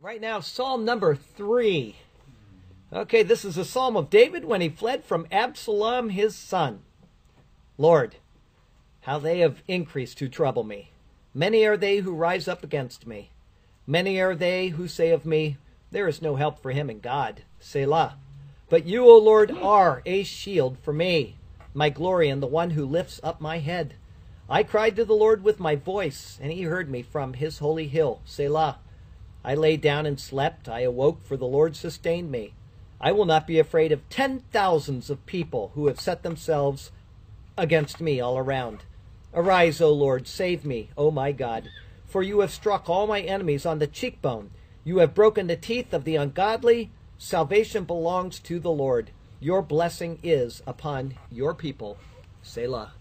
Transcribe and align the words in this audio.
Right 0.00 0.20
now, 0.20 0.38
Psalm 0.38 0.84
number 0.84 1.16
three. 1.16 1.96
Okay, 2.92 3.24
this 3.24 3.44
is 3.44 3.58
a 3.58 3.64
psalm 3.64 3.96
of 3.96 4.08
David 4.08 4.44
when 4.44 4.60
he 4.60 4.68
fled 4.68 5.04
from 5.04 5.26
Absalom 5.32 6.10
his 6.10 6.36
son. 6.36 6.82
Lord, 7.76 8.14
how 9.00 9.18
they 9.18 9.40
have 9.40 9.60
increased 9.66 10.16
to 10.18 10.28
trouble 10.28 10.62
me. 10.62 10.92
Many 11.34 11.64
are 11.66 11.76
they 11.76 11.96
who 11.96 12.14
rise 12.14 12.46
up 12.46 12.62
against 12.62 13.08
me. 13.08 13.32
Many 13.88 14.20
are 14.20 14.36
they 14.36 14.68
who 14.68 14.86
say 14.86 15.10
of 15.10 15.26
me, 15.26 15.56
There 15.90 16.06
is 16.06 16.22
no 16.22 16.36
help 16.36 16.62
for 16.62 16.70
him 16.70 16.88
in 16.88 17.00
God. 17.00 17.42
Selah. 17.58 18.18
But 18.68 18.86
you, 18.86 19.04
O 19.04 19.18
Lord, 19.18 19.50
are 19.50 20.02
a 20.06 20.22
shield 20.22 20.78
for 20.78 20.92
me, 20.92 21.38
my 21.74 21.90
glory 21.90 22.28
and 22.28 22.40
the 22.40 22.46
one 22.46 22.70
who 22.70 22.86
lifts 22.86 23.18
up 23.24 23.40
my 23.40 23.58
head. 23.58 23.94
I 24.48 24.62
cried 24.62 24.94
to 24.94 25.04
the 25.04 25.14
Lord 25.14 25.42
with 25.42 25.58
my 25.58 25.74
voice, 25.74 26.38
and 26.40 26.52
he 26.52 26.62
heard 26.62 26.88
me 26.88 27.02
from 27.02 27.32
his 27.32 27.58
holy 27.58 27.88
hill. 27.88 28.20
Selah. 28.24 28.78
I 29.44 29.54
lay 29.54 29.76
down 29.76 30.06
and 30.06 30.18
slept. 30.18 30.68
I 30.68 30.80
awoke, 30.80 31.24
for 31.24 31.36
the 31.36 31.46
Lord 31.46 31.76
sustained 31.76 32.30
me. 32.30 32.54
I 33.00 33.12
will 33.12 33.24
not 33.24 33.46
be 33.46 33.58
afraid 33.58 33.92
of 33.92 34.08
ten 34.08 34.40
thousands 34.52 35.08
of 35.08 35.24
people 35.26 35.72
who 35.74 35.86
have 35.86 36.00
set 36.00 36.22
themselves 36.22 36.90
against 37.56 38.00
me 38.00 38.20
all 38.20 38.38
around. 38.38 38.84
Arise, 39.32 39.80
O 39.80 39.92
Lord, 39.92 40.26
save 40.26 40.64
me, 40.64 40.90
O 40.96 41.10
my 41.10 41.32
God, 41.32 41.68
for 42.06 42.22
you 42.22 42.40
have 42.40 42.50
struck 42.50 42.88
all 42.88 43.06
my 43.06 43.20
enemies 43.20 43.66
on 43.66 43.78
the 43.78 43.86
cheekbone. 43.86 44.50
You 44.84 44.98
have 44.98 45.14
broken 45.14 45.46
the 45.46 45.56
teeth 45.56 45.92
of 45.92 46.04
the 46.04 46.16
ungodly. 46.16 46.90
Salvation 47.18 47.84
belongs 47.84 48.38
to 48.40 48.58
the 48.58 48.70
Lord. 48.70 49.10
Your 49.40 49.62
blessing 49.62 50.18
is 50.22 50.62
upon 50.66 51.14
your 51.30 51.54
people. 51.54 51.98
Selah. 52.42 52.94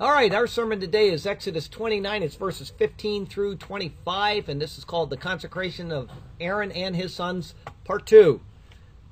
All 0.00 0.12
right, 0.12 0.32
our 0.32 0.46
sermon 0.46 0.80
today 0.80 1.10
is 1.10 1.26
Exodus 1.26 1.68
29. 1.68 2.22
It's 2.22 2.34
verses 2.34 2.70
15 2.70 3.26
through 3.26 3.56
25, 3.56 4.48
and 4.48 4.58
this 4.58 4.78
is 4.78 4.84
called 4.86 5.10
the 5.10 5.18
consecration 5.18 5.92
of 5.92 6.08
Aaron 6.40 6.72
and 6.72 6.96
his 6.96 7.12
sons, 7.12 7.54
part 7.84 8.06
2. 8.06 8.40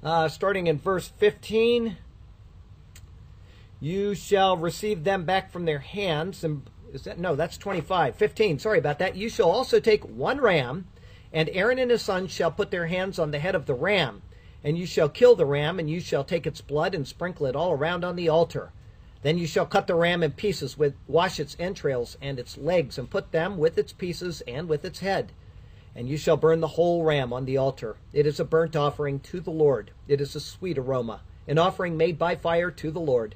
Uh, 0.03 0.29
starting 0.31 0.67
in 0.67 0.79
verse 0.79 1.09
15 1.09 1.99
You 3.81 4.15
shall 4.15 4.57
receive 4.57 5.05
them 5.05 5.27
back 5.27 5.53
from 5.53 5.67
their 5.67 5.81
hands. 5.81 6.43
And 6.43 6.63
is 6.91 7.03
that 7.03 7.19
no, 7.19 7.37
that's 7.37 7.59
25. 7.59 8.17
15, 8.17 8.59
sorry 8.59 8.79
about 8.79 8.99
that. 8.99 9.15
You 9.15 9.29
shall 9.29 9.51
also 9.51 9.81
take 9.81 10.05
one 10.05 10.41
ram, 10.41 10.87
and 11.35 11.51
Aaron 11.51 11.79
and 11.79 11.91
his 11.91 12.01
sons 12.01 12.33
shall 12.33 12.51
put 12.51 12.71
their 12.71 12.87
hands 12.87 13.19
on 13.19 13.31
the 13.31 13.41
head 13.41 13.55
of 13.55 13.67
the 13.67 13.75
ram. 13.75 14.23
And 14.65 14.79
you 14.79 14.87
shall 14.87 15.11
kill 15.11 15.37
the 15.37 15.45
ram, 15.45 15.79
and 15.79 15.91
you 15.91 16.01
shall 16.01 16.25
take 16.25 16.47
its 16.47 16.63
blood 16.63 16.95
and 16.95 17.07
sprinkle 17.07 17.45
it 17.45 17.55
all 17.55 17.73
around 17.73 18.07
on 18.07 18.17
the 18.17 18.31
altar. 18.31 18.73
Then 19.29 19.37
you 19.37 19.47
shall 19.47 19.67
cut 19.67 19.87
the 19.87 19.95
ram 19.95 20.23
in 20.23 20.31
pieces, 20.31 20.79
with 20.79 20.95
wash 21.07 21.39
its 21.39 21.55
entrails 21.61 22.17
and 22.23 22.39
its 22.39 22.57
legs, 22.57 22.97
and 22.97 23.11
put 23.11 23.31
them 23.31 23.59
with 23.59 23.77
its 23.77 23.93
pieces 23.93 24.43
and 24.49 24.71
with 24.71 24.87
its 24.87 25.01
head. 25.01 25.33
And 25.95 26.09
you 26.09 26.17
shall 26.17 26.39
burn 26.39 26.61
the 26.61 26.79
whole 26.79 27.05
ram 27.05 27.31
on 27.31 27.45
the 27.45 27.59
altar. 27.59 27.97
It 28.15 28.27
is 28.27 28.41
a 28.41 28.45
burnt 28.47 28.75
offering 28.75 29.21
to 29.21 29.41
the 29.41 29.51
Lord. 29.51 29.91
It 30.07 30.23
is 30.23 30.35
a 30.35 30.41
sweet 30.41 30.79
aroma, 30.79 31.21
an 31.47 31.59
offering 31.59 31.99
made 31.99 32.19
by 32.19 32.37
fire 32.37 32.71
to 32.71 32.91
the 32.91 33.01
Lord. 33.01 33.35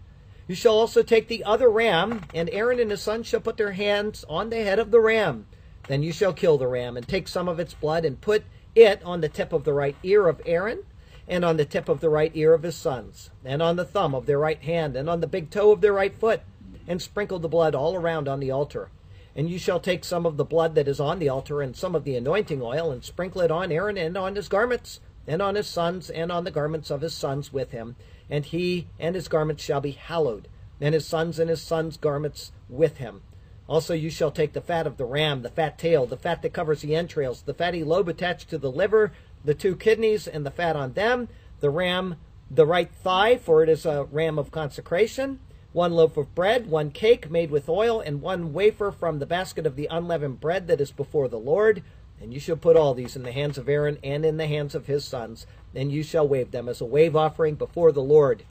You 0.48 0.55
shall 0.55 0.79
also 0.79 1.03
take 1.03 1.29
the 1.29 1.45
other 1.45 1.69
ram, 1.69 2.23
and 2.33 2.48
Aaron 2.48 2.81
and 2.81 2.91
his 2.91 3.03
sons 3.03 3.27
shall 3.27 3.41
put 3.41 3.59
their 3.59 3.73
hands 3.73 4.25
on 4.31 4.48
the 4.48 4.65
head 4.65 4.79
of 4.79 4.93
the 4.93 5.01
ram. 5.01 5.47
Then 5.89 6.03
you 6.03 6.13
shall 6.15 6.33
kill 6.33 6.57
the 6.57 6.69
ram, 6.69 6.97
and 6.97 7.07
take 7.07 7.29
some 7.29 7.51
of 7.51 7.61
its 7.61 7.75
blood, 7.75 8.07
and 8.07 8.19
put 8.19 8.45
it 8.75 9.03
on 9.05 9.20
the 9.20 9.29
tip 9.29 9.53
of 9.53 9.65
the 9.65 9.75
right 9.75 9.97
ear 10.03 10.27
of 10.27 10.41
Aaron 10.47 10.85
and 11.28 11.45
on 11.45 11.56
the 11.56 11.65
tip 11.65 11.89
of 11.89 12.01
the 12.01 12.09
right 12.09 12.33
ear 12.34 12.55
of 12.55 12.62
his 12.62 12.77
sons, 12.77 13.31
and 13.45 13.62
on 13.62 13.77
the 13.77 13.84
thumb 13.84 14.15
of 14.15 14.27
their 14.27 14.39
right 14.39 14.62
hand, 14.62 14.97
and 14.97 15.09
on 15.09 15.20
the 15.20 15.27
big 15.27 15.51
toe 15.51 15.70
of 15.70 15.81
their 15.81 15.92
right 15.92 16.14
foot, 16.14 16.42
and 16.87 17.01
sprinkle 17.01 17.39
the 17.39 17.48
blood 17.48 17.75
all 17.75 17.95
around 17.95 18.29
on 18.29 18.41
the 18.41 18.51
altar. 18.51 18.91
And 19.34 19.48
you 19.48 19.59
shall 19.59 19.81
take 19.81 20.05
some 20.05 20.27
of 20.27 20.37
the 20.37 20.45
blood 20.45 20.75
that 20.75 20.89
is 20.89 21.01
on 21.01 21.19
the 21.19 21.29
altar, 21.29 21.62
and 21.62 21.77
some 21.77 21.95
of 21.95 22.05
the 22.05 22.17
anointing 22.17 22.61
oil, 22.61 22.91
and 22.91 23.05
sprinkle 23.05 23.41
it 23.41 23.51
on 23.51 23.73
Aaron 23.73 23.97
and 23.97 24.17
on 24.17 24.37
his 24.37 24.48
garments, 24.48 25.01
and 25.27 25.41
on 25.41 25.55
his 25.55 25.69
sons, 25.69 26.11
and 26.11 26.30
on 26.33 26.45
the 26.45 26.51
garments 26.51 26.91
of 26.91 27.01
his 27.01 27.14
sons 27.14 27.52
with 27.52 27.70
him. 27.70 27.97
And 28.29 28.45
he 28.45 28.89
and 28.98 29.14
his 29.14 29.29
garments 29.29 29.63
shall 29.63 29.80
be 29.80 29.92
hallowed, 29.92 30.48
and 30.80 30.95
his 30.95 31.07
sons 31.07 31.39
and 31.39 31.48
his 31.48 31.63
sons' 31.63 31.97
garments 31.97 32.52
with 32.68 32.97
him. 32.98 33.23
Also 33.68 33.95
you 33.95 34.11
shall 34.11 34.30
take 34.30 34.52
the 34.52 34.61
fat 34.61 34.86
of 34.86 34.97
the 34.97 35.05
ram, 35.05 35.42
the 35.42 35.48
fat 35.48 35.79
tail, 35.79 36.05
the 36.05 36.17
fat 36.17 36.42
that 36.42 36.52
covers 36.52 36.83
the 36.83 36.97
entrails, 36.97 37.42
the 37.42 37.55
fatty 37.55 37.85
lobe 37.85 38.08
attached 38.08 38.51
to 38.51 38.58
the 38.58 38.70
liver, 38.70 39.13
the 39.45 39.55
two 39.55 39.77
kidneys 39.77 40.27
and 40.27 40.47
the 40.47 40.51
fat 40.51 40.77
on 40.77 40.92
them, 40.92 41.29
the 41.61 41.70
ram, 41.70 42.17
the 42.51 42.67
right 42.67 42.91
thigh, 42.92 43.36
for 43.36 43.63
it 43.63 43.69
is 43.69 43.86
a 43.86 44.05
ram 44.11 44.39
of 44.39 44.51
consecration, 44.51 45.41
one 45.73 45.92
loaf 45.92 46.17
of 46.17 46.35
bread, 46.35 46.69
one 46.69 46.91
cake 46.91 47.30
made 47.30 47.51
with 47.51 47.69
oil, 47.69 48.01
and 48.01 48.20
one 48.20 48.53
wafer 48.53 48.91
from 48.91 49.19
the 49.19 49.27
basket 49.27 49.67
of 49.67 49.75
the 49.75 49.89
unleavened 49.91 50.41
bread 50.41 50.67
that 50.67 50.80
is 50.80 50.91
before 50.91 51.29
the 51.29 51.39
Lord. 51.39 51.83
And 52.20 52.33
you 52.33 52.39
shall 52.39 52.57
put 52.57 52.77
all 52.77 52.95
these 52.95 53.17
in 53.17 53.23
the 53.23 53.33
hands 53.33 53.58
of 53.58 53.69
Aaron 53.69 53.98
and 54.05 54.25
in 54.25 54.36
the 54.36 54.47
hands 54.47 54.75
of 54.75 54.86
his 54.86 55.05
sons, 55.05 55.47
and 55.74 55.91
you 55.91 56.03
shall 56.03 56.29
wave 56.29 56.51
them 56.51 56.69
as 56.69 56.80
a 56.80 56.85
wave 56.85 57.17
offering 57.17 57.55
before 57.55 57.91
the 57.91 58.03
Lord. 58.03 58.45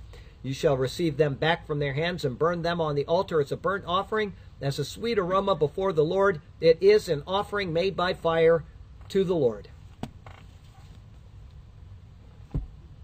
You 0.44 0.53
shall 0.53 0.75
receive 0.75 1.18
them 1.18 1.35
back 1.35 1.68
from 1.68 1.79
their 1.79 1.94
hands 1.94 2.25
and 2.25 2.40
burn 2.40 2.63
them 2.63 2.81
on 2.81 2.96
the 2.96 3.06
altar 3.06 3.40
as 3.40 3.52
a 3.52 3.58
burnt 3.58 3.85
offering, 3.85 4.34
as 4.59 4.79
a 4.79 4.85
sweet 4.85 5.19
aroma 5.19 5.56
before 5.56 5.94
the 5.94 6.03
Lord. 6.03 6.41
It 6.59 6.79
is 6.81 7.08
an 7.08 7.23
offering 7.28 7.72
made 7.72 7.96
by 7.96 8.13
fire 8.13 8.63
to 9.09 9.23
the 9.23 9.35
Lord. 9.35 9.69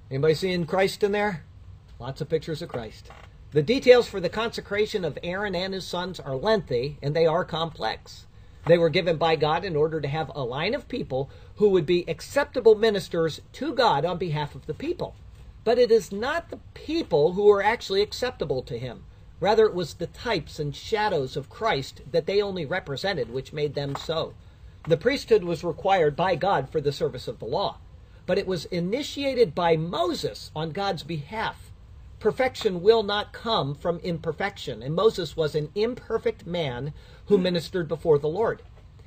Anybody 0.10 0.36
seeing 0.36 0.66
Christ 0.66 1.04
in 1.04 1.12
there? 1.12 1.44
Lots 2.00 2.22
of 2.22 2.30
pictures 2.30 2.62
of 2.62 2.70
Christ. 2.70 3.10
The 3.52 3.62
details 3.62 4.08
for 4.08 4.22
the 4.22 4.30
consecration 4.30 5.04
of 5.04 5.20
Aaron 5.22 5.54
and 5.54 5.74
his 5.74 5.86
sons 5.86 6.18
are 6.18 6.38
lengthy 6.38 6.98
and 7.02 7.14
they 7.14 7.26
are 7.26 7.44
complex. 7.44 8.26
They 8.68 8.78
were 8.78 8.90
given 8.90 9.18
by 9.18 9.36
God 9.36 9.66
in 9.66 9.76
order 9.76 10.00
to 10.00 10.08
have 10.08 10.32
a 10.34 10.46
line 10.46 10.74
of 10.74 10.88
people 10.88 11.30
who 11.56 11.68
would 11.70 11.86
be 11.86 12.06
acceptable 12.08 12.76
ministers 12.76 13.42
to 13.54 13.74
God 13.74 14.06
on 14.06 14.18
behalf 14.18 14.56
of 14.56 14.66
the 14.66 14.74
people. 14.74 15.14
But 15.66 15.78
it 15.78 15.92
is 15.92 16.10
not 16.10 16.52
the 16.52 16.60
people 16.74 17.34
who 17.34 17.50
are 17.52 17.62
actually 17.62 18.02
acceptable 18.02 18.62
to 18.64 18.80
him. 18.80 19.04
Rather, 19.42 19.66
it 19.66 19.74
was 19.74 19.96
the 19.96 20.08
types 20.08 20.58
and 20.58 20.74
shadows 20.74 21.36
of 21.36 21.50
Christ 21.50 22.02
that 22.10 22.28
they 22.28 22.42
only 22.42 22.66
represented 22.66 23.30
which 23.30 23.52
made 23.52 23.76
them 23.76 23.98
so. 23.98 24.36
The 24.88 24.96
priesthood 24.96 25.44
was 25.44 25.66
required 25.66 26.16
by 26.16 26.36
God 26.36 26.70
for 26.70 26.80
the 26.80 26.94
service 26.94 27.28
of 27.28 27.40
the 27.40 27.46
law 27.46 27.80
but 28.28 28.38
it 28.38 28.46
was 28.46 28.66
initiated 28.66 29.56
by 29.56 29.76
Moses 29.76 30.52
on 30.56 30.70
God's 30.70 31.02
behalf. 31.02 31.72
Perfection 32.20 32.82
will 32.82 33.02
not 33.02 33.32
come 33.34 33.74
from 33.74 34.00
imperfection, 34.00 34.84
and 34.84 34.94
Moses 34.94 35.36
was 35.38 35.56
an 35.56 35.70
imperfect 35.74 36.46
man 36.46 36.94
who 37.28 37.38
ministered 37.38 37.88
before 37.88 38.20
the 38.20 38.28
Lord. 38.28 38.62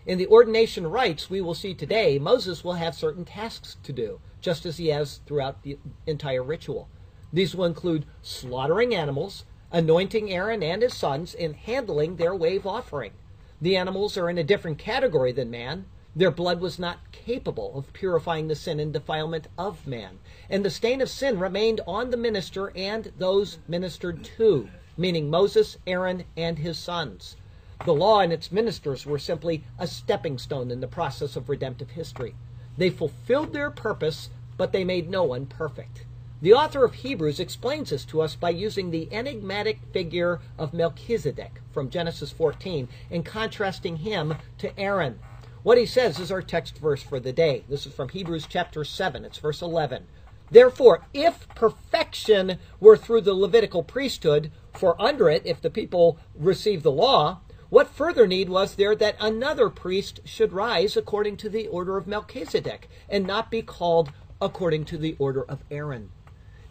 In 0.06 0.16
the 0.16 0.26
ordination 0.28 0.86
rites 0.86 1.28
we 1.28 1.40
will 1.40 1.54
see 1.54 1.74
today, 1.74 2.18
Moses 2.18 2.64
will 2.64 2.74
have 2.74 2.94
certain 2.94 3.24
tasks 3.24 3.76
to 3.82 3.92
do, 3.92 4.20
just 4.40 4.64
as 4.64 4.78
he 4.78 4.88
has 4.88 5.20
throughout 5.26 5.62
the 5.62 5.78
entire 6.06 6.42
ritual. 6.42 6.88
These 7.32 7.54
will 7.54 7.66
include 7.66 8.06
slaughtering 8.22 8.94
animals, 8.94 9.44
anointing 9.70 10.32
Aaron 10.32 10.62
and 10.62 10.80
his 10.82 10.94
sons, 10.94 11.34
and 11.34 11.54
handling 11.54 12.16
their 12.16 12.34
wave 12.34 12.66
offering. 12.66 13.12
The 13.60 13.76
animals 13.76 14.16
are 14.16 14.30
in 14.30 14.38
a 14.38 14.44
different 14.44 14.78
category 14.78 15.32
than 15.32 15.50
man, 15.50 15.84
their 16.14 16.30
blood 16.30 16.60
was 16.60 16.78
not 16.78 17.12
capable 17.12 17.78
of 17.78 17.92
purifying 17.92 18.48
the 18.48 18.56
sin 18.56 18.80
and 18.80 18.92
defilement 18.92 19.46
of 19.56 19.86
man. 19.86 20.18
And 20.48 20.64
the 20.64 20.70
stain 20.70 21.00
of 21.00 21.08
sin 21.08 21.38
remained 21.38 21.80
on 21.86 22.10
the 22.10 22.16
minister 22.16 22.72
and 22.76 23.12
those 23.16 23.58
ministered 23.68 24.24
to, 24.36 24.68
meaning 24.96 25.30
Moses, 25.30 25.78
Aaron, 25.86 26.24
and 26.36 26.58
his 26.58 26.78
sons. 26.78 27.36
The 27.84 27.94
law 27.94 28.20
and 28.20 28.32
its 28.32 28.50
ministers 28.50 29.06
were 29.06 29.18
simply 29.18 29.64
a 29.78 29.86
stepping 29.86 30.36
stone 30.36 30.70
in 30.70 30.80
the 30.80 30.88
process 30.88 31.36
of 31.36 31.48
redemptive 31.48 31.90
history. 31.90 32.34
They 32.76 32.90
fulfilled 32.90 33.52
their 33.52 33.70
purpose, 33.70 34.30
but 34.56 34.72
they 34.72 34.84
made 34.84 35.08
no 35.08 35.24
one 35.24 35.46
perfect. 35.46 36.04
The 36.42 36.54
author 36.54 36.84
of 36.84 36.94
Hebrews 36.94 37.38
explains 37.38 37.90
this 37.90 38.04
to 38.06 38.20
us 38.20 38.34
by 38.34 38.50
using 38.50 38.90
the 38.90 39.08
enigmatic 39.12 39.78
figure 39.92 40.40
of 40.58 40.74
Melchizedek 40.74 41.60
from 41.70 41.90
Genesis 41.90 42.32
14 42.32 42.88
and 43.10 43.24
contrasting 43.24 43.98
him 43.98 44.34
to 44.58 44.78
Aaron. 44.78 45.20
What 45.62 45.76
he 45.76 45.84
says 45.84 46.18
is 46.18 46.32
our 46.32 46.40
text 46.40 46.78
verse 46.78 47.02
for 47.02 47.20
the 47.20 47.34
day. 47.34 47.64
This 47.68 47.84
is 47.84 47.92
from 47.92 48.08
Hebrews 48.08 48.46
chapter 48.48 48.82
7, 48.82 49.26
it's 49.26 49.36
verse 49.36 49.60
11. 49.60 50.06
Therefore, 50.50 51.04
if 51.12 51.46
perfection 51.50 52.58
were 52.80 52.96
through 52.96 53.20
the 53.20 53.34
Levitical 53.34 53.82
priesthood, 53.82 54.50
for 54.72 55.00
under 55.00 55.28
it, 55.28 55.42
if 55.44 55.60
the 55.60 55.68
people 55.68 56.18
received 56.34 56.82
the 56.82 56.90
law, 56.90 57.40
what 57.68 57.90
further 57.90 58.26
need 58.26 58.48
was 58.48 58.76
there 58.76 58.96
that 58.96 59.16
another 59.20 59.68
priest 59.68 60.20
should 60.24 60.54
rise 60.54 60.96
according 60.96 61.36
to 61.36 61.50
the 61.50 61.68
order 61.68 61.98
of 61.98 62.06
Melchizedek, 62.06 62.88
and 63.08 63.26
not 63.26 63.50
be 63.50 63.60
called 63.60 64.12
according 64.40 64.86
to 64.86 64.96
the 64.96 65.14
order 65.18 65.44
of 65.44 65.62
Aaron? 65.70 66.10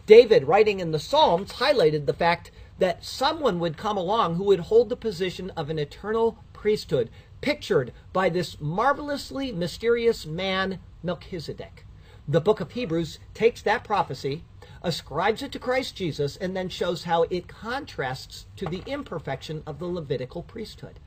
David, 0.04 0.48
writing 0.48 0.80
in 0.80 0.90
the 0.90 0.98
Psalms, 0.98 1.52
highlighted 1.52 2.06
the 2.06 2.12
fact 2.12 2.50
that 2.80 3.04
someone 3.04 3.60
would 3.60 3.76
come 3.76 3.96
along 3.96 4.34
who 4.34 4.44
would 4.44 4.60
hold 4.60 4.88
the 4.88 4.96
position 4.96 5.50
of 5.50 5.70
an 5.70 5.78
eternal 5.78 6.38
priesthood, 6.52 7.08
pictured 7.40 7.92
by 8.12 8.28
this 8.28 8.60
marvelously 8.60 9.52
mysterious 9.52 10.26
man, 10.26 10.78
Melchizedek. 11.02 11.84
The 12.28 12.40
book 12.40 12.60
of 12.60 12.72
Hebrews 12.72 13.18
takes 13.34 13.62
that 13.62 13.84
prophecy, 13.84 14.44
ascribes 14.82 15.42
it 15.42 15.52
to 15.52 15.58
Christ 15.58 15.96
Jesus, 15.96 16.36
and 16.36 16.56
then 16.56 16.68
shows 16.68 17.04
how 17.04 17.24
it 17.24 17.48
contrasts 17.48 18.46
to 18.56 18.66
the 18.66 18.82
imperfection 18.86 19.62
of 19.66 19.78
the 19.78 19.86
Levitical 19.86 20.42
priesthood. 20.42 21.00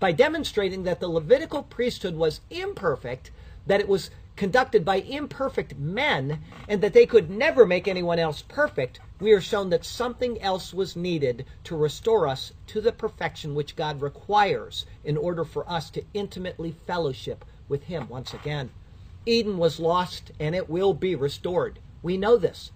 by 0.00 0.12
demonstrating 0.12 0.84
that 0.84 1.00
the 1.00 1.08
Levitical 1.08 1.62
priesthood 1.62 2.14
was 2.14 2.40
imperfect, 2.50 3.30
that 3.66 3.80
it 3.80 3.88
was 3.88 4.10
conducted 4.38 4.84
by 4.84 5.00
imperfect 5.00 5.76
men, 5.76 6.38
and 6.68 6.80
that 6.80 6.92
they 6.92 7.04
could 7.04 7.28
never 7.28 7.66
make 7.66 7.88
anyone 7.88 8.20
else 8.20 8.40
perfect, 8.40 9.00
we 9.18 9.32
are 9.32 9.40
shown 9.40 9.68
that 9.68 9.84
something 9.84 10.40
else 10.40 10.72
was 10.72 10.94
needed 10.94 11.44
to 11.64 11.76
restore 11.76 12.28
us 12.28 12.52
to 12.68 12.80
the 12.80 12.92
perfection 12.92 13.52
which 13.56 13.74
God 13.74 14.00
requires 14.00 14.86
in 15.02 15.16
order 15.16 15.44
for 15.44 15.68
us 15.68 15.90
to 15.90 16.04
intimately 16.14 16.76
fellowship 16.86 17.44
with 17.68 17.82
Him 17.84 18.08
once 18.08 18.32
again. 18.32 18.70
Eden 19.26 19.58
was 19.58 19.80
lost 19.80 20.30
and 20.38 20.54
it 20.54 20.70
will 20.70 20.94
be 20.94 21.16
restored. 21.16 21.80
We 22.00 22.16
know 22.16 22.36
this. 22.36 22.70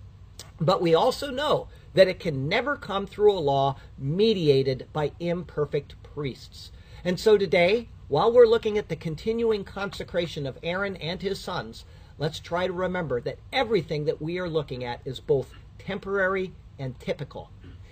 But 0.60 0.82
we 0.82 0.96
also 0.96 1.30
know 1.30 1.68
that 1.94 2.08
it 2.08 2.18
can 2.18 2.48
never 2.48 2.74
come 2.74 3.06
through 3.06 3.32
a 3.32 3.38
law 3.38 3.76
mediated 3.96 4.88
by 4.92 5.12
imperfect 5.20 5.94
priests. 6.02 6.72
And 7.04 7.20
so 7.20 7.38
today, 7.38 7.88
while 8.12 8.30
we're 8.30 8.44
looking 8.44 8.76
at 8.76 8.90
the 8.90 8.94
continuing 8.94 9.64
consecration 9.64 10.46
of 10.46 10.58
Aaron 10.62 10.96
and 10.96 11.22
his 11.22 11.40
sons, 11.40 11.86
let's 12.18 12.38
try 12.38 12.66
to 12.66 12.72
remember 12.74 13.22
that 13.22 13.38
everything 13.50 14.04
that 14.04 14.20
we 14.20 14.38
are 14.38 14.50
looking 14.50 14.84
at 14.84 15.00
is 15.06 15.18
both 15.18 15.54
temporary 15.78 16.52
and 16.78 17.00
typical. 17.00 17.48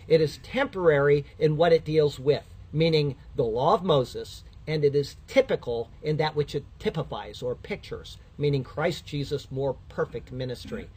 It 0.07 0.21
is 0.21 0.39
temporary 0.43 1.25
in 1.39 1.57
what 1.57 1.73
it 1.73 1.87
deals 1.87 2.19
with, 2.19 2.45
meaning 2.71 3.17
the 3.35 3.45
law 3.45 3.73
of 3.73 3.83
Moses, 3.83 4.45
and 4.67 4.85
it 4.85 4.95
is 4.95 5.17
typical 5.27 5.89
in 6.03 6.19
that 6.19 6.37
which 6.37 6.55
it 6.55 6.67
typifies 6.79 7.41
or 7.41 7.55
pictures, 7.55 8.19
meaning 8.37 8.63
Christ 8.63 9.07
Jesus' 9.07 9.51
more 9.51 9.77
perfect 9.89 10.31
ministry. 10.31 10.91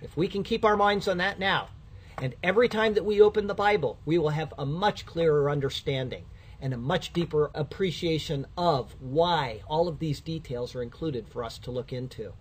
If 0.00 0.16
we 0.16 0.26
can 0.26 0.42
keep 0.42 0.64
our 0.64 0.78
minds 0.78 1.06
on 1.06 1.18
that 1.18 1.38
now, 1.38 1.68
and 2.16 2.34
every 2.42 2.70
time 2.70 2.94
that 2.94 3.04
we 3.04 3.20
open 3.20 3.46
the 3.46 3.52
Bible, 3.52 3.98
we 4.06 4.16
will 4.16 4.30
have 4.30 4.54
a 4.56 4.64
much 4.64 5.04
clearer 5.04 5.50
understanding 5.50 6.24
and 6.60 6.74
a 6.74 6.78
much 6.78 7.12
deeper 7.12 7.50
appreciation 7.54 8.46
of 8.56 8.94
why 9.00 9.62
all 9.66 9.88
of 9.88 9.98
these 9.98 10.20
details 10.20 10.74
are 10.74 10.82
included 10.82 11.26
for 11.28 11.42
us 11.42 11.58
to 11.58 11.70
look 11.70 11.92
into. 11.92 12.32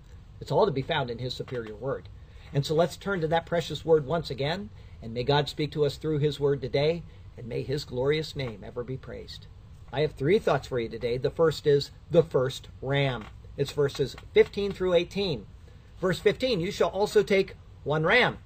It's 0.42 0.52
all 0.52 0.66
to 0.66 0.72
be 0.72 0.82
found 0.82 1.10
in 1.10 1.20
His 1.20 1.34
superior 1.34 1.76
word. 1.76 2.10
And 2.54 2.66
so 2.66 2.76
let's 2.76 2.98
turn 2.98 3.22
to 3.22 3.28
that 3.28 3.46
precious 3.46 3.86
word 3.86 4.06
once 4.06 4.30
again, 4.30 4.70
and 5.02 5.14
may 5.14 5.24
God 5.24 5.48
speak 5.48 5.72
to 5.72 5.86
us 5.86 5.98
through 5.98 6.20
His 6.20 6.40
word 6.40 6.62
today, 6.62 7.04
and 7.38 7.48
may 7.48 7.62
His 7.62 7.86
glorious 7.86 8.36
name 8.36 8.64
ever 8.64 8.84
be 8.84 8.98
praised. 8.98 9.48
I 9.92 10.02
have 10.02 10.14
three 10.14 10.40
thoughts 10.40 10.68
for 10.68 10.80
you 10.80 10.90
today. 10.90 11.18
The 11.18 11.30
first 11.30 11.66
is 11.66 11.92
the 12.12 12.24
first 12.24 12.68
ram. 12.82 13.26
It's 13.58 13.72
verses 13.72 14.16
15 14.34 14.72
through 14.72 14.94
18. 14.94 15.46
Verse 16.00 16.20
15, 16.20 16.60
you 16.60 16.72
shall 16.72 16.90
also 16.90 17.24
take 17.24 17.56
one 17.84 18.04
ram 18.04 18.38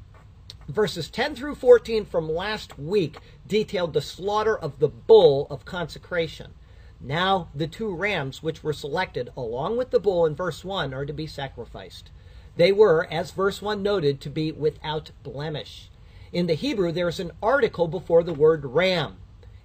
verses 0.67 1.09
10 1.09 1.35
through 1.35 1.55
14 1.55 2.05
from 2.05 2.29
last 2.29 2.77
week 2.77 3.17
detailed 3.47 3.93
the 3.93 4.01
slaughter 4.01 4.57
of 4.57 4.79
the 4.79 4.87
bull 4.87 5.47
of 5.49 5.65
consecration. 5.65 6.53
Now, 6.99 7.49
the 7.53 7.67
two 7.67 7.93
rams 7.93 8.41
which 8.41 8.63
were 8.63 8.73
selected 8.73 9.29
along 9.35 9.77
with 9.77 9.91
the 9.91 9.99
bull 9.99 10.25
in 10.25 10.35
verse 10.35 10.63
1 10.63 10.93
are 10.93 11.05
to 11.05 11.13
be 11.13 11.27
sacrificed. 11.27 12.11
They 12.55 12.71
were, 12.71 13.07
as 13.11 13.31
verse 13.31 13.61
1 13.61 13.83
noted, 13.83 14.21
to 14.21 14.29
be 14.29 14.51
without 14.51 15.11
blemish. 15.23 15.89
In 16.31 16.47
the 16.47 16.53
Hebrew, 16.53 16.91
there's 16.91 17.19
an 17.19 17.31
article 17.41 17.87
before 17.87 18.23
the 18.23 18.33
word 18.33 18.63
ram. 18.65 19.17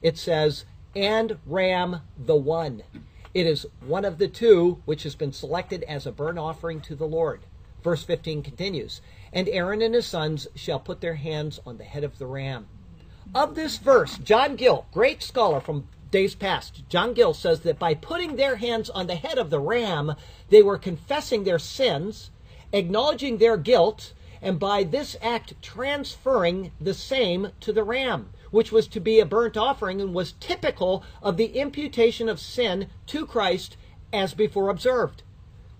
It 0.03 0.19
says, 0.19 0.65
and 0.97 1.39
ram 1.47 2.00
the 2.17 2.37
one. 2.37 2.83
It 3.35 3.47
is 3.47 3.67
one 3.87 4.05
of 4.05 4.19
the 4.19 4.29
two 4.29 4.83
which 4.85 5.05
has 5.05 5.15
been 5.15 5.33
selected 5.33 5.83
as 5.85 6.06
a 6.06 6.12
burnt 6.12 6.39
offering 6.39 6.81
to 6.83 6.95
the 6.95 7.06
Lord. 7.06 7.43
Verse 7.85 8.03
15 8.03 8.43
continues, 8.43 9.00
And 9.33 9.49
Aaron 9.49 9.83
and 9.83 9.95
his 9.95 10.07
sons 10.07 10.49
shall 10.55 10.81
put 10.81 11.01
their 11.01 11.17
hands 11.17 11.61
on 11.67 11.79
the 11.79 11.85
head 11.85 12.05
of 12.05 12.19
the 12.19 12.27
ram. 12.27 12.67
Of 13.35 13.55
this 13.55 13.77
verse, 13.77 14.17
John 14.19 14.57
Gill, 14.57 14.87
great 14.93 15.23
scholar 15.23 15.61
from 15.61 15.89
days 16.11 16.35
past, 16.35 16.89
John 16.89 17.13
Gill 17.13 17.35
says 17.35 17.61
that 17.61 17.79
by 17.79 17.93
putting 17.95 18.37
their 18.37 18.57
hands 18.57 18.89
on 18.89 19.07
the 19.07 19.17
head 19.17 19.37
of 19.37 19.51
the 19.51 19.61
ram, 19.61 20.15
they 20.49 20.63
were 20.63 20.79
confessing 20.79 21.45
their 21.45 21.59
sins, 21.59 22.31
acknowledging 22.73 23.37
their 23.37 23.59
guilt, 23.59 24.15
and 24.41 24.59
by 24.59 24.83
this 24.83 25.17
act 25.21 25.61
transferring 25.61 26.73
the 26.81 26.95
same 26.95 27.51
to 27.61 27.73
the 27.73 27.85
ram, 27.85 28.31
which 28.51 28.73
was 28.73 28.87
to 28.89 29.01
be 29.01 29.21
a 29.21 29.27
burnt 29.27 29.57
offering 29.57 30.01
and 30.01 30.15
was 30.15 30.33
typical 30.41 31.03
of 31.21 31.37
the 31.37 31.59
imputation 31.59 32.29
of 32.29 32.41
sin 32.41 32.89
to 33.07 33.27
Christ 33.27 33.77
as 34.13 34.33
before 34.33 34.71
observed. 34.71 35.23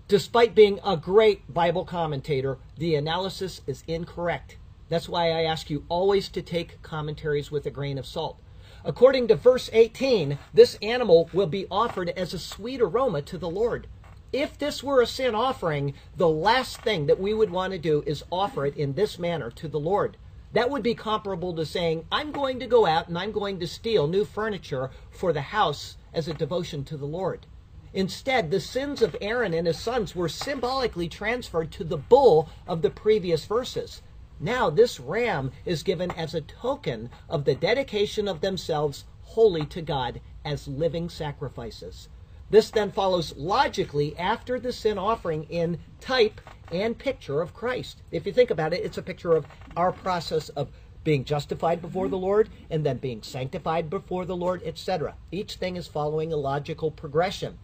Despite 0.09 0.55
being 0.55 0.79
a 0.83 0.97
great 0.97 1.53
Bible 1.53 1.85
commentator, 1.85 2.57
the 2.75 2.95
analysis 2.95 3.61
is 3.67 3.83
incorrect. 3.85 4.57
That's 4.89 5.07
why 5.07 5.29
I 5.29 5.43
ask 5.43 5.69
you 5.69 5.85
always 5.87 6.29
to 6.29 6.41
take 6.41 6.81
commentaries 6.81 7.51
with 7.51 7.67
a 7.67 7.69
grain 7.69 7.99
of 7.99 8.07
salt. 8.07 8.39
According 8.83 9.27
to 9.27 9.35
verse 9.35 9.69
18, 9.71 10.39
this 10.51 10.79
animal 10.81 11.29
will 11.31 11.45
be 11.45 11.67
offered 11.69 12.09
as 12.09 12.33
a 12.33 12.39
sweet 12.39 12.81
aroma 12.81 13.21
to 13.21 13.37
the 13.37 13.51
Lord. 13.51 13.85
If 14.33 14.57
this 14.57 14.81
were 14.81 14.99
a 14.99 15.05
sin 15.05 15.35
offering, 15.35 15.93
the 16.17 16.27
last 16.27 16.81
thing 16.81 17.05
that 17.05 17.19
we 17.19 17.35
would 17.35 17.51
want 17.51 17.73
to 17.73 17.77
do 17.77 18.03
is 18.07 18.23
offer 18.31 18.65
it 18.65 18.75
in 18.75 18.93
this 18.93 19.19
manner 19.19 19.51
to 19.51 19.67
the 19.67 19.79
Lord. 19.79 20.17
That 20.53 20.71
would 20.71 20.81
be 20.81 20.95
comparable 20.95 21.53
to 21.53 21.67
saying, 21.67 22.07
I'm 22.11 22.31
going 22.31 22.57
to 22.61 22.65
go 22.65 22.87
out 22.87 23.09
and 23.09 23.17
I'm 23.19 23.31
going 23.31 23.59
to 23.59 23.67
steal 23.67 24.07
new 24.07 24.25
furniture 24.25 24.89
for 25.11 25.31
the 25.33 25.41
house 25.41 25.97
as 26.15 26.27
a 26.27 26.33
devotion 26.33 26.83
to 26.85 26.97
the 26.97 27.05
Lord. 27.05 27.45
Instead, 27.93 28.51
the 28.51 28.59
sins 28.59 29.01
of 29.01 29.15
Aaron 29.19 29.53
and 29.53 29.65
his 29.65 29.79
sons 29.79 30.15
were 30.15 30.29
symbolically 30.29 31.09
transferred 31.09 31.71
to 31.71 31.83
the 31.83 31.97
bull 31.97 32.49
of 32.67 32.81
the 32.81 32.89
previous 32.89 33.45
verses. 33.45 34.01
Now, 34.39 34.69
this 34.69 34.99
ram 34.99 35.51
is 35.65 35.83
given 35.83 36.11
as 36.11 36.33
a 36.33 36.41
token 36.41 37.09
of 37.27 37.45
the 37.45 37.55
dedication 37.55 38.27
of 38.27 38.41
themselves 38.41 39.05
wholly 39.23 39.65
to 39.67 39.81
God 39.81 40.21
as 40.45 40.67
living 40.67 41.09
sacrifices. 41.09 42.09
This 42.49 42.71
then 42.71 42.91
follows 42.91 43.35
logically 43.37 44.17
after 44.17 44.59
the 44.59 44.73
sin 44.73 44.97
offering 44.97 45.43
in 45.49 45.79
type 45.99 46.41
and 46.71 46.97
picture 46.97 47.41
of 47.41 47.53
Christ. 47.53 48.01
If 48.11 48.25
you 48.25 48.33
think 48.33 48.49
about 48.49 48.73
it, 48.73 48.83
it's 48.83 48.97
a 48.97 49.03
picture 49.03 49.35
of 49.35 49.45
our 49.75 49.91
process 49.91 50.49
of 50.49 50.69
being 51.03 51.23
justified 51.23 51.81
before 51.81 52.07
the 52.07 52.17
Lord 52.17 52.49
and 52.69 52.85
then 52.85 52.97
being 52.97 53.23
sanctified 53.23 53.89
before 53.89 54.25
the 54.25 54.35
Lord, 54.35 54.61
etc. 54.63 55.15
Each 55.31 55.55
thing 55.55 55.75
is 55.75 55.87
following 55.87 56.33
a 56.33 56.37
logical 56.37 56.91
progression. 56.91 57.57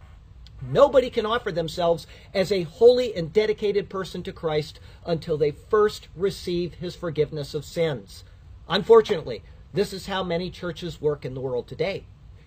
Nobody 0.68 1.10
can 1.10 1.26
offer 1.26 1.52
themselves 1.52 2.06
as 2.34 2.50
a 2.50 2.64
holy 2.64 3.14
and 3.14 3.32
dedicated 3.32 3.88
person 3.88 4.22
to 4.24 4.32
Christ 4.32 4.80
until 5.04 5.38
they 5.38 5.52
first 5.52 6.08
receive 6.16 6.74
his 6.74 6.96
forgiveness 6.96 7.54
of 7.54 7.64
sins. 7.64 8.24
Unfortunately, 8.68 9.42
this 9.72 9.92
is 9.92 10.06
how 10.06 10.24
many 10.24 10.50
churches 10.50 11.00
work 11.00 11.24
in 11.24 11.34
the 11.34 11.40
world 11.40 11.68
today. 11.68 12.04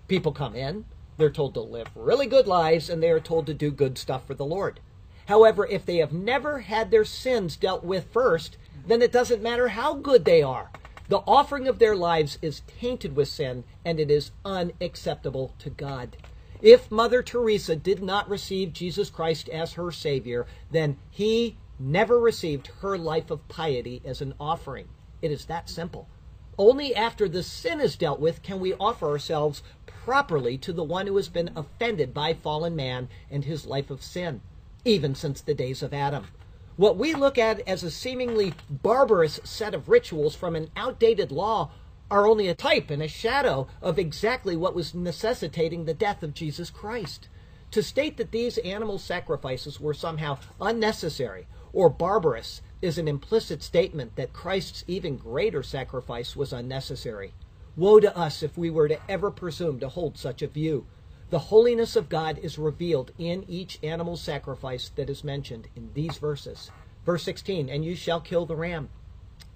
People 0.07 0.33
come 0.33 0.55
in, 0.55 0.85
they're 1.17 1.29
told 1.29 1.53
to 1.53 1.61
live 1.61 1.87
really 1.95 2.27
good 2.27 2.47
lives, 2.47 2.89
and 2.89 3.01
they 3.01 3.09
are 3.09 3.19
told 3.19 3.45
to 3.45 3.53
do 3.53 3.71
good 3.71 3.97
stuff 3.97 4.25
for 4.25 4.33
the 4.33 4.45
Lord. 4.45 4.79
However, 5.27 5.65
if 5.67 5.85
they 5.85 5.97
have 5.97 6.11
never 6.11 6.59
had 6.59 6.91
their 6.91 7.05
sins 7.05 7.55
dealt 7.55 7.83
with 7.83 8.11
first, 8.11 8.57
then 8.87 9.01
it 9.01 9.11
doesn't 9.11 9.43
matter 9.43 9.69
how 9.69 9.93
good 9.93 10.25
they 10.25 10.41
are. 10.41 10.71
The 11.07 11.19
offering 11.19 11.67
of 11.67 11.79
their 11.79 11.95
lives 11.95 12.37
is 12.41 12.63
tainted 12.79 13.15
with 13.15 13.27
sin, 13.27 13.63
and 13.85 13.99
it 13.99 14.11
is 14.11 14.31
unacceptable 14.43 15.53
to 15.59 15.69
God. 15.69 16.17
If 16.61 16.91
Mother 16.91 17.23
Teresa 17.23 17.75
did 17.75 18.03
not 18.03 18.29
receive 18.29 18.73
Jesus 18.73 19.09
Christ 19.09 19.47
as 19.47 19.73
her 19.73 19.91
Savior, 19.91 20.45
then 20.71 20.97
he 21.09 21.57
never 21.79 22.19
received 22.19 22.67
her 22.81 22.97
life 22.97 23.31
of 23.31 23.47
piety 23.47 24.01
as 24.03 24.21
an 24.21 24.33
offering. 24.39 24.89
It 25.21 25.31
is 25.31 25.45
that 25.45 25.69
simple. 25.69 26.09
Only 26.57 26.93
after 26.93 27.29
the 27.29 27.43
sin 27.43 27.79
is 27.79 27.95
dealt 27.95 28.19
with 28.19 28.43
can 28.43 28.59
we 28.59 28.73
offer 28.73 29.07
ourselves 29.07 29.63
properly 29.85 30.57
to 30.57 30.73
the 30.73 30.83
one 30.83 31.07
who 31.07 31.15
has 31.15 31.29
been 31.29 31.51
offended 31.55 32.13
by 32.13 32.33
fallen 32.33 32.75
man 32.75 33.07
and 33.31 33.45
his 33.45 33.65
life 33.65 33.89
of 33.89 34.03
sin, 34.03 34.41
even 34.83 35.15
since 35.15 35.39
the 35.39 35.53
days 35.53 35.81
of 35.81 35.93
Adam. 35.93 36.27
What 36.75 36.97
we 36.97 37.13
look 37.13 37.37
at 37.37 37.65
as 37.67 37.83
a 37.83 37.91
seemingly 37.91 38.53
barbarous 38.69 39.39
set 39.45 39.73
of 39.73 39.87
rituals 39.87 40.35
from 40.35 40.55
an 40.55 40.69
outdated 40.75 41.31
law 41.31 41.71
are 42.11 42.27
only 42.27 42.47
a 42.47 42.55
type 42.55 42.89
and 42.89 43.01
a 43.01 43.07
shadow 43.07 43.67
of 43.81 43.99
exactly 43.99 44.55
what 44.55 44.75
was 44.75 44.93
necessitating 44.95 45.85
the 45.85 45.93
death 45.93 46.23
of 46.23 46.33
Jesus 46.33 46.69
Christ. 46.69 47.29
To 47.71 47.83
state 47.83 48.17
that 48.17 48.31
these 48.31 48.57
animal 48.59 48.97
sacrifices 48.97 49.79
were 49.79 49.93
somehow 49.93 50.39
unnecessary 50.59 51.47
or 51.71 51.89
barbarous 51.89 52.61
is 52.81 52.97
an 52.97 53.07
implicit 53.07 53.61
statement 53.61 54.15
that 54.15 54.33
Christ's 54.33 54.83
even 54.87 55.17
greater 55.17 55.61
sacrifice 55.61 56.35
was 56.35 56.51
unnecessary. 56.53 57.33
Woe 57.75 57.99
to 57.99 58.17
us 58.17 58.41
if 58.41 58.57
we 58.57 58.69
were 58.69 58.87
to 58.87 58.99
ever 59.07 59.29
presume 59.29 59.79
to 59.79 59.89
hold 59.89 60.17
such 60.17 60.41
a 60.41 60.47
view. 60.47 60.87
The 61.29 61.39
holiness 61.39 61.95
of 61.95 62.09
God 62.09 62.39
is 62.39 62.57
revealed 62.57 63.11
in 63.19 63.45
each 63.47 63.77
animal 63.83 64.17
sacrifice 64.17 64.89
that 64.95 65.09
is 65.09 65.23
mentioned 65.23 65.67
in 65.75 65.91
these 65.93 66.17
verses. 66.17 66.71
Verse 67.05 67.23
16, 67.23 67.69
and 67.69 67.85
you 67.85 67.95
shall 67.95 68.19
kill 68.19 68.47
the 68.47 68.55
ram. 68.55 68.89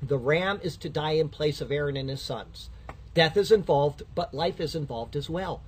The 0.07 0.17
ram 0.17 0.59
is 0.61 0.75
to 0.77 0.89
die 0.89 1.13
in 1.13 1.29
place 1.29 1.61
of 1.61 1.71
Aaron 1.71 1.95
and 1.95 2.09
his 2.09 2.21
sons. 2.21 2.69
Death 3.13 3.37
is 3.37 3.51
involved, 3.51 4.03
but 4.15 4.33
life 4.33 4.59
is 4.59 4.75
involved 4.75 5.15
as 5.15 5.29
well. 5.29 5.61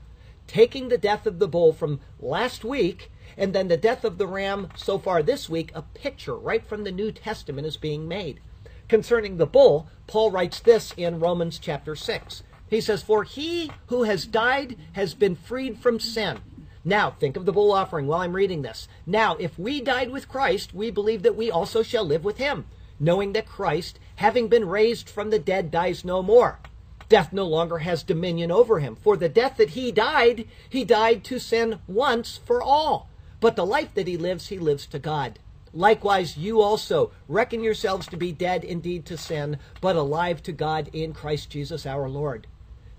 Taking 0.45 0.89
the 0.89 0.97
death 0.97 1.25
of 1.25 1.39
the 1.39 1.47
bull 1.47 1.71
from 1.71 2.01
last 2.19 2.63
week 2.65 3.11
and 3.37 3.53
then 3.53 3.67
the 3.67 3.77
death 3.77 4.03
of 4.03 4.17
the 4.17 4.27
ram 4.27 4.69
so 4.75 4.99
far 4.99 5.23
this 5.23 5.49
week, 5.49 5.71
a 5.73 5.81
picture 5.81 6.35
right 6.35 6.65
from 6.65 6.83
the 6.83 6.91
New 6.91 7.11
Testament 7.11 7.65
is 7.65 7.77
being 7.77 8.07
made. 8.07 8.39
Concerning 8.87 9.37
the 9.37 9.45
bull, 9.45 9.87
Paul 10.05 10.31
writes 10.31 10.59
this 10.59 10.93
in 10.97 11.19
Romans 11.19 11.57
chapter 11.57 11.95
6 11.95 12.43
He 12.69 12.81
says, 12.81 13.01
For 13.01 13.23
he 13.23 13.71
who 13.87 14.03
has 14.03 14.25
died 14.25 14.77
has 14.93 15.13
been 15.13 15.35
freed 15.35 15.79
from 15.79 15.99
sin. 15.99 16.39
Now, 16.83 17.11
think 17.11 17.35
of 17.35 17.45
the 17.45 17.51
bull 17.51 17.71
offering 17.71 18.05
while 18.05 18.21
I'm 18.21 18.35
reading 18.35 18.61
this. 18.61 18.87
Now, 19.07 19.35
if 19.37 19.57
we 19.57 19.81
died 19.81 20.11
with 20.11 20.29
Christ, 20.29 20.73
we 20.73 20.91
believe 20.91 21.23
that 21.23 21.35
we 21.35 21.49
also 21.49 21.81
shall 21.81 22.05
live 22.05 22.23
with 22.23 22.37
him, 22.37 22.65
knowing 22.99 23.33
that 23.33 23.45
Christ, 23.45 23.99
having 24.17 24.47
been 24.47 24.67
raised 24.67 25.09
from 25.09 25.29
the 25.29 25.39
dead, 25.39 25.71
dies 25.71 26.05
no 26.05 26.21
more. 26.21 26.59
Death 27.07 27.31
no 27.31 27.45
longer 27.45 27.79
has 27.79 28.03
dominion 28.03 28.51
over 28.51 28.79
him. 28.79 28.95
For 28.95 29.15
the 29.15 29.29
death 29.29 29.57
that 29.57 29.71
he 29.71 29.91
died, 29.91 30.47
he 30.69 30.83
died 30.83 31.23
to 31.25 31.39
sin 31.39 31.79
once 31.87 32.37
for 32.37 32.61
all. 32.61 33.09
But 33.39 33.55
the 33.55 33.65
life 33.65 33.93
that 33.93 34.07
he 34.07 34.17
lives, 34.17 34.47
he 34.47 34.57
lives 34.57 34.87
to 34.87 34.99
God. 34.99 35.39
Likewise, 35.71 36.37
you 36.37 36.61
also 36.61 37.11
reckon 37.27 37.61
yourselves 37.61 38.07
to 38.07 38.17
be 38.17 38.31
dead 38.31 38.63
indeed 38.63 39.05
to 39.05 39.17
sin, 39.17 39.59
but 39.81 39.95
alive 39.95 40.41
to 40.43 40.53
God 40.53 40.89
in 40.93 41.13
Christ 41.13 41.49
Jesus 41.49 41.85
our 41.85 42.09
Lord. 42.09 42.47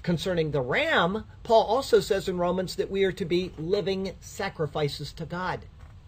Concerning 0.02 0.50
the 0.50 0.60
ram, 0.60 1.24
Paul 1.42 1.64
also 1.64 2.00
says 2.00 2.28
in 2.28 2.38
Romans 2.38 2.76
that 2.76 2.90
we 2.90 3.02
are 3.02 3.12
to 3.12 3.24
be 3.24 3.52
living 3.58 4.12
sacrifices 4.20 5.12
to 5.14 5.24
God. 5.24 5.64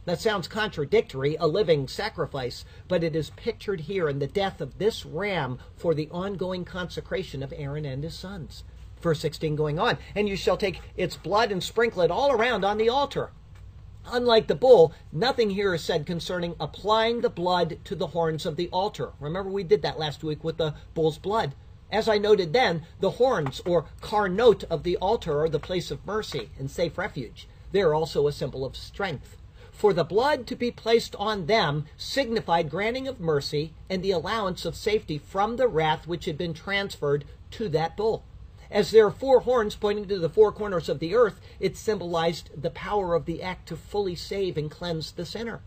That 0.09 0.23
sounds 0.23 0.49
contradictory, 0.49 1.37
a 1.39 1.47
living 1.47 1.87
sacrifice, 1.87 2.65
but 2.89 3.05
it 3.05 3.15
is 3.15 3.29
pictured 3.37 3.81
here 3.81 4.09
in 4.09 4.21
the 4.21 4.27
death 4.27 4.63
of 4.63 4.79
this 4.79 5.05
ram 5.05 5.59
for 5.77 5.93
the 5.93 6.09
ongoing 6.11 6.65
consecration 6.65 7.43
of 7.43 7.53
Aaron 7.55 7.85
and 7.85 8.03
his 8.03 8.15
sons. 8.15 8.65
Verse 9.03 9.21
16 9.21 9.55
going 9.55 9.79
on, 9.79 9.99
and 10.15 10.27
you 10.27 10.35
shall 10.35 10.57
take 10.57 10.81
its 10.97 11.19
blood 11.19 11.53
and 11.53 11.63
sprinkle 11.63 12.01
it 12.01 12.11
all 12.11 12.33
around 12.33 12.65
on 12.65 12.79
the 12.79 12.89
altar. 12.89 13.33
Unlike 14.07 14.47
the 14.47 14.55
bull, 14.55 14.95
nothing 15.13 15.51
here 15.51 15.75
is 15.75 15.85
said 15.85 16.07
concerning 16.07 16.57
applying 16.59 17.21
the 17.21 17.29
blood 17.29 17.79
to 17.85 17.95
the 17.95 18.07
horns 18.07 18.47
of 18.47 18.57
the 18.57 18.71
altar. 18.71 19.13
Remember, 19.21 19.51
we 19.51 19.63
did 19.63 19.83
that 19.83 19.99
last 19.99 20.25
week 20.25 20.43
with 20.43 20.57
the 20.57 20.73
bull's 20.95 21.19
blood. 21.19 21.55
As 21.93 22.09
I 22.09 22.17
noted 22.17 22.55
then, 22.55 22.87
the 23.01 23.11
horns 23.11 23.61
or 23.67 23.85
carnot 24.01 24.65
of 24.71 24.85
the 24.85 24.97
altar 24.97 25.43
are 25.43 25.51
the 25.51 25.61
place 25.61 25.91
of 25.91 26.07
mercy 26.07 26.49
and 26.59 26.71
safe 26.71 26.97
refuge. 26.97 27.47
They 27.73 27.83
are 27.83 27.93
also 27.93 28.27
a 28.27 28.33
symbol 28.33 28.65
of 28.65 28.75
strength. 28.75 29.37
For 29.79 29.93
the 29.93 30.03
blood 30.03 30.49
to 30.49 30.57
be 30.57 30.73
placed 30.73 31.15
on 31.21 31.47
them 31.47 31.87
signified 31.97 32.69
granting 32.69 33.07
of 33.07 33.21
mercy 33.21 33.75
and 33.89 34.03
the 34.03 34.11
allowance 34.11 34.65
of 34.65 34.75
safety 34.75 35.19
from 35.19 35.55
the 35.55 35.69
wrath 35.69 36.05
which 36.05 36.25
had 36.25 36.37
been 36.37 36.53
transferred 36.53 37.25
to 37.53 37.69
that 37.69 37.97
bull. 37.97 38.25
As 38.73 38.91
there 38.91 39.07
are 39.07 39.13
four 39.13 39.43
horns 39.43 39.77
pointing 39.77 40.09
to 40.09 40.19
the 40.19 40.29
four 40.29 40.51
corners 40.51 40.89
of 40.89 40.99
the 40.99 41.15
earth, 41.15 41.41
it 41.61 41.77
symbolized 41.77 42.51
the 42.61 42.71
power 42.71 43.15
of 43.15 43.25
the 43.25 43.41
act 43.41 43.69
to 43.69 43.77
fully 43.77 44.17
save 44.17 44.59
and 44.59 44.69
cleanse 44.69 45.13
the 45.13 45.25
sinner. 45.25 45.61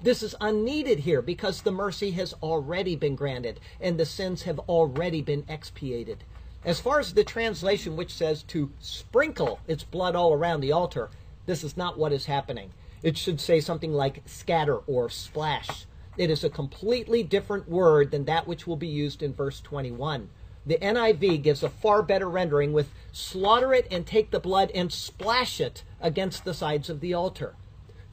This 0.00 0.22
is 0.22 0.36
unneeded 0.40 1.00
here 1.00 1.20
because 1.20 1.62
the 1.62 1.72
mercy 1.72 2.12
has 2.12 2.34
already 2.34 2.94
been 2.94 3.16
granted 3.16 3.58
and 3.80 3.98
the 3.98 4.06
sins 4.06 4.42
have 4.42 4.60
already 4.60 5.22
been 5.22 5.44
expiated. 5.48 6.22
As 6.64 6.78
far 6.78 7.00
as 7.00 7.14
the 7.14 7.24
translation 7.24 7.96
which 7.96 8.14
says 8.14 8.44
to 8.44 8.70
sprinkle 8.78 9.58
its 9.66 9.82
blood 9.82 10.14
all 10.14 10.32
around 10.32 10.60
the 10.60 10.70
altar, 10.70 11.10
this 11.46 11.64
is 11.64 11.76
not 11.76 11.98
what 11.98 12.12
is 12.12 12.26
happening. 12.26 12.70
It 13.02 13.16
should 13.16 13.40
say 13.40 13.60
something 13.60 13.92
like 13.92 14.22
scatter 14.26 14.78
or 14.86 15.10
splash. 15.10 15.86
It 16.16 16.30
is 16.30 16.42
a 16.42 16.50
completely 16.50 17.22
different 17.22 17.68
word 17.68 18.10
than 18.10 18.24
that 18.24 18.46
which 18.46 18.66
will 18.66 18.76
be 18.76 18.88
used 18.88 19.22
in 19.22 19.34
verse 19.34 19.60
21. 19.60 20.30
The 20.64 20.78
NIV 20.78 21.42
gives 21.42 21.62
a 21.62 21.68
far 21.68 22.02
better 22.02 22.28
rendering 22.28 22.72
with 22.72 22.90
slaughter 23.12 23.72
it 23.72 23.86
and 23.90 24.06
take 24.06 24.30
the 24.30 24.40
blood 24.40 24.70
and 24.74 24.92
splash 24.92 25.60
it 25.60 25.84
against 26.00 26.44
the 26.44 26.54
sides 26.54 26.90
of 26.90 27.00
the 27.00 27.14
altar. 27.14 27.54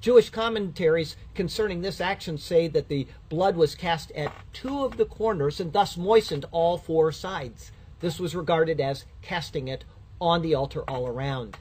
Jewish 0.02 0.30
commentaries 0.30 1.16
concerning 1.34 1.82
this 1.82 2.02
action 2.02 2.38
say 2.38 2.68
that 2.68 2.90
the 2.90 3.08
blood 3.30 3.56
was 3.56 3.74
cast 3.74 4.12
at 4.12 4.34
two 4.52 4.84
of 4.84 4.98
the 4.98 5.06
corners 5.06 5.62
and 5.62 5.72
thus 5.72 5.96
moistened 5.96 6.46
all 6.52 6.78
four 6.78 7.12
sides. 7.14 7.72
This 8.02 8.20
was 8.20 8.36
regarded 8.36 8.82
as 8.82 9.06
casting 9.22 9.70
it 9.70 9.86
on 10.20 10.42
the 10.42 10.54
altar 10.54 10.82
all 10.90 11.08
around. 11.08 11.58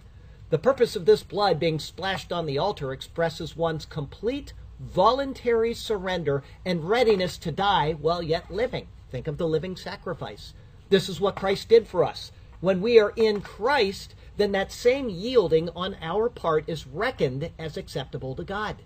The 0.53 0.59
purpose 0.59 0.97
of 0.97 1.07
this 1.07 1.23
blood 1.23 1.59
being 1.59 1.79
splashed 1.79 2.31
on 2.31 2.45
the 2.45 2.59
altar 2.59 2.93
expresses 2.93 3.57
one's 3.57 3.87
complete 3.87 4.53
voluntary 4.79 5.73
surrender 5.73 6.43
and 6.63 6.85
readiness 6.85 7.39
to 7.39 7.51
die 7.51 7.93
while 7.93 8.23
yet 8.23 8.51
living. 8.51 8.89
Think 9.11 9.27
of 9.27 9.39
the 9.39 9.49
living 9.49 9.77
sacrifice. 9.77 10.53
This 10.91 11.09
is 11.09 11.23
what 11.23 11.37
Christ 11.37 11.71
did 11.71 11.89
for 11.89 12.05
us. 12.05 12.33
When 12.61 12.83
we 12.83 13.01
are 13.01 13.15
in 13.17 13.41
Christ, 13.41 14.15
then 14.37 14.53
that 14.53 14.71
same 14.71 15.09
yielding 15.09 15.71
on 15.71 15.97
our 16.03 16.29
part 16.29 16.69
is 16.69 16.87
reckoned 16.87 17.51
as 17.59 17.79
acceptable 17.79 18.35
to 18.35 18.45
God. 18.45 18.77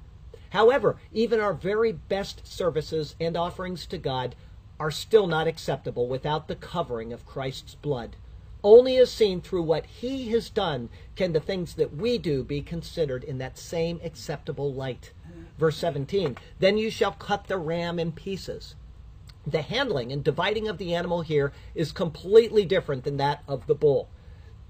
However, 0.51 0.99
even 1.13 1.41
our 1.41 1.53
very 1.53 1.91
best 1.91 2.47
services 2.47 3.17
and 3.19 3.37
offerings 3.37 3.87
to 3.87 3.99
God 3.99 4.37
are 4.79 4.93
still 4.93 5.27
not 5.27 5.49
acceptable 5.49 6.07
without 6.07 6.47
the 6.47 6.55
covering 6.55 7.13
of 7.13 7.27
Christ's 7.27 7.75
blood. 7.75 8.15
Only 8.67 8.97
as 8.97 9.13
seen 9.13 9.43
through 9.43 9.63
what 9.63 9.87
he 9.87 10.33
has 10.33 10.51
done 10.51 10.89
can 11.15 11.33
the 11.33 11.39
things 11.39 11.75
that 11.75 11.95
we 11.95 12.19
do 12.19 12.43
be 12.43 12.63
considered 12.63 13.23
in 13.23 13.39
that 13.39 13.57
same 13.57 14.01
acceptable 14.03 14.75
light. 14.75 15.13
Verse 15.57 15.77
17 15.77 16.37
Then 16.59 16.77
you 16.77 16.91
shall 16.91 17.13
cut 17.13 17.47
the 17.47 17.59
ram 17.59 18.01
in 18.01 18.11
pieces. 18.11 18.75
The 19.47 19.63
handling 19.63 20.11
and 20.11 20.25
dividing 20.25 20.67
of 20.67 20.79
the 20.79 20.97
animal 20.97 21.21
here 21.21 21.53
is 21.77 21.93
completely 21.93 22.65
different 22.65 23.05
than 23.05 23.19
that 23.19 23.45
of 23.47 23.69
the 23.69 23.75
bull. 23.77 24.09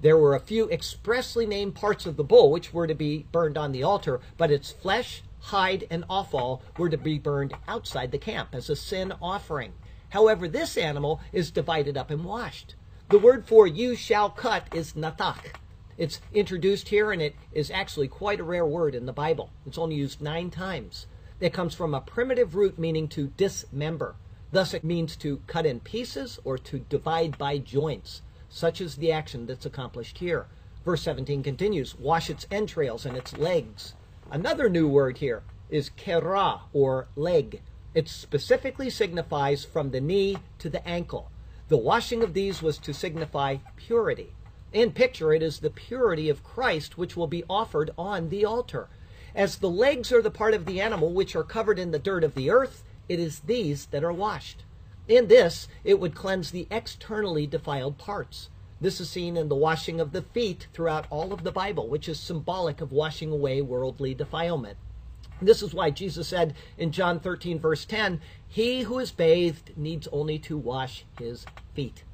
There 0.03 0.19
were 0.19 0.35
a 0.35 0.41
few 0.41 0.69
expressly 0.69 1.47
named 1.47 1.75
parts 1.75 2.05
of 2.05 2.19
the 2.19 2.23
bull 2.23 2.51
which 2.51 2.75
were 2.75 2.87
to 2.87 2.95
be 2.95 3.25
burned 3.33 3.57
on 3.57 3.73
the 3.73 3.83
altar, 3.83 4.21
but 4.37 4.51
its 4.51 4.73
flesh, 4.73 5.23
hide, 5.39 5.87
and 5.89 6.05
offal 6.11 6.61
were 6.77 6.91
to 6.91 6.99
be 6.99 7.19
burned 7.19 7.55
outside 7.67 8.13
the 8.13 8.19
camp 8.19 8.51
as 8.53 8.69
a 8.69 8.77
sin 8.77 9.15
offering. 9.23 9.73
However, 10.11 10.49
this 10.49 10.77
animal 10.77 11.19
is 11.33 11.51
divided 11.51 11.97
up 11.97 12.11
and 12.11 12.27
washed. 12.27 12.75
The 13.09 13.21
word 13.21 13.47
for 13.47 13.69
you 13.69 13.95
shall 13.95 14.31
cut 14.31 14.67
is 14.75 14.95
natak. 14.95 15.55
It's 15.97 16.21
introduced 16.35 16.89
here 16.89 17.13
and 17.13 17.23
it 17.23 17.37
is 17.53 17.71
actually 17.71 18.09
quite 18.09 18.41
a 18.41 18.45
rare 18.45 18.67
word 18.67 18.97
in 18.97 19.07
the 19.07 19.13
Bible. 19.13 19.51
It's 19.65 19.79
only 19.79 19.95
used 19.95 20.21
nine 20.21 20.51
times. 20.51 21.07
It 21.39 21.53
comes 21.53 21.73
from 21.73 21.95
a 21.95 22.01
primitive 22.01 22.57
root 22.57 22.81
meaning 22.81 23.07
to 23.11 23.29
dismember. 23.37 24.17
Thus, 24.51 24.75
it 24.75 24.83
means 24.83 25.15
to 25.19 25.41
cut 25.47 25.67
in 25.67 25.79
pieces 25.79 26.41
or 26.43 26.59
to 26.59 26.81
divide 26.81 27.39
by 27.39 27.59
joints. 27.59 28.23
Such 28.49 28.81
is 28.81 28.97
the 28.97 29.13
action 29.13 29.47
that's 29.47 29.67
accomplished 29.67 30.19
here. 30.19 30.49
Verse 30.85 31.03
17 31.03 31.45
continues 31.45 31.97
wash 31.97 32.29
its 32.29 32.49
entrails 32.51 33.07
and 33.07 33.17
its 33.17 33.37
legs. 33.37 33.95
Another 34.33 34.69
new 34.69 34.89
word 34.89 35.19
here 35.19 35.45
is 35.71 35.91
kera, 35.91 36.63
or 36.73 37.07
leg. 37.15 37.63
It 37.95 38.09
specifically 38.09 38.91
signifies 38.91 39.65
from 39.65 39.93
the 39.93 40.01
knee 40.01 40.39
to 40.59 40.69
the 40.69 40.85
ankle. 40.87 41.31
The 41.69 41.77
washing 41.77 42.23
of 42.23 42.33
these 42.33 42.63
was 42.63 42.79
to 42.79 42.95
signify 42.95 43.57
purity. 43.75 44.35
In 44.73 44.93
picture, 44.93 45.33
it 45.33 45.43
is 45.43 45.59
the 45.59 45.71
purity 45.71 46.29
of 46.29 46.45
Christ 46.45 46.97
which 46.97 47.17
will 47.17 47.27
be 47.27 47.43
offered 47.51 47.91
on 47.99 48.29
the 48.29 48.45
altar. 48.45 48.89
As 49.35 49.57
the 49.57 49.69
legs 49.69 50.13
are 50.13 50.23
the 50.23 50.31
part 50.31 50.55
of 50.55 50.65
the 50.65 50.81
animal 50.81 51.13
which 51.13 51.35
are 51.35 51.43
covered 51.43 51.81
in 51.81 51.91
the 51.91 51.99
dirt 51.99 52.23
of 52.23 52.37
the 52.37 52.51
earth, 52.51 52.85
it 53.09 53.19
is 53.19 53.41
these 53.41 53.87
that 53.87 54.05
are 54.05 54.13
washed. 54.13 54.63
In 55.09 55.27
this, 55.27 55.67
it 55.83 55.99
would 55.99 56.15
cleanse 56.15 56.53
the 56.53 56.69
externally 56.71 57.49
defiled 57.49 57.99
parts. 57.99 58.49
This 58.81 59.01
is 59.01 59.11
seen 59.11 59.37
in 59.37 59.49
the 59.49 59.57
washing 59.57 60.01
of 60.01 60.13
the 60.13 60.23
feet 60.23 60.69
throughout 60.73 61.07
all 61.11 61.33
of 61.33 61.43
the 61.43 61.51
Bible, 61.51 61.89
which 61.89 62.09
is 62.09 62.21
symbolic 62.21 62.81
of 62.81 62.93
washing 62.93 63.33
away 63.33 63.61
worldly 63.61 64.15
defilement. 64.15 64.77
This 65.41 65.63
is 65.63 65.75
why 65.75 65.91
Jesus 65.91 66.29
said 66.29 66.55
in 66.79 66.93
John 66.93 67.21
13, 67.21 67.59
verse 67.59 67.85
10, 67.85 68.21
He 68.49 68.83
who 68.83 68.99
is 68.99 69.11
bathed 69.11 69.77
needs 69.77 70.09
only 70.11 70.39
to 70.41 70.57
wash 70.57 71.05
his 71.19 71.45
feet. 71.75 72.05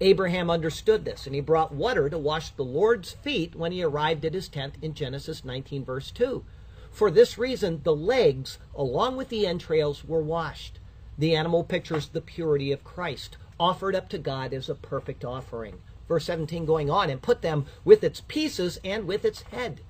Abraham 0.00 0.50
understood 0.50 1.06
this, 1.06 1.24
and 1.24 1.34
he 1.34 1.40
brought 1.40 1.72
water 1.72 2.10
to 2.10 2.18
wash 2.18 2.50
the 2.50 2.64
Lord's 2.64 3.12
feet 3.12 3.54
when 3.54 3.72
he 3.72 3.82
arrived 3.82 4.26
at 4.26 4.34
his 4.34 4.48
tent 4.48 4.74
in 4.82 4.92
Genesis 4.92 5.42
19, 5.42 5.86
verse 5.86 6.10
2. 6.10 6.44
For 6.90 7.10
this 7.10 7.38
reason, 7.38 7.80
the 7.82 7.96
legs, 7.96 8.58
along 8.74 9.16
with 9.16 9.30
the 9.30 9.46
entrails, 9.46 10.04
were 10.04 10.22
washed. 10.22 10.78
The 11.16 11.34
animal 11.34 11.64
pictures 11.64 12.08
the 12.08 12.20
purity 12.20 12.72
of 12.72 12.84
Christ, 12.84 13.38
offered 13.58 13.94
up 13.94 14.10
to 14.10 14.18
God 14.18 14.52
as 14.52 14.68
a 14.68 14.74
perfect 14.74 15.24
offering. 15.24 15.80
Verse 16.08 16.26
17 16.26 16.66
going 16.66 16.90
on, 16.90 17.08
and 17.08 17.22
put 17.22 17.40
them 17.40 17.64
with 17.84 18.04
its 18.04 18.20
pieces 18.20 18.78
and 18.84 19.06
with 19.06 19.24
its 19.24 19.42
head. 19.42 19.80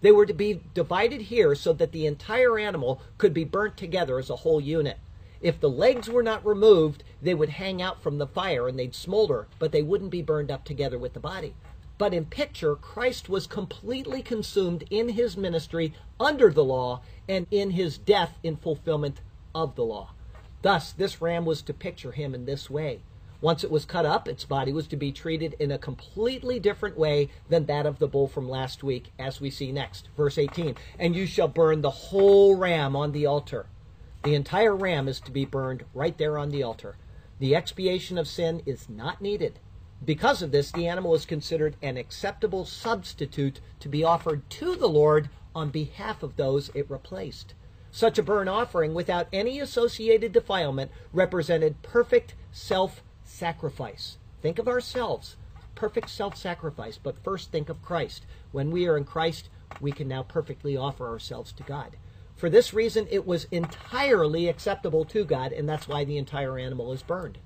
They 0.00 0.12
were 0.12 0.26
to 0.26 0.34
be 0.34 0.62
divided 0.74 1.22
here 1.22 1.54
so 1.54 1.72
that 1.74 1.92
the 1.92 2.06
entire 2.06 2.58
animal 2.58 3.00
could 3.18 3.34
be 3.34 3.44
burnt 3.44 3.76
together 3.76 4.18
as 4.18 4.30
a 4.30 4.36
whole 4.36 4.60
unit. 4.60 4.98
If 5.40 5.60
the 5.60 5.70
legs 5.70 6.08
were 6.08 6.22
not 6.22 6.44
removed, 6.44 7.02
they 7.22 7.34
would 7.34 7.50
hang 7.50 7.80
out 7.80 8.02
from 8.02 8.18
the 8.18 8.26
fire 8.26 8.68
and 8.68 8.78
they'd 8.78 8.94
smolder, 8.94 9.46
but 9.58 9.72
they 9.72 9.82
wouldn't 9.82 10.10
be 10.10 10.22
burned 10.22 10.50
up 10.50 10.64
together 10.64 10.98
with 10.98 11.14
the 11.14 11.20
body. 11.20 11.54
But 11.96 12.14
in 12.14 12.26
picture, 12.26 12.76
Christ 12.76 13.28
was 13.28 13.46
completely 13.46 14.22
consumed 14.22 14.84
in 14.90 15.10
his 15.10 15.36
ministry 15.36 15.94
under 16.18 16.50
the 16.50 16.64
law 16.64 17.02
and 17.28 17.46
in 17.50 17.70
his 17.70 17.98
death 17.98 18.38
in 18.42 18.56
fulfillment 18.56 19.20
of 19.54 19.76
the 19.76 19.84
law. 19.84 20.10
Thus, 20.62 20.92
this 20.92 21.20
ram 21.20 21.44
was 21.44 21.62
to 21.62 21.74
picture 21.74 22.12
him 22.12 22.34
in 22.34 22.46
this 22.46 22.70
way. 22.70 23.00
Once 23.42 23.64
it 23.64 23.70
was 23.70 23.86
cut 23.86 24.04
up, 24.04 24.28
its 24.28 24.44
body 24.44 24.72
was 24.72 24.86
to 24.86 24.96
be 24.96 25.10
treated 25.10 25.56
in 25.58 25.70
a 25.70 25.78
completely 25.78 26.60
different 26.60 26.98
way 26.98 27.30
than 27.48 27.64
that 27.64 27.86
of 27.86 27.98
the 27.98 28.06
bull 28.06 28.28
from 28.28 28.48
last 28.48 28.82
week, 28.82 29.10
as 29.18 29.40
we 29.40 29.50
see 29.50 29.72
next. 29.72 30.08
Verse 30.16 30.36
18 30.36 30.76
And 30.98 31.16
you 31.16 31.26
shall 31.26 31.48
burn 31.48 31.80
the 31.80 31.90
whole 31.90 32.56
ram 32.56 32.94
on 32.94 33.12
the 33.12 33.24
altar. 33.24 33.66
The 34.24 34.34
entire 34.34 34.76
ram 34.76 35.08
is 35.08 35.20
to 35.20 35.30
be 35.30 35.46
burned 35.46 35.84
right 35.94 36.16
there 36.18 36.36
on 36.36 36.50
the 36.50 36.62
altar. 36.62 36.96
The 37.38 37.56
expiation 37.56 38.18
of 38.18 38.28
sin 38.28 38.62
is 38.66 38.90
not 38.90 39.22
needed. 39.22 39.58
Because 40.04 40.42
of 40.42 40.52
this, 40.52 40.70
the 40.70 40.86
animal 40.86 41.14
is 41.14 41.24
considered 41.24 41.76
an 41.80 41.96
acceptable 41.96 42.66
substitute 42.66 43.60
to 43.80 43.88
be 43.88 44.04
offered 44.04 44.48
to 44.50 44.76
the 44.76 44.88
Lord 44.88 45.30
on 45.54 45.70
behalf 45.70 46.22
of 46.22 46.36
those 46.36 46.70
it 46.74 46.90
replaced. 46.90 47.54
Such 47.90 48.18
a 48.18 48.22
burnt 48.22 48.50
offering 48.50 48.92
without 48.92 49.28
any 49.32 49.58
associated 49.60 50.32
defilement 50.32 50.90
represented 51.12 51.82
perfect 51.82 52.34
self 52.52 53.02
sacrifice. 53.30 54.18
Think 54.42 54.58
of 54.58 54.68
ourselves, 54.68 55.36
perfect 55.74 56.10
self 56.10 56.36
sacrifice, 56.36 56.98
but 56.98 57.22
first 57.22 57.50
think 57.50 57.68
of 57.68 57.82
Christ. 57.82 58.26
When 58.52 58.70
we 58.70 58.86
are 58.86 58.96
in 58.96 59.04
Christ, 59.04 59.48
we 59.80 59.92
can 59.92 60.08
now 60.08 60.22
perfectly 60.22 60.76
offer 60.76 61.06
ourselves 61.06 61.52
to 61.52 61.62
God. 61.62 61.96
For 62.36 62.50
this 62.50 62.72
reason, 62.72 63.06
it 63.10 63.26
was 63.26 63.46
entirely 63.50 64.48
acceptable 64.48 65.04
to 65.06 65.24
God, 65.24 65.52
and 65.52 65.68
that's 65.68 65.86
why 65.86 66.04
the 66.04 66.18
entire 66.18 66.58
animal 66.58 66.92
is 66.92 67.02
burned. 67.02 67.38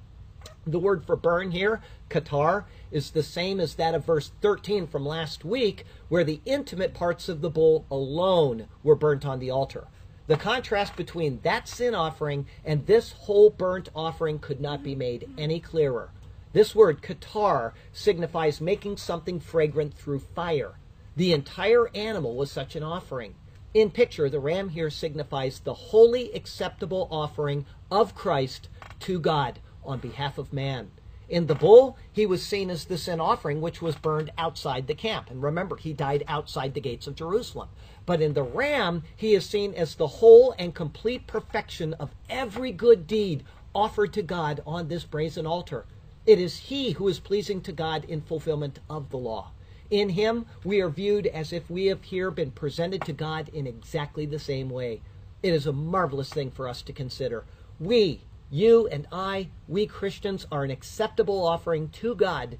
The 0.67 0.79
word 0.79 1.05
for 1.05 1.17
burn 1.17 1.51
here, 1.51 1.83
katar, 2.09 2.65
is 2.91 3.11
the 3.11 3.23
same 3.23 3.61
as 3.61 3.75
that 3.75 3.95
of 3.95 4.07
verse 4.07 4.31
13 4.41 4.87
from 4.87 5.05
last 5.05 5.45
week, 5.45 5.85
where 6.09 6.25
the 6.25 6.41
intimate 6.47 6.95
parts 6.95 7.29
of 7.29 7.41
the 7.41 7.51
bull 7.51 7.85
alone 7.91 8.69
were 8.83 8.95
burnt 8.95 9.27
on 9.27 9.41
the 9.41 9.51
altar. 9.51 9.89
The 10.27 10.37
contrast 10.37 10.97
between 10.97 11.41
that 11.43 11.69
sin 11.69 11.95
offering 11.95 12.47
and 12.65 12.87
this 12.87 13.13
whole 13.13 13.51
burnt 13.51 13.91
offering 13.95 14.39
could 14.39 14.61
not 14.61 14.83
be 14.83 14.95
made 14.95 15.29
any 15.37 15.61
clearer. 15.61 16.11
This 16.55 16.75
word, 16.75 17.03
katar, 17.03 17.73
signifies 17.93 18.61
making 18.61 18.97
something 18.97 19.39
fragrant 19.39 19.95
through 19.95 20.21
fire. 20.21 20.79
The 21.17 21.33
entire 21.33 21.89
animal 21.95 22.37
was 22.37 22.51
such 22.51 22.75
an 22.75 22.83
offering. 22.83 23.35
In 23.75 23.91
picture, 23.91 24.31
the 24.31 24.41
ram 24.41 24.71
here 24.71 24.89
signifies 24.89 25.59
the 25.59 25.75
holy, 25.75 26.33
acceptable 26.33 27.09
offering 27.11 27.67
of 27.91 28.15
Christ 28.15 28.69
to 29.01 29.19
God 29.19 29.59
on 29.85 29.99
behalf 29.99 30.39
of 30.39 30.53
man. 30.53 30.91
In 31.29 31.47
the 31.47 31.55
bull, 31.55 31.97
he 32.13 32.27
was 32.27 32.45
seen 32.45 32.71
as 32.71 32.85
the 32.85 32.99
sin 32.99 33.19
offering 33.19 33.61
which 33.61 33.83
was 33.83 33.97
burned 33.97 34.31
outside 34.39 34.87
the 34.87 34.95
camp. 34.95 35.31
And 35.31 35.43
remember, 35.43 35.77
he 35.77 35.93
died 35.93 36.23
outside 36.29 36.75
the 36.75 36.81
gates 36.81 37.07
of 37.07 37.17
Jerusalem. 37.17 37.69
But 38.07 38.21
in 38.21 38.35
the 38.35 38.43
ram, 38.43 39.03
he 39.17 39.35
is 39.35 39.47
seen 39.47 39.75
as 39.75 39.95
the 39.95 40.07
whole 40.07 40.55
and 40.59 40.75
complete 40.75 41.27
perfection 41.27 41.95
of 41.95 42.15
every 42.29 42.71
good 42.71 43.07
deed 43.07 43.45
offered 43.75 44.13
to 44.13 44.23
God 44.23 44.63
on 44.67 44.89
this 44.89 45.05
brazen 45.05 45.47
altar. 45.47 45.87
It 46.27 46.39
is 46.39 46.57
he 46.57 46.93
who 46.93 47.09
is 47.09 47.19
pleasing 47.21 47.61
to 47.63 47.73
God 47.73 48.05
in 48.05 48.21
fulfillment 48.21 48.81
of 48.89 49.11
the 49.11 49.19
law. 49.19 49.51
In 49.91 50.11
him, 50.11 50.47
we 50.65 50.81
are 50.81 50.89
viewed 50.89 51.27
as 51.27 51.53
if 51.53 51.71
we 51.71 51.87
have 51.87 52.03
here 52.05 52.31
been 52.31 52.51
presented 52.51 53.03
to 53.03 53.13
God 53.13 53.51
in 53.51 53.67
exactly 53.67 54.27
the 54.27 54.39
same 54.39 54.71
way. 54.71 55.03
It 55.43 55.53
is 55.53 55.67
a 55.67 55.73
marvelous 55.73 56.31
thing 56.31 56.51
for 56.51 56.69
us 56.69 56.81
to 56.83 56.93
consider. 56.93 57.45
We, 57.79 58.23
you 58.51 58.87
and 58.89 59.07
I, 59.13 59.49
we 59.69 59.87
Christians, 59.87 60.47
are 60.51 60.65
an 60.65 60.71
acceptable 60.71 61.47
offering 61.47 61.91
to 61.91 62.15
God 62.15 62.59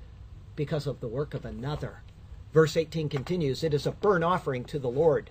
because 0.55 0.87
of 0.87 1.01
the 1.01 1.09
work 1.09 1.33
of 1.35 1.45
another. 1.45 2.04
Verse 2.55 2.77
18 2.77 3.11
continues 3.11 3.63
It 3.63 3.75
is 3.75 3.85
a 3.85 3.93
burnt 3.93 4.25
offering 4.25 4.65
to 4.65 4.79
the 4.79 4.89
Lord. 4.89 5.29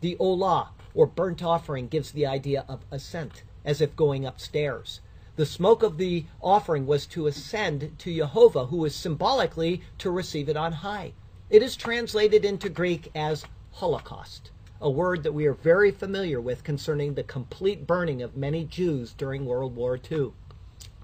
The 0.00 0.16
olah, 0.18 0.70
or 0.94 1.06
burnt 1.06 1.42
offering, 1.42 1.86
gives 1.86 2.10
the 2.10 2.26
idea 2.26 2.64
of 2.68 2.84
ascent, 2.90 3.44
as 3.64 3.80
if 3.80 3.94
going 3.94 4.24
upstairs. 4.24 5.00
The 5.36 5.46
smoke 5.46 5.84
of 5.84 5.98
the 5.98 6.24
offering 6.40 6.86
was 6.86 7.06
to 7.06 7.26
ascend 7.26 7.92
to 7.98 8.16
Jehovah, 8.16 8.66
who 8.66 8.84
is 8.84 8.96
symbolically 8.96 9.82
to 9.98 10.10
receive 10.10 10.48
it 10.48 10.56
on 10.56 10.72
high. 10.72 11.12
It 11.50 11.62
is 11.62 11.76
translated 11.76 12.44
into 12.44 12.68
Greek 12.68 13.10
as 13.14 13.44
holocaust 13.72 14.50
a 14.82 14.90
word 14.90 15.22
that 15.22 15.32
we 15.32 15.46
are 15.46 15.54
very 15.54 15.92
familiar 15.92 16.40
with 16.40 16.64
concerning 16.64 17.14
the 17.14 17.22
complete 17.22 17.86
burning 17.86 18.20
of 18.20 18.36
many 18.36 18.64
Jews 18.64 19.14
during 19.14 19.46
World 19.46 19.76
War 19.76 19.98
II. 20.10 20.32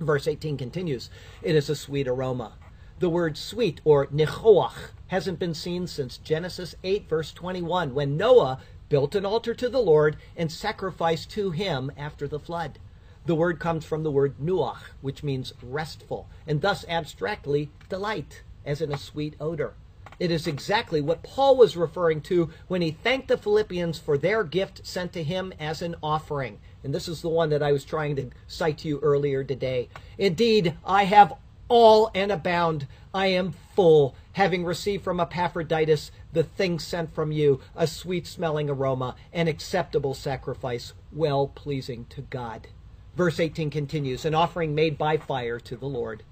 Verse 0.01 0.27
18 0.27 0.57
continues 0.57 1.11
It 1.43 1.55
is 1.55 1.71
a 1.71 1.77
sweet 1.77 2.09
aroma. 2.09 2.55
The 3.01 3.09
word 3.09 3.37
sweet 3.37 3.81
or 3.85 4.07
nichoach 4.09 4.91
hasn't 5.07 5.39
been 5.39 5.55
seen 5.55 5.87
since 5.87 6.19
Genesis 6.19 6.75
8, 6.83 7.09
verse 7.09 7.33
21, 7.33 7.95
when 7.95 8.17
Noah 8.17 8.59
built 8.89 9.15
an 9.15 9.25
altar 9.25 9.55
to 9.55 9.69
the 9.69 9.79
Lord 9.79 10.17
and 10.37 10.51
sacrificed 10.51 11.31
to 11.31 11.53
him 11.53 11.93
after 11.97 12.27
the 12.27 12.41
flood. 12.41 12.81
The 13.25 13.37
word 13.37 13.61
comes 13.61 13.85
from 13.85 14.03
the 14.03 14.11
word 14.11 14.35
nuach, 14.43 14.81
which 15.01 15.23
means 15.23 15.53
restful, 15.63 16.27
and 16.45 16.61
thus 16.61 16.85
abstractly 16.89 17.71
delight, 17.89 18.43
as 18.67 18.81
in 18.81 18.91
a 18.91 18.99
sweet 18.99 19.37
odor. 19.39 19.75
It 20.19 20.33
is 20.33 20.49
exactly 20.49 21.01
what 21.01 21.23
Paul 21.23 21.57
was 21.57 21.77
referring 21.77 22.23
to 22.23 22.51
when 22.67 22.83
he 22.83 22.91
thanked 22.91 23.29
the 23.29 23.39
Philippians 23.39 24.01
for 24.01 24.19
their 24.19 24.43
gift 24.43 24.85
sent 24.85 25.13
to 25.13 25.23
him 25.23 25.53
as 25.61 25.83
an 25.83 25.95
offering. 26.03 26.59
And 26.83 26.93
this 26.93 27.07
is 27.07 27.23
the 27.23 27.29
one 27.29 27.51
that 27.51 27.63
I 27.63 27.71
was 27.71 27.85
trying 27.85 28.17
to 28.17 28.31
cite 28.49 28.79
to 28.79 28.89
you 28.89 28.99
earlier 29.01 29.45
today. 29.45 29.89
Indeed, 30.17 30.75
I 30.85 31.05
have 31.05 31.35
all 31.69 32.11
and 32.15 32.33
abound. 32.33 32.87
I 33.15 33.29
am 33.29 33.53
full, 33.75 34.15
having 34.33 34.65
received 34.65 35.05
from 35.05 35.21
Epaphroditus 35.21 36.11
the 36.33 36.43
thing 36.43 36.79
sent 36.79 37.15
from 37.15 37.33
you, 37.33 37.61
a 37.75 37.87
sweet 37.87 38.27
smelling 38.27 38.69
aroma, 38.69 39.17
an 39.33 39.49
acceptable 39.49 40.15
sacrifice, 40.15 40.93
well 41.13 41.49
pleasing 41.49 42.07
to 42.11 42.23
God. 42.23 42.69
Verse 43.17 43.41
18 43.41 43.71
continues 43.71 44.25
An 44.25 44.35
offering 44.35 44.75
made 44.75 44.97
by 44.99 45.17
fire 45.17 45.59
to 45.61 45.77
the 45.77 45.87
Lord. 45.87 46.23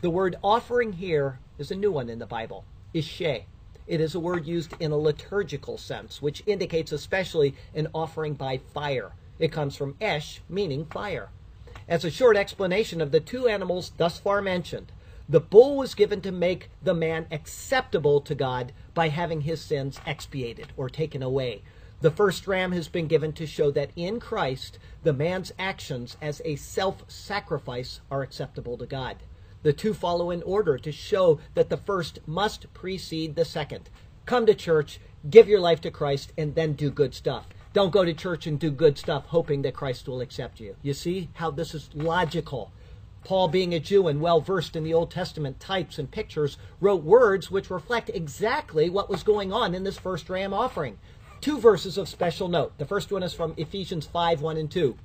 The 0.00 0.10
word 0.10 0.36
offering 0.42 0.94
here 0.94 1.38
is 1.58 1.70
a 1.70 1.76
new 1.76 1.92
one 1.92 2.08
in 2.08 2.18
the 2.18 2.26
Bible 2.26 2.64
ishe. 2.94 3.44
It 3.86 4.00
is 4.00 4.14
a 4.14 4.20
word 4.20 4.46
used 4.46 4.74
in 4.78 4.92
a 4.92 4.96
liturgical 4.96 5.76
sense, 5.78 6.22
which 6.22 6.42
indicates 6.46 6.92
especially 6.92 7.54
an 7.74 7.88
offering 7.94 8.34
by 8.34 8.58
fire. 8.58 9.12
It 9.38 9.52
comes 9.52 9.76
from 9.76 9.96
esh, 10.00 10.40
meaning 10.48 10.86
fire. 10.86 11.30
As 11.92 12.06
a 12.06 12.10
short 12.10 12.38
explanation 12.38 13.02
of 13.02 13.10
the 13.10 13.20
two 13.20 13.46
animals 13.46 13.92
thus 13.98 14.18
far 14.18 14.40
mentioned, 14.40 14.90
the 15.28 15.40
bull 15.40 15.76
was 15.76 15.94
given 15.94 16.22
to 16.22 16.32
make 16.32 16.70
the 16.82 16.94
man 16.94 17.26
acceptable 17.30 18.18
to 18.22 18.34
God 18.34 18.72
by 18.94 19.10
having 19.10 19.42
his 19.42 19.60
sins 19.60 20.00
expiated 20.06 20.68
or 20.74 20.88
taken 20.88 21.22
away. 21.22 21.60
The 22.00 22.10
first 22.10 22.46
ram 22.46 22.72
has 22.72 22.88
been 22.88 23.08
given 23.08 23.34
to 23.34 23.46
show 23.46 23.70
that 23.72 23.90
in 23.94 24.20
Christ, 24.20 24.78
the 25.02 25.12
man's 25.12 25.52
actions 25.58 26.16
as 26.22 26.40
a 26.46 26.56
self 26.56 27.04
sacrifice 27.10 28.00
are 28.10 28.22
acceptable 28.22 28.78
to 28.78 28.86
God. 28.86 29.18
The 29.62 29.74
two 29.74 29.92
follow 29.92 30.30
in 30.30 30.42
order 30.44 30.78
to 30.78 30.92
show 30.92 31.40
that 31.52 31.68
the 31.68 31.76
first 31.76 32.20
must 32.26 32.72
precede 32.72 33.34
the 33.34 33.44
second. 33.44 33.90
Come 34.24 34.46
to 34.46 34.54
church, 34.54 34.98
give 35.28 35.46
your 35.46 35.60
life 35.60 35.82
to 35.82 35.90
Christ, 35.90 36.32
and 36.38 36.54
then 36.54 36.72
do 36.72 36.90
good 36.90 37.12
stuff. 37.12 37.48
Don't 37.72 37.92
go 37.92 38.04
to 38.04 38.12
church 38.12 38.46
and 38.46 38.58
do 38.58 38.70
good 38.70 38.98
stuff 38.98 39.26
hoping 39.26 39.62
that 39.62 39.74
Christ 39.74 40.06
will 40.06 40.20
accept 40.20 40.60
you. 40.60 40.76
You 40.82 40.92
see 40.92 41.30
how 41.34 41.50
this 41.50 41.74
is 41.74 41.88
logical. 41.94 42.70
Paul, 43.24 43.48
being 43.48 43.72
a 43.72 43.80
Jew 43.80 44.08
and 44.08 44.20
well 44.20 44.40
versed 44.40 44.76
in 44.76 44.84
the 44.84 44.92
Old 44.92 45.10
Testament 45.10 45.60
types 45.60 45.98
and 45.98 46.10
pictures, 46.10 46.58
wrote 46.80 47.02
words 47.02 47.50
which 47.50 47.70
reflect 47.70 48.10
exactly 48.12 48.90
what 48.90 49.08
was 49.08 49.22
going 49.22 49.52
on 49.52 49.74
in 49.74 49.84
this 49.84 49.98
first 49.98 50.28
ram 50.28 50.52
offering. 50.52 50.98
Two 51.40 51.58
verses 51.58 51.96
of 51.96 52.08
special 52.08 52.48
note. 52.48 52.76
The 52.78 52.84
first 52.84 53.10
one 53.10 53.22
is 53.22 53.32
from 53.32 53.54
Ephesians 53.56 54.06
5 54.06 54.42
1 54.42 54.56
and 54.56 54.70
2. 54.70 54.96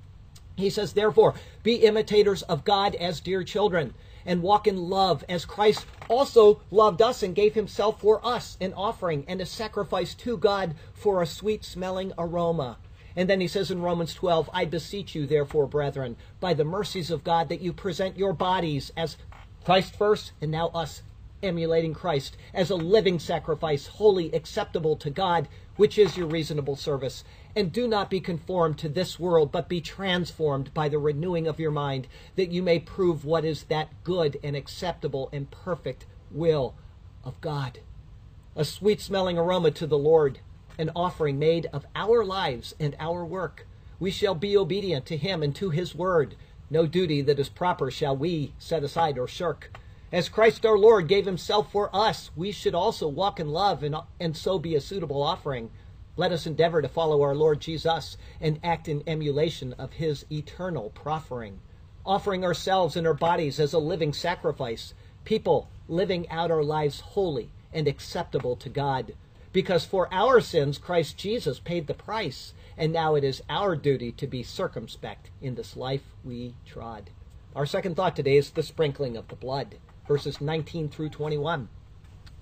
He 0.56 0.70
says, 0.70 0.94
Therefore, 0.94 1.36
be 1.64 1.76
imitators 1.76 2.42
of 2.44 2.66
God 2.66 2.96
as 2.96 3.22
dear 3.22 3.44
children 3.44 3.94
and 4.28 4.44
walk 4.44 4.68
in 4.68 4.78
love 4.78 5.24
as 5.28 5.46
Christ 5.46 5.88
also 6.10 6.62
loved 6.70 7.02
us 7.02 7.24
and 7.24 7.34
gave 7.34 7.56
himself 7.56 8.00
for 8.02 8.24
us 8.24 8.58
an 8.62 8.74
offering 8.74 9.26
and 9.28 9.42
a 9.42 9.46
sacrifice 9.46 10.14
to 10.16 10.38
God 10.38 10.76
for 10.94 11.22
a 11.22 11.26
sweet 11.26 11.64
smelling 11.64 12.14
aroma. 12.18 12.78
And 13.16 13.28
then 13.28 13.42
he 13.42 13.48
says 13.48 13.72
in 13.72 13.82
Romans 13.82 14.14
12, 14.14 14.50
I 14.54 14.66
beseech 14.66 15.16
you, 15.16 15.26
therefore, 15.26 15.66
brethren, 15.66 16.18
by 16.40 16.54
the 16.54 16.64
mercies 16.64 17.10
of 17.10 17.24
God, 17.24 17.50
that 17.50 17.62
you 17.62 17.74
present 17.74 18.18
your 18.18 18.34
bodies 18.34 18.92
as 18.96 19.18
Christ 19.66 19.96
first 19.96 20.34
and 20.40 20.52
now 20.52 20.68
us 20.68 21.02
emulating 21.42 21.94
Christ 21.94 22.38
as 22.54 22.70
a 22.70 22.76
living 22.76 23.20
sacrifice, 23.20 23.88
holy, 23.88 24.32
acceptable 24.34 24.96
to 24.98 25.10
God, 25.10 25.48
which 25.78 25.98
is 25.98 26.18
your 26.18 26.28
reasonable 26.28 26.76
service. 26.76 27.24
And 27.56 27.72
do 27.72 27.88
not 27.88 28.10
be 28.10 28.20
conformed 28.20 28.78
to 28.80 28.90
this 28.90 29.20
world, 29.20 29.52
but 29.52 29.68
be 29.68 29.82
transformed 29.82 30.74
by 30.74 30.90
the 30.90 31.00
renewing 31.00 31.48
of 31.48 31.60
your 31.60 31.72
mind, 31.72 32.08
that 32.36 32.52
you 32.52 32.62
may 32.62 32.80
prove 32.80 33.26
what 33.26 33.46
is 33.46 33.64
that 33.64 33.90
good 34.04 34.40
and 34.44 34.56
acceptable 34.56 35.30
and 35.34 35.50
perfect 35.50 36.06
will 36.30 36.76
of 37.24 37.40
God. 37.42 37.80
A 38.56 38.66
sweet 38.66 39.02
smelling 39.02 39.38
aroma 39.38 39.72
to 39.72 39.88
the 39.88 39.98
Lord, 39.98 40.40
an 40.78 40.92
offering 40.96 41.40
made 41.40 41.68
of 41.74 41.86
our 41.96 42.24
lives 42.24 42.76
and 42.80 42.96
our 43.00 43.26
work. 43.26 43.68
We 44.00 44.12
shall 44.12 44.36
be 44.36 44.56
obedient 44.56 45.06
to 45.08 45.18
him 45.18 45.42
and 45.42 45.56
to 45.56 45.72
his 45.72 45.96
word. 45.96 46.36
No 46.70 46.86
duty 46.86 47.22
that 47.22 47.40
is 47.40 47.50
proper 47.50 47.90
shall 47.90 48.16
we 48.16 48.54
set 48.60 48.84
aside 48.84 49.18
or 49.18 49.28
shirk. 49.28 49.76
As 50.12 50.30
Christ 50.30 50.66
our 50.66 50.78
Lord 50.78 51.08
gave 51.08 51.26
himself 51.26 51.72
for 51.72 51.90
us, 51.96 52.32
we 52.36 52.52
should 52.52 52.76
also 52.76 53.08
walk 53.08 53.40
in 53.40 53.50
love 53.50 53.84
and, 53.84 53.96
and 54.20 54.38
so 54.38 54.58
be 54.58 54.76
a 54.76 54.82
suitable 54.82 55.22
offering 55.22 55.70
let 56.18 56.32
us 56.32 56.46
endeavor 56.46 56.82
to 56.82 56.90
follow 56.90 57.22
our 57.22 57.36
Lord 57.36 57.62
Jesus 57.62 58.18
and 58.42 58.60
act 58.64 58.90
in 58.90 59.04
emulation 59.08 59.74
of 59.74 59.94
his 59.94 60.26
eternal 60.32 60.90
proffering, 60.90 61.60
offering 62.06 62.44
ourselves 62.44 62.96
and 62.96 63.08
our 63.08 63.14
bodies 63.14 63.60
as 63.60 63.72
a 63.72 63.80
living 63.80 64.12
sacrifice, 64.12 64.94
people 65.24 65.70
living 65.88 66.28
out 66.30 66.52
our 66.52 66.64
lives 66.64 67.00
holy 67.00 67.52
and 67.72 67.88
acceptable 67.88 68.56
to 68.56 68.70
God. 68.70 69.14
Because 69.54 69.86
for 69.86 70.12
our 70.14 70.42
sins, 70.42 70.78
Christ 70.78 71.18
Jesus 71.18 71.60
paid 71.60 71.88
the 71.88 71.94
price, 71.94 72.54
and 72.78 72.92
now 72.92 73.16
it 73.16 73.24
is 73.24 73.42
our 73.50 73.76
duty 73.76 74.12
to 74.14 74.28
be 74.28 74.44
circumspect 74.44 75.30
in 75.42 75.56
this 75.56 75.78
life 75.78 76.04
we 76.24 76.56
trod. 76.66 77.10
Our 77.56 77.66
second 77.66 77.96
thought 77.96 78.16
today 78.16 78.38
is 78.38 78.52
the 78.52 78.64
sprinkling 78.64 79.16
of 79.16 79.28
the 79.30 79.36
blood. 79.36 79.76
verses 80.08 80.40
19 80.40 80.90
through 80.90 81.10
21. 81.10 81.68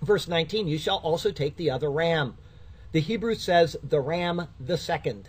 Verse 0.01 0.27
19, 0.27 0.67
you 0.67 0.77
shall 0.77 0.97
also 0.97 1.31
take 1.31 1.57
the 1.57 1.71
other 1.71 1.89
ram. 1.89 2.37
The 2.95 3.01
Hebrew 3.01 3.35
says 3.35 3.75
the 3.83 3.99
ram 3.99 4.47
the 4.57 4.77
second. 4.77 5.27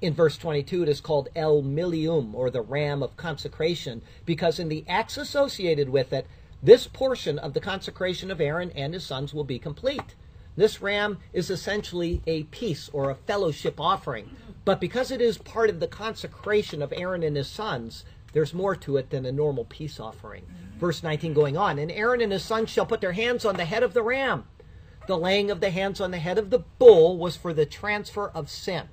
In 0.00 0.14
verse 0.14 0.38
22, 0.38 0.84
it 0.84 0.88
is 0.88 1.02
called 1.02 1.28
El 1.36 1.62
Milium, 1.62 2.32
or 2.32 2.48
the 2.48 2.62
ram 2.62 3.02
of 3.02 3.18
consecration, 3.18 4.00
because 4.24 4.58
in 4.58 4.70
the 4.70 4.82
acts 4.88 5.18
associated 5.18 5.90
with 5.90 6.14
it, 6.14 6.26
this 6.62 6.86
portion 6.86 7.38
of 7.38 7.52
the 7.52 7.60
consecration 7.60 8.30
of 8.30 8.40
Aaron 8.40 8.70
and 8.70 8.94
his 8.94 9.04
sons 9.04 9.34
will 9.34 9.44
be 9.44 9.58
complete. 9.58 10.14
This 10.56 10.80
ram 10.80 11.18
is 11.34 11.50
essentially 11.50 12.22
a 12.26 12.44
peace 12.44 12.88
or 12.94 13.10
a 13.10 13.14
fellowship 13.14 13.78
offering. 13.78 14.34
But 14.64 14.80
because 14.80 15.10
it 15.10 15.20
is 15.20 15.36
part 15.36 15.68
of 15.68 15.80
the 15.80 15.88
consecration 15.88 16.80
of 16.80 16.94
Aaron 16.96 17.22
and 17.22 17.36
his 17.36 17.48
sons, 17.48 18.06
there's 18.32 18.54
more 18.54 18.74
to 18.76 18.96
it 18.96 19.10
than 19.10 19.26
a 19.26 19.32
normal 19.32 19.66
peace 19.66 20.00
offering. 20.00 20.46
Verse 20.78 21.02
19 21.02 21.34
going 21.34 21.58
on, 21.58 21.78
and 21.78 21.92
Aaron 21.92 22.22
and 22.22 22.32
his 22.32 22.42
sons 22.42 22.70
shall 22.70 22.86
put 22.86 23.02
their 23.02 23.12
hands 23.12 23.44
on 23.44 23.58
the 23.58 23.66
head 23.66 23.82
of 23.82 23.92
the 23.92 24.02
ram. 24.02 24.46
The 25.06 25.18
laying 25.18 25.50
of 25.50 25.60
the 25.60 25.70
hands 25.70 26.00
on 26.00 26.10
the 26.10 26.18
head 26.18 26.38
of 26.38 26.50
the 26.50 26.64
bull 26.78 27.18
was 27.18 27.36
for 27.36 27.52
the 27.52 27.66
transfer 27.66 28.28
of 28.28 28.50
sin. 28.50 28.88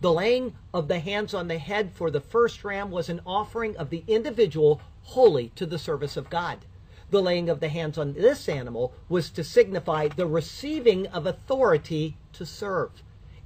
The 0.00 0.12
laying 0.12 0.54
of 0.74 0.88
the 0.88 0.98
hands 0.98 1.32
on 1.34 1.48
the 1.48 1.58
head 1.58 1.92
for 1.92 2.10
the 2.10 2.20
first 2.20 2.64
ram 2.64 2.90
was 2.90 3.08
an 3.08 3.20
offering 3.24 3.76
of 3.76 3.90
the 3.90 4.02
individual 4.06 4.80
wholly 5.02 5.52
to 5.54 5.66
the 5.66 5.78
service 5.78 6.16
of 6.16 6.30
God 6.30 6.64
the 7.12 7.22
laying 7.22 7.50
of 7.50 7.60
the 7.60 7.68
hands 7.68 7.98
on 7.98 8.14
this 8.14 8.48
animal 8.48 8.94
was 9.08 9.28
to 9.30 9.44
signify 9.44 10.08
the 10.08 10.26
receiving 10.26 11.06
of 11.08 11.26
authority 11.26 12.16
to 12.32 12.46
serve. 12.46 13.02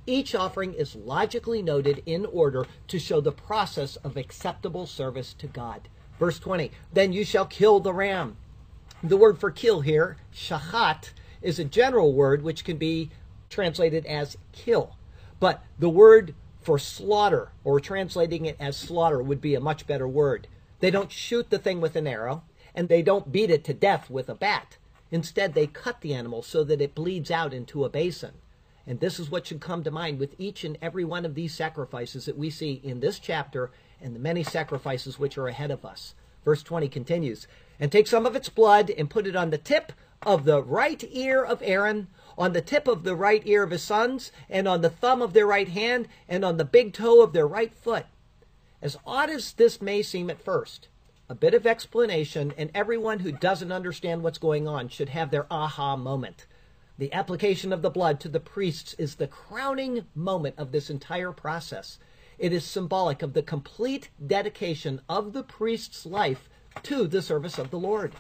Each 0.07 0.37
offering 0.37 0.73
is 0.73 0.95
logically 0.95 1.63
noted 1.63 2.01
in 2.07 2.27
order 2.27 2.65
to 2.87 2.99
show 3.01 3.21
the 3.21 3.33
process 3.33 3.97
of 3.97 4.17
acceptable 4.17 4.87
service 4.87 5.35
to 5.35 5.49
God. 5.49 5.89
Verse 6.19 6.39
20 6.39 6.71
Then 6.93 7.13
you 7.13 7.25
shall 7.25 7.45
kill 7.45 7.81
the 7.81 7.93
ram. 7.93 8.37
The 9.03 9.17
word 9.17 9.39
for 9.39 9.51
kill 9.51 9.81
here, 9.81 10.17
shachat, 10.33 11.11
is 11.47 11.59
a 11.59 11.65
general 11.65 12.13
word 12.13 12.43
which 12.43 12.65
can 12.65 12.77
be 12.77 13.11
translated 13.49 14.05
as 14.07 14.37
kill. 14.53 14.97
But 15.39 15.63
the 15.79 15.89
word 15.89 16.35
for 16.61 16.79
slaughter, 16.79 17.53
or 17.63 17.79
translating 17.79 18.45
it 18.45 18.57
as 18.59 18.77
slaughter, 18.77 19.23
would 19.23 19.41
be 19.41 19.55
a 19.55 19.61
much 19.61 19.87
better 19.87 20.09
word. 20.09 20.49
They 20.81 20.91
don't 20.91 21.13
shoot 21.13 21.49
the 21.51 21.59
thing 21.59 21.81
with 21.81 21.95
an 21.95 22.07
arrow 22.07 22.43
and 22.75 22.89
they 22.89 23.03
don't 23.03 23.33
beat 23.33 23.51
it 23.51 23.65
to 23.65 23.75
death 23.75 24.11
with 24.11 24.29
a 24.29 24.35
bat. 24.35 24.77
Instead, 25.11 25.55
they 25.55 25.69
cut 25.69 26.01
the 26.01 26.13
animal 26.13 26.43
so 26.43 26.65
that 26.65 26.81
it 26.81 26.95
bleeds 26.95 27.31
out 27.31 27.55
into 27.55 27.85
a 27.85 27.89
basin. 27.89 28.33
And 28.87 29.01
this 29.01 29.19
is 29.19 29.31
what 29.31 29.47
should 29.47 29.61
come 29.61 29.85
to 29.85 29.91
mind 29.91 30.19
with 30.19 30.35
each 30.39 30.65
and 30.65 30.77
every 30.83 31.05
one 31.05 31.25
of 31.25 31.35
these 31.35 31.55
sacrifices 31.55 32.27
that 32.27 32.37
we 32.37 32.51
see 32.51 32.81
in 32.83 33.01
this 33.01 33.19
chapter 33.19 33.71
and 34.01 34.15
the 34.15 34.21
many 34.21 34.43
sacrifices 34.43 35.19
which 35.19 35.39
are 35.39 35.49
ahead 35.49 35.71
of 35.71 35.85
us. 35.85 36.15
Verse 36.45 36.63
20 36.63 36.89
continues 36.89 37.47
And 37.79 37.93
take 37.93 38.07
some 38.07 38.27
of 38.27 38.35
its 38.35 38.49
blood 38.49 38.91
and 38.91 39.11
put 39.11 39.27
it 39.27 39.37
on 39.37 39.51
the 39.51 39.59
tip 39.59 39.93
of 40.23 40.45
the 40.45 40.63
right 40.63 41.03
ear 41.11 41.45
of 41.45 41.63
Aaron, 41.63 42.09
on 42.39 42.53
the 42.53 42.63
tip 42.63 42.89
of 42.89 43.05
the 43.05 43.15
right 43.15 43.43
ear 43.47 43.63
of 43.63 43.71
his 43.71 43.83
sons, 43.83 44.33
and 44.49 44.67
on 44.67 44.81
the 44.81 44.91
thumb 44.91 45.23
of 45.23 45.33
their 45.33 45.47
right 45.47 45.69
hand, 45.69 46.09
and 46.29 46.45
on 46.45 46.57
the 46.57 46.65
big 46.65 46.93
toe 46.93 47.23
of 47.23 47.33
their 47.33 47.47
right 47.47 47.75
foot. 47.75 48.07
As 48.83 48.97
odd 49.07 49.31
as 49.31 49.53
this 49.53 49.81
may 49.81 50.03
seem 50.03 50.31
at 50.31 50.43
first, 50.43 50.89
a 51.29 51.35
bit 51.35 51.55
of 51.55 51.67
explanation, 51.67 52.53
and 52.57 52.71
everyone 52.75 53.21
who 53.21 53.33
doesn't 53.33 53.73
understand 53.73 54.23
what's 54.23 54.39
going 54.39 54.69
on 54.69 54.89
should 54.89 55.09
have 55.11 55.31
their 55.31 55.47
aha 55.51 55.97
moment. 55.97 56.47
The 56.99 57.13
application 57.13 57.73
of 57.73 57.83
the 57.83 57.91
blood 57.91 58.21
to 58.21 58.29
the 58.29 58.41
priests 58.41 58.95
is 58.95 59.17
the 59.17 59.27
crowning 59.27 60.07
moment 60.15 60.55
of 60.57 60.73
this 60.73 60.89
entire 60.89 61.33
process. 61.33 61.99
It 62.39 62.53
is 62.53 62.65
symbolic 62.65 63.23
of 63.23 63.33
the 63.33 63.43
complete 63.43 64.11
dedication 64.25 65.01
of 65.09 65.33
the 65.33 65.43
priest's 65.43 66.07
life 66.07 66.49
to 66.85 67.07
the 67.07 67.23
service 67.23 67.59
of 67.59 67.71
the 67.71 67.79
Lord. 67.79 68.13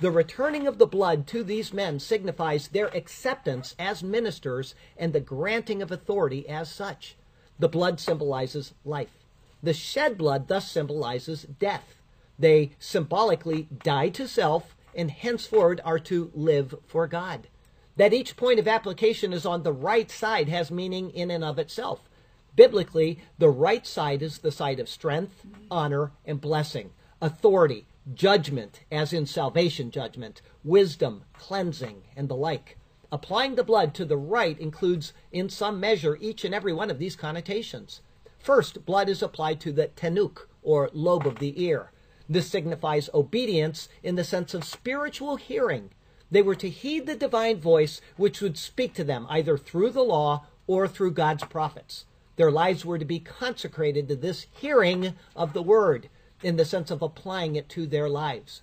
The 0.00 0.10
returning 0.10 0.66
of 0.66 0.78
the 0.78 0.86
blood 0.86 1.26
to 1.28 1.42
these 1.42 1.72
men 1.72 1.98
signifies 1.98 2.68
their 2.68 2.86
acceptance 2.96 3.74
as 3.78 4.02
ministers 4.02 4.74
and 4.96 5.12
the 5.12 5.20
granting 5.20 5.82
of 5.82 5.90
authority 5.90 6.48
as 6.48 6.70
such. 6.70 7.16
The 7.58 7.68
blood 7.68 7.98
symbolizes 7.98 8.74
life. 8.84 9.24
The 9.60 9.74
shed 9.74 10.16
blood 10.16 10.46
thus 10.46 10.70
symbolizes 10.70 11.42
death. 11.58 12.00
They 12.38 12.72
symbolically 12.78 13.66
die 13.82 14.10
to 14.10 14.28
self 14.28 14.76
and 14.94 15.10
henceforward 15.10 15.80
are 15.84 15.98
to 15.98 16.30
live 16.32 16.76
for 16.86 17.08
God. 17.08 17.48
That 17.96 18.14
each 18.14 18.36
point 18.36 18.60
of 18.60 18.68
application 18.68 19.32
is 19.32 19.44
on 19.44 19.64
the 19.64 19.72
right 19.72 20.08
side 20.08 20.48
has 20.48 20.70
meaning 20.70 21.10
in 21.10 21.32
and 21.32 21.42
of 21.42 21.58
itself. 21.58 22.08
Biblically, 22.54 23.18
the 23.38 23.50
right 23.50 23.84
side 23.84 24.22
is 24.22 24.38
the 24.38 24.52
side 24.52 24.78
of 24.78 24.88
strength, 24.88 25.44
honor, 25.70 26.12
and 26.24 26.40
blessing, 26.40 26.90
authority, 27.20 27.86
judgment, 28.14 28.80
as 28.90 29.12
in 29.12 29.26
salvation 29.26 29.90
judgment, 29.90 30.40
wisdom, 30.64 31.24
cleansing, 31.34 32.02
and 32.16 32.28
the 32.28 32.36
like. 32.36 32.78
Applying 33.10 33.54
the 33.54 33.64
blood 33.64 33.94
to 33.94 34.04
the 34.04 34.16
right 34.16 34.58
includes, 34.58 35.12
in 35.32 35.48
some 35.48 35.80
measure, 35.80 36.16
each 36.20 36.44
and 36.44 36.54
every 36.54 36.72
one 36.72 36.90
of 36.90 36.98
these 36.98 37.16
connotations. 37.16 38.00
First, 38.38 38.84
blood 38.86 39.08
is 39.08 39.22
applied 39.22 39.60
to 39.60 39.72
the 39.72 39.88
tenuk, 39.88 40.48
or 40.62 40.90
lobe 40.92 41.26
of 41.26 41.38
the 41.38 41.62
ear. 41.62 41.92
This 42.28 42.48
signifies 42.48 43.10
obedience 43.14 43.88
in 44.02 44.16
the 44.16 44.24
sense 44.24 44.52
of 44.54 44.64
spiritual 44.64 45.36
hearing. 45.36 45.90
They 46.30 46.42
were 46.42 46.54
to 46.56 46.68
heed 46.68 47.06
the 47.06 47.16
divine 47.16 47.58
voice 47.58 48.00
which 48.16 48.40
would 48.40 48.58
speak 48.58 48.92
to 48.94 49.04
them 49.04 49.26
either 49.30 49.56
through 49.56 49.90
the 49.90 50.02
law 50.02 50.46
or 50.66 50.86
through 50.86 51.12
God's 51.12 51.44
prophets. 51.44 52.04
Their 52.36 52.50
lives 52.50 52.84
were 52.84 52.98
to 52.98 53.04
be 53.04 53.18
consecrated 53.18 54.08
to 54.08 54.16
this 54.16 54.46
hearing 54.52 55.14
of 55.34 55.54
the 55.54 55.62
word 55.62 56.08
in 56.42 56.56
the 56.56 56.64
sense 56.64 56.90
of 56.90 57.02
applying 57.02 57.56
it 57.56 57.68
to 57.70 57.86
their 57.86 58.08
lives. 58.08 58.62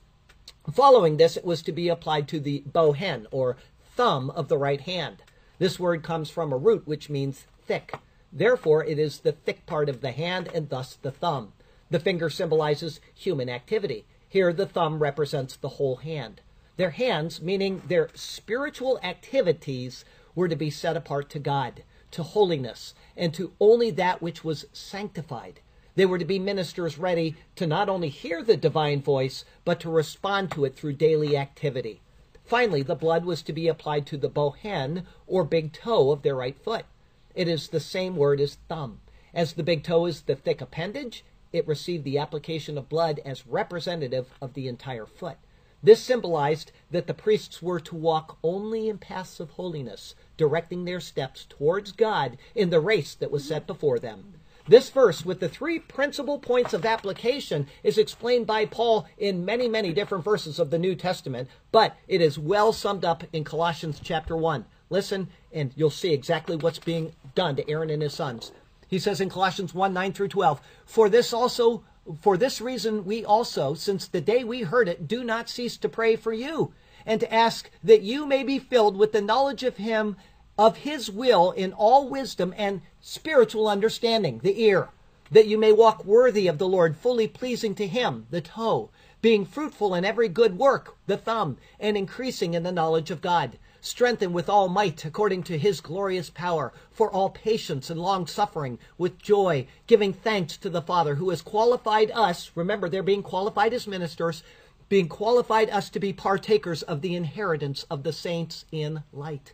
Following 0.71 1.17
this, 1.17 1.37
it 1.37 1.45
was 1.45 1.61
to 1.63 1.71
be 1.71 1.89
applied 1.89 2.27
to 2.29 2.39
the 2.39 2.63
bohen 2.65 3.27
or 3.31 3.57
thumb 3.95 4.29
of 4.31 4.47
the 4.47 4.57
right 4.57 4.81
hand. 4.81 5.23
This 5.59 5.79
word 5.79 6.03
comes 6.03 6.29
from 6.29 6.51
a 6.51 6.57
root 6.57 6.87
which 6.87 7.09
means 7.09 7.45
thick. 7.65 7.95
Therefore, 8.31 8.83
it 8.83 8.99
is 8.99 9.19
the 9.19 9.31
thick 9.31 9.65
part 9.65 9.89
of 9.89 10.01
the 10.01 10.11
hand 10.11 10.49
and 10.53 10.69
thus 10.69 10.95
the 10.95 11.11
thumb. 11.11 11.53
The 11.89 11.99
finger 11.99 12.29
symbolizes 12.29 12.99
human 13.13 13.49
activity. 13.49 14.05
Here, 14.27 14.51
the 14.51 14.65
thumb 14.65 14.99
represents 14.99 15.55
the 15.55 15.69
whole 15.69 15.97
hand. 15.97 16.41
Their 16.77 16.89
hands, 16.89 17.41
meaning 17.41 17.83
their 17.87 18.09
spiritual 18.13 18.99
activities, 19.01 20.03
were 20.33 20.49
to 20.49 20.55
be 20.55 20.69
set 20.69 20.97
apart 20.97 21.29
to 21.29 21.39
God, 21.39 21.83
to 22.11 22.23
holiness, 22.23 22.93
and 23.15 23.33
to 23.33 23.53
only 23.61 23.91
that 23.91 24.21
which 24.21 24.43
was 24.43 24.65
sanctified. 24.73 25.61
They 25.95 26.05
were 26.05 26.19
to 26.19 26.25
be 26.25 26.39
ministers 26.39 26.97
ready 26.97 27.35
to 27.55 27.65
not 27.65 27.87
only 27.87 28.09
hear 28.09 28.43
the 28.43 28.57
divine 28.57 29.01
voice, 29.01 29.45
but 29.63 29.79
to 29.79 29.89
respond 29.89 30.51
to 30.51 30.65
it 30.65 30.75
through 30.75 30.93
daily 30.93 31.37
activity. 31.37 32.01
Finally, 32.43 32.83
the 32.83 32.95
blood 32.95 33.25
was 33.25 33.41
to 33.41 33.53
be 33.53 33.67
applied 33.67 34.05
to 34.07 34.17
the 34.17 34.29
bohen, 34.29 35.07
or 35.25 35.43
big 35.43 35.71
toe, 35.73 36.11
of 36.11 36.21
their 36.21 36.35
right 36.35 36.57
foot. 36.57 36.85
It 37.33 37.47
is 37.47 37.69
the 37.69 37.79
same 37.79 38.15
word 38.15 38.39
as 38.39 38.55
thumb. 38.67 38.99
As 39.33 39.53
the 39.53 39.63
big 39.63 39.83
toe 39.83 40.05
is 40.05 40.21
the 40.21 40.35
thick 40.35 40.61
appendage, 40.61 41.23
it 41.51 41.67
received 41.67 42.03
the 42.03 42.17
application 42.17 42.77
of 42.77 42.89
blood 42.89 43.21
as 43.25 43.47
representative 43.47 44.27
of 44.41 44.53
the 44.53 44.67
entire 44.67 45.05
foot. 45.05 45.37
This 45.81 46.01
symbolized 46.01 46.71
that 46.91 47.07
the 47.07 47.13
priests 47.13 47.61
were 47.61 47.79
to 47.79 47.95
walk 47.95 48.37
only 48.43 48.89
in 48.89 48.97
paths 48.97 49.39
of 49.39 49.51
holiness, 49.51 50.15
directing 50.35 50.85
their 50.85 50.99
steps 50.99 51.45
towards 51.47 51.91
God 51.91 52.37
in 52.53 52.69
the 52.69 52.79
race 52.79 53.15
that 53.15 53.31
was 53.31 53.47
set 53.47 53.65
before 53.65 53.99
them. 53.99 54.35
This 54.67 54.89
verse, 54.89 55.23
with 55.23 55.39
the 55.39 55.49
three 55.49 55.77
principal 55.77 56.39
points 56.39 56.73
of 56.73 56.85
application, 56.85 57.67
is 57.83 57.99
explained 57.99 58.47
by 58.47 58.65
Paul 58.65 59.07
in 59.17 59.45
many, 59.45 59.67
many 59.67 59.93
different 59.93 60.23
verses 60.23 60.57
of 60.57 60.71
the 60.71 60.79
New 60.79 60.95
Testament, 60.95 61.49
but 61.71 61.95
it 62.07 62.19
is 62.19 62.39
well 62.39 62.73
summed 62.73 63.05
up 63.05 63.23
in 63.31 63.43
Colossians 63.43 64.01
chapter 64.03 64.35
1. 64.35 64.65
Listen, 64.89 65.29
and 65.53 65.71
you'll 65.75 65.91
see 65.91 66.13
exactly 66.13 66.55
what's 66.55 66.79
being 66.79 67.13
done 67.35 67.55
to 67.57 67.69
Aaron 67.69 67.91
and 67.91 68.01
his 68.01 68.15
sons. 68.15 68.51
He 68.87 68.97
says 68.97 69.21
in 69.21 69.29
Colossians 69.29 69.73
1 69.73 69.93
9 69.93 70.13
through 70.13 70.29
12, 70.29 70.59
For 70.85 71.09
this 71.09 71.31
also, 71.31 71.83
for 72.19 72.35
this 72.35 72.59
reason, 72.59 73.05
we 73.05 73.23
also, 73.23 73.75
since 73.75 74.07
the 74.07 74.21
day 74.21 74.43
we 74.43 74.61
heard 74.61 74.89
it, 74.89 75.07
do 75.07 75.23
not 75.23 75.49
cease 75.49 75.77
to 75.77 75.89
pray 75.89 76.15
for 76.15 76.33
you 76.33 76.73
and 77.05 77.19
to 77.19 77.31
ask 77.33 77.69
that 77.83 78.01
you 78.01 78.25
may 78.25 78.43
be 78.43 78.57
filled 78.57 78.97
with 78.97 79.11
the 79.11 79.21
knowledge 79.21 79.63
of 79.63 79.77
Him, 79.77 80.17
of 80.57 80.77
His 80.77 81.11
will 81.11 81.51
in 81.51 81.73
all 81.73 82.07
wisdom 82.07 82.53
and 82.57 82.81
spiritual 83.01 83.67
understanding, 83.67 84.39
the 84.43 84.61
ear, 84.61 84.89
that 85.31 85.47
you 85.47 85.57
may 85.57 85.71
walk 85.71 86.05
worthy 86.05 86.47
of 86.47 86.57
the 86.57 86.67
Lord, 86.67 86.95
fully 86.95 87.27
pleasing 87.27 87.75
to 87.75 87.87
Him, 87.87 88.27
the 88.29 88.41
toe, 88.41 88.89
being 89.21 89.45
fruitful 89.45 89.93
in 89.93 90.05
every 90.05 90.29
good 90.29 90.57
work, 90.57 90.95
the 91.07 91.17
thumb, 91.17 91.57
and 91.79 91.97
increasing 91.97 92.53
in 92.53 92.63
the 92.63 92.71
knowledge 92.71 93.11
of 93.11 93.21
God 93.21 93.57
strengthened 93.85 94.33
with 94.33 94.49
all 94.49 94.67
might 94.67 95.05
according 95.05 95.43
to 95.43 95.59
his 95.59 95.79
glorious 95.79 96.31
power, 96.31 96.73
for 96.91 97.11
all 97.11 97.29
patience 97.29 97.91
and 97.91 98.01
long 98.01 98.25
suffering 98.25 98.79
with 98.97 99.21
joy, 99.21 99.67
giving 99.85 100.11
thanks 100.11 100.57
to 100.57 100.69
the 100.71 100.81
Father 100.81 101.15
who 101.15 101.29
has 101.29 101.43
qualified 101.43 102.09
us. 102.15 102.49
Remember, 102.55 102.89
they're 102.89 103.03
being 103.03 103.21
qualified 103.21 103.73
as 103.75 103.85
ministers, 103.85 104.41
being 104.89 105.07
qualified 105.07 105.69
us 105.69 105.91
to 105.91 105.99
be 105.99 106.11
partakers 106.11 106.81
of 106.81 107.01
the 107.01 107.15
inheritance 107.15 107.85
of 107.91 108.01
the 108.01 108.13
saints 108.13 108.65
in 108.71 109.03
light. 109.13 109.53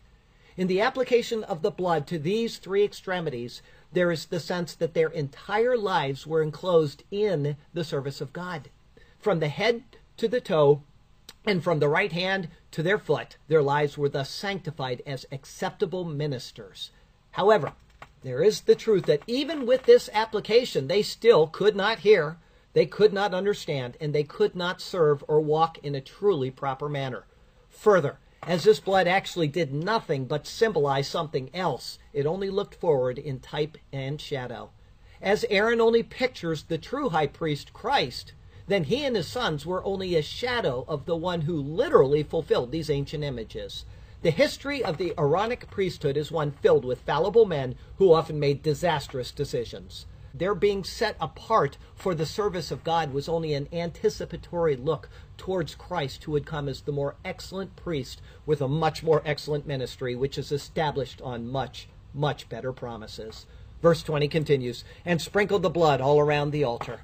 In 0.57 0.67
the 0.67 0.81
application 0.81 1.43
of 1.43 1.61
the 1.61 1.71
blood 1.71 2.05
to 2.07 2.19
these 2.19 2.57
three 2.57 2.83
extremities, 2.83 3.61
there 3.93 4.11
is 4.11 4.25
the 4.25 4.39
sense 4.39 4.73
that 4.75 4.93
their 4.93 5.09
entire 5.09 5.77
lives 5.77 6.27
were 6.27 6.41
enclosed 6.41 7.03
in 7.11 7.57
the 7.73 7.83
service 7.83 8.21
of 8.21 8.33
God. 8.33 8.69
From 9.19 9.39
the 9.39 9.49
head 9.49 9.83
to 10.17 10.27
the 10.27 10.41
toe, 10.41 10.83
And 11.45 11.63
from 11.63 11.79
the 11.79 11.89
right 11.89 12.11
hand 12.11 12.49
to 12.71 12.83
their 12.83 12.99
foot, 12.99 13.37
their 13.47 13.63
lives 13.63 13.97
were 13.97 14.09
thus 14.09 14.29
sanctified 14.29 15.01
as 15.07 15.25
acceptable 15.31 16.05
ministers. 16.05 16.91
However, 17.31 17.73
there 18.21 18.43
is 18.43 18.61
the 18.61 18.75
truth 18.75 19.05
that 19.05 19.23
even 19.25 19.65
with 19.65 19.83
this 19.83 20.09
application, 20.13 20.87
they 20.87 21.01
still 21.01 21.47
could 21.47 21.75
not 21.75 21.99
hear, 21.99 22.37
they 22.73 22.85
could 22.85 23.11
not 23.11 23.33
understand, 23.33 23.97
and 23.99 24.13
they 24.13 24.23
could 24.23 24.55
not 24.55 24.81
serve 24.81 25.23
or 25.27 25.41
walk 25.41 25.79
in 25.79 25.95
a 25.95 26.01
truly 26.01 26.51
proper 26.51 26.87
manner. 26.87 27.25
Further, 27.69 28.19
as 28.43 28.63
this 28.63 28.79
blood 28.79 29.07
actually 29.07 29.47
did 29.47 29.73
nothing 29.73 30.25
but 30.25 30.47
symbolize 30.47 31.07
something 31.07 31.49
else, 31.53 31.99
it 32.11 32.25
only 32.25 32.49
looked 32.49 32.75
forward 32.75 33.19
in 33.19 33.39
type 33.39 33.77
and 33.93 34.19
shadow. 34.19 34.69
As 35.21 35.45
Aaron 35.49 35.79
only 35.79 36.01
pictures 36.01 36.63
the 36.63 36.79
true 36.79 37.09
high 37.09 37.27
priest, 37.27 37.73
Christ, 37.73 38.33
then 38.67 38.85
he 38.85 39.05
and 39.05 39.15
his 39.15 39.27
sons 39.27 39.65
were 39.65 39.83
only 39.83 40.15
a 40.15 40.21
shadow 40.21 40.85
of 40.87 41.05
the 41.05 41.15
one 41.15 41.41
who 41.41 41.61
literally 41.61 42.23
fulfilled 42.23 42.71
these 42.71 42.89
ancient 42.89 43.23
images. 43.23 43.85
The 44.23 44.31
history 44.31 44.83
of 44.83 44.97
the 44.97 45.13
Aaronic 45.17 45.69
priesthood 45.69 46.17
is 46.17 46.31
one 46.31 46.51
filled 46.51 46.85
with 46.85 47.01
fallible 47.01 47.45
men 47.45 47.75
who 47.97 48.13
often 48.13 48.39
made 48.39 48.63
disastrous 48.63 49.31
decisions. 49.31 50.05
Their 50.33 50.55
being 50.55 50.83
set 50.83 51.17
apart 51.19 51.77
for 51.95 52.15
the 52.15 52.25
service 52.25 52.71
of 52.71 52.83
God 52.83 53.13
was 53.13 53.27
only 53.27 53.53
an 53.53 53.67
anticipatory 53.73 54.75
look 54.75 55.09
towards 55.37 55.75
Christ, 55.75 56.23
who 56.23 56.31
would 56.31 56.45
come 56.45 56.69
as 56.69 56.81
the 56.81 56.91
more 56.91 57.15
excellent 57.25 57.75
priest 57.75 58.21
with 58.45 58.61
a 58.61 58.67
much 58.67 59.03
more 59.03 59.21
excellent 59.25 59.67
ministry, 59.67 60.15
which 60.15 60.37
is 60.37 60.51
established 60.51 61.21
on 61.21 61.51
much, 61.51 61.87
much 62.13 62.47
better 62.47 62.71
promises. 62.71 63.45
Verse 63.81 64.03
20 64.03 64.27
continues, 64.27 64.83
and 65.03 65.21
sprinkled 65.21 65.63
the 65.63 65.69
blood 65.69 65.99
all 65.99 66.19
around 66.19 66.51
the 66.51 66.63
altar. 66.63 67.01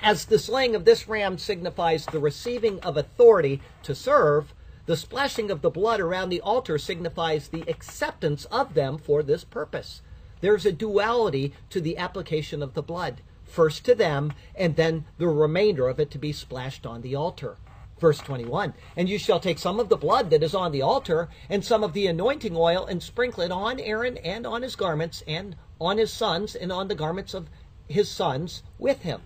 As 0.00 0.26
the 0.26 0.38
slaying 0.38 0.74
of 0.74 0.84
this 0.84 1.08
ram 1.08 1.38
signifies 1.38 2.06
the 2.06 2.18
receiving 2.18 2.78
of 2.80 2.96
authority 2.96 3.62
to 3.84 3.94
serve, 3.94 4.52
the 4.86 4.96
splashing 4.96 5.50
of 5.50 5.62
the 5.62 5.70
blood 5.70 5.98
around 5.98 6.28
the 6.28 6.42
altar 6.42 6.76
signifies 6.76 7.48
the 7.48 7.64
acceptance 7.68 8.44
of 8.46 8.74
them 8.74 8.98
for 8.98 9.22
this 9.22 9.42
purpose. 9.44 10.02
There's 10.44 10.66
a 10.66 10.72
duality 10.72 11.54
to 11.70 11.80
the 11.80 11.96
application 11.96 12.62
of 12.62 12.74
the 12.74 12.82
blood, 12.82 13.22
first 13.44 13.82
to 13.86 13.94
them, 13.94 14.34
and 14.54 14.76
then 14.76 15.06
the 15.16 15.26
remainder 15.26 15.88
of 15.88 15.98
it 15.98 16.10
to 16.10 16.18
be 16.18 16.34
splashed 16.34 16.84
on 16.84 17.00
the 17.00 17.14
altar. 17.14 17.56
Verse 17.98 18.18
21 18.18 18.74
And 18.94 19.08
you 19.08 19.16
shall 19.18 19.40
take 19.40 19.58
some 19.58 19.80
of 19.80 19.88
the 19.88 19.96
blood 19.96 20.28
that 20.28 20.42
is 20.42 20.54
on 20.54 20.70
the 20.70 20.82
altar, 20.82 21.30
and 21.48 21.64
some 21.64 21.82
of 21.82 21.94
the 21.94 22.06
anointing 22.06 22.54
oil, 22.54 22.84
and 22.84 23.02
sprinkle 23.02 23.42
it 23.42 23.50
on 23.50 23.80
Aaron 23.80 24.18
and 24.18 24.46
on 24.46 24.60
his 24.60 24.76
garments, 24.76 25.24
and 25.26 25.56
on 25.80 25.96
his 25.96 26.12
sons, 26.12 26.54
and 26.54 26.70
on 26.70 26.88
the 26.88 26.94
garments 26.94 27.32
of 27.32 27.48
his 27.88 28.10
sons 28.10 28.62
with 28.78 29.00
him. 29.00 29.22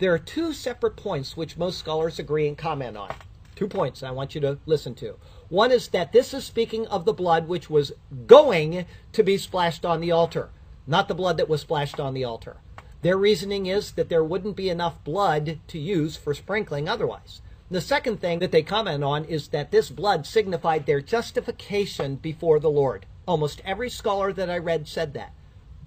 There 0.00 0.12
are 0.12 0.18
two 0.18 0.52
separate 0.52 0.96
points 0.96 1.36
which 1.36 1.58
most 1.58 1.78
scholars 1.78 2.18
agree 2.18 2.48
and 2.48 2.58
comment 2.58 2.96
on. 2.96 3.14
Two 3.54 3.68
points 3.68 4.02
I 4.02 4.10
want 4.10 4.34
you 4.34 4.40
to 4.40 4.58
listen 4.66 4.96
to. 4.96 5.14
One 5.50 5.72
is 5.72 5.88
that 5.88 6.12
this 6.12 6.32
is 6.32 6.44
speaking 6.44 6.86
of 6.86 7.04
the 7.04 7.12
blood 7.12 7.48
which 7.48 7.68
was 7.68 7.90
going 8.28 8.86
to 9.12 9.22
be 9.24 9.36
splashed 9.36 9.84
on 9.84 10.00
the 10.00 10.12
altar, 10.12 10.50
not 10.86 11.08
the 11.08 11.14
blood 11.14 11.36
that 11.38 11.48
was 11.48 11.62
splashed 11.62 11.98
on 11.98 12.14
the 12.14 12.22
altar. 12.22 12.58
Their 13.02 13.16
reasoning 13.16 13.66
is 13.66 13.90
that 13.92 14.08
there 14.08 14.22
wouldn't 14.22 14.54
be 14.54 14.70
enough 14.70 15.02
blood 15.02 15.58
to 15.66 15.78
use 15.78 16.16
for 16.16 16.34
sprinkling 16.34 16.88
otherwise. 16.88 17.42
The 17.68 17.80
second 17.80 18.20
thing 18.20 18.38
that 18.38 18.52
they 18.52 18.62
comment 18.62 19.02
on 19.02 19.24
is 19.24 19.48
that 19.48 19.72
this 19.72 19.90
blood 19.90 20.24
signified 20.24 20.86
their 20.86 21.00
justification 21.00 22.14
before 22.14 22.60
the 22.60 22.70
Lord. 22.70 23.06
Almost 23.26 23.60
every 23.64 23.90
scholar 23.90 24.32
that 24.32 24.50
I 24.50 24.58
read 24.58 24.86
said 24.86 25.14
that. 25.14 25.32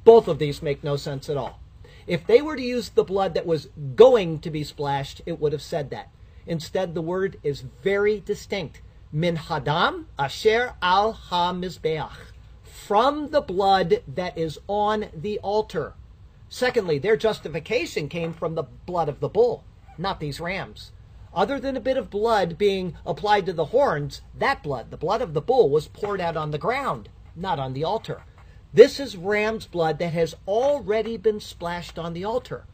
Both 0.04 0.28
of 0.28 0.40
these 0.40 0.62
make 0.62 0.84
no 0.84 0.98
sense 0.98 1.30
at 1.30 1.38
all. 1.38 1.62
If 2.06 2.28
they 2.28 2.42
were 2.42 2.58
to 2.58 2.62
use 2.62 2.90
the 2.90 3.06
blood 3.06 3.34
that 3.34 3.46
was 3.46 3.70
going 3.96 4.40
to 4.40 4.52
be 4.52 4.66
splashed, 4.66 5.22
it 5.26 5.40
would 5.40 5.54
have 5.54 5.62
said 5.62 5.90
that. 5.92 6.10
Instead, 6.46 6.94
the 6.94 7.02
word 7.02 7.40
is 7.44 7.64
very 7.82 8.20
distinct. 8.20 8.82
Min 9.16 9.38
hadam 9.38 10.06
asher 10.18 10.74
al 10.82 11.14
ha 11.14 11.54
mizbeach. 11.54 12.34
From 12.64 13.30
the 13.30 13.42
blood 13.42 14.02
that 14.08 14.36
is 14.36 14.58
on 14.68 15.06
the 15.14 15.38
altar. 15.40 15.94
Secondly, 16.50 16.98
their 16.98 17.16
justification 17.16 18.10
came 18.10 18.34
from 18.34 18.56
the 18.56 18.64
blood 18.64 19.08
of 19.08 19.20
the 19.20 19.30
bull, 19.30 19.64
not 20.00 20.20
these 20.20 20.40
rams. 20.40 20.92
Other 21.32 21.60
than 21.60 21.78
a 21.78 21.80
bit 21.80 21.96
of 21.96 22.10
blood 22.10 22.58
being 22.58 22.96
applied 23.06 23.46
to 23.46 23.54
the 23.54 23.66
horns, 23.66 24.22
that 24.36 24.64
blood, 24.64 24.90
the 24.90 24.98
blood 24.98 25.22
of 25.22 25.36
the 25.36 25.42
bull, 25.42 25.70
was 25.70 25.88
poured 25.88 26.20
out 26.20 26.36
on 26.36 26.50
the 26.50 26.58
ground, 26.58 27.10
not 27.36 27.60
on 27.60 27.74
the 27.74 27.84
altar. 27.84 28.24
This 28.74 29.00
is 29.00 29.16
ram's 29.16 29.68
blood 29.68 30.00
that 30.00 30.14
has 30.14 30.36
already 30.48 31.18
been 31.18 31.40
splashed 31.40 32.00
on 32.00 32.14
the 32.14 32.24
altar. 32.24 32.66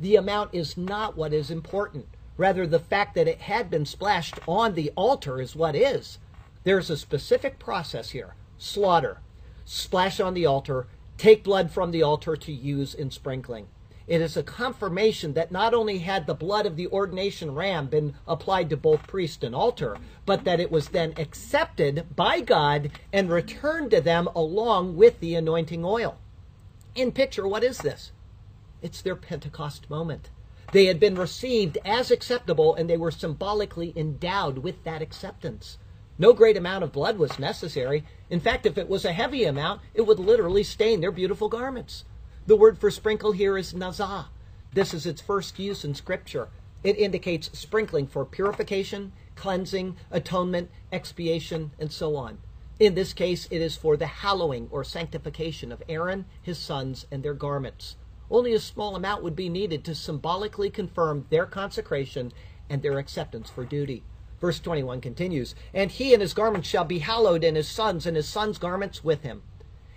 The 0.00 0.16
amount 0.16 0.54
is 0.54 0.76
not 0.76 1.16
what 1.16 1.32
is 1.32 1.52
important. 1.52 2.08
Rather, 2.36 2.66
the 2.66 2.80
fact 2.80 3.14
that 3.14 3.28
it 3.28 3.42
had 3.42 3.70
been 3.70 3.86
splashed 3.86 4.38
on 4.48 4.74
the 4.74 4.90
altar 4.96 5.40
is 5.40 5.54
what 5.54 5.76
is. 5.76 6.18
There's 6.64 6.90
a 6.90 6.96
specific 6.96 7.58
process 7.58 8.10
here 8.10 8.34
slaughter, 8.56 9.20
splash 9.64 10.20
on 10.20 10.34
the 10.34 10.46
altar, 10.46 10.86
take 11.18 11.44
blood 11.44 11.70
from 11.70 11.90
the 11.90 12.02
altar 12.02 12.36
to 12.36 12.52
use 12.52 12.94
in 12.94 13.10
sprinkling. 13.10 13.68
It 14.06 14.20
is 14.20 14.36
a 14.36 14.42
confirmation 14.42 15.32
that 15.32 15.50
not 15.50 15.72
only 15.72 15.98
had 15.98 16.26
the 16.26 16.34
blood 16.34 16.66
of 16.66 16.76
the 16.76 16.88
ordination 16.88 17.54
ram 17.54 17.86
been 17.86 18.14
applied 18.26 18.68
to 18.70 18.76
both 18.76 19.06
priest 19.06 19.42
and 19.42 19.54
altar, 19.54 19.96
but 20.26 20.44
that 20.44 20.60
it 20.60 20.70
was 20.70 20.88
then 20.88 21.14
accepted 21.16 22.14
by 22.14 22.40
God 22.40 22.90
and 23.12 23.30
returned 23.30 23.90
to 23.92 24.02
them 24.02 24.28
along 24.34 24.96
with 24.96 25.20
the 25.20 25.34
anointing 25.34 25.84
oil. 25.84 26.18
In 26.94 27.12
picture, 27.12 27.48
what 27.48 27.64
is 27.64 27.78
this? 27.78 28.12
It's 28.82 29.00
their 29.00 29.16
Pentecost 29.16 29.88
moment. 29.88 30.28
They 30.74 30.86
had 30.86 30.98
been 30.98 31.14
received 31.14 31.78
as 31.84 32.10
acceptable 32.10 32.74
and 32.74 32.90
they 32.90 32.96
were 32.96 33.12
symbolically 33.12 33.92
endowed 33.94 34.58
with 34.58 34.82
that 34.82 35.02
acceptance. 35.02 35.78
No 36.18 36.32
great 36.32 36.56
amount 36.56 36.82
of 36.82 36.90
blood 36.90 37.16
was 37.16 37.38
necessary. 37.38 38.04
In 38.28 38.40
fact, 38.40 38.66
if 38.66 38.76
it 38.76 38.88
was 38.88 39.04
a 39.04 39.12
heavy 39.12 39.44
amount, 39.44 39.82
it 39.94 40.00
would 40.00 40.18
literally 40.18 40.64
stain 40.64 41.00
their 41.00 41.12
beautiful 41.12 41.48
garments. 41.48 42.02
The 42.48 42.56
word 42.56 42.76
for 42.76 42.90
sprinkle 42.90 43.30
here 43.30 43.56
is 43.56 43.72
nazah. 43.72 44.26
This 44.72 44.92
is 44.92 45.06
its 45.06 45.20
first 45.20 45.60
use 45.60 45.84
in 45.84 45.94
Scripture. 45.94 46.48
It 46.82 46.98
indicates 46.98 47.56
sprinkling 47.56 48.08
for 48.08 48.24
purification, 48.24 49.12
cleansing, 49.36 49.94
atonement, 50.10 50.72
expiation, 50.90 51.70
and 51.78 51.92
so 51.92 52.16
on. 52.16 52.38
In 52.80 52.96
this 52.96 53.12
case, 53.12 53.46
it 53.48 53.62
is 53.62 53.76
for 53.76 53.96
the 53.96 54.06
hallowing 54.06 54.66
or 54.72 54.82
sanctification 54.82 55.70
of 55.70 55.84
Aaron, 55.88 56.24
his 56.42 56.58
sons, 56.58 57.06
and 57.12 57.22
their 57.22 57.32
garments. 57.32 57.94
Only 58.30 58.52
a 58.54 58.60
small 58.60 58.96
amount 58.96 59.22
would 59.22 59.36
be 59.36 59.48
needed 59.48 59.84
to 59.84 59.94
symbolically 59.94 60.70
confirm 60.70 61.26
their 61.30 61.46
consecration 61.46 62.32
and 62.70 62.82
their 62.82 62.98
acceptance 62.98 63.50
for 63.50 63.64
duty. 63.64 64.02
Verse 64.40 64.60
21 64.60 65.00
continues, 65.00 65.54
And 65.72 65.90
he 65.90 66.12
and 66.12 66.20
his 66.20 66.34
garments 66.34 66.68
shall 66.68 66.84
be 66.84 66.98
hallowed, 66.98 67.44
and 67.44 67.56
his 67.56 67.68
sons 67.68 68.06
and 68.06 68.16
his 68.16 68.28
sons' 68.28 68.58
garments 68.58 69.02
with 69.02 69.22
him. 69.22 69.42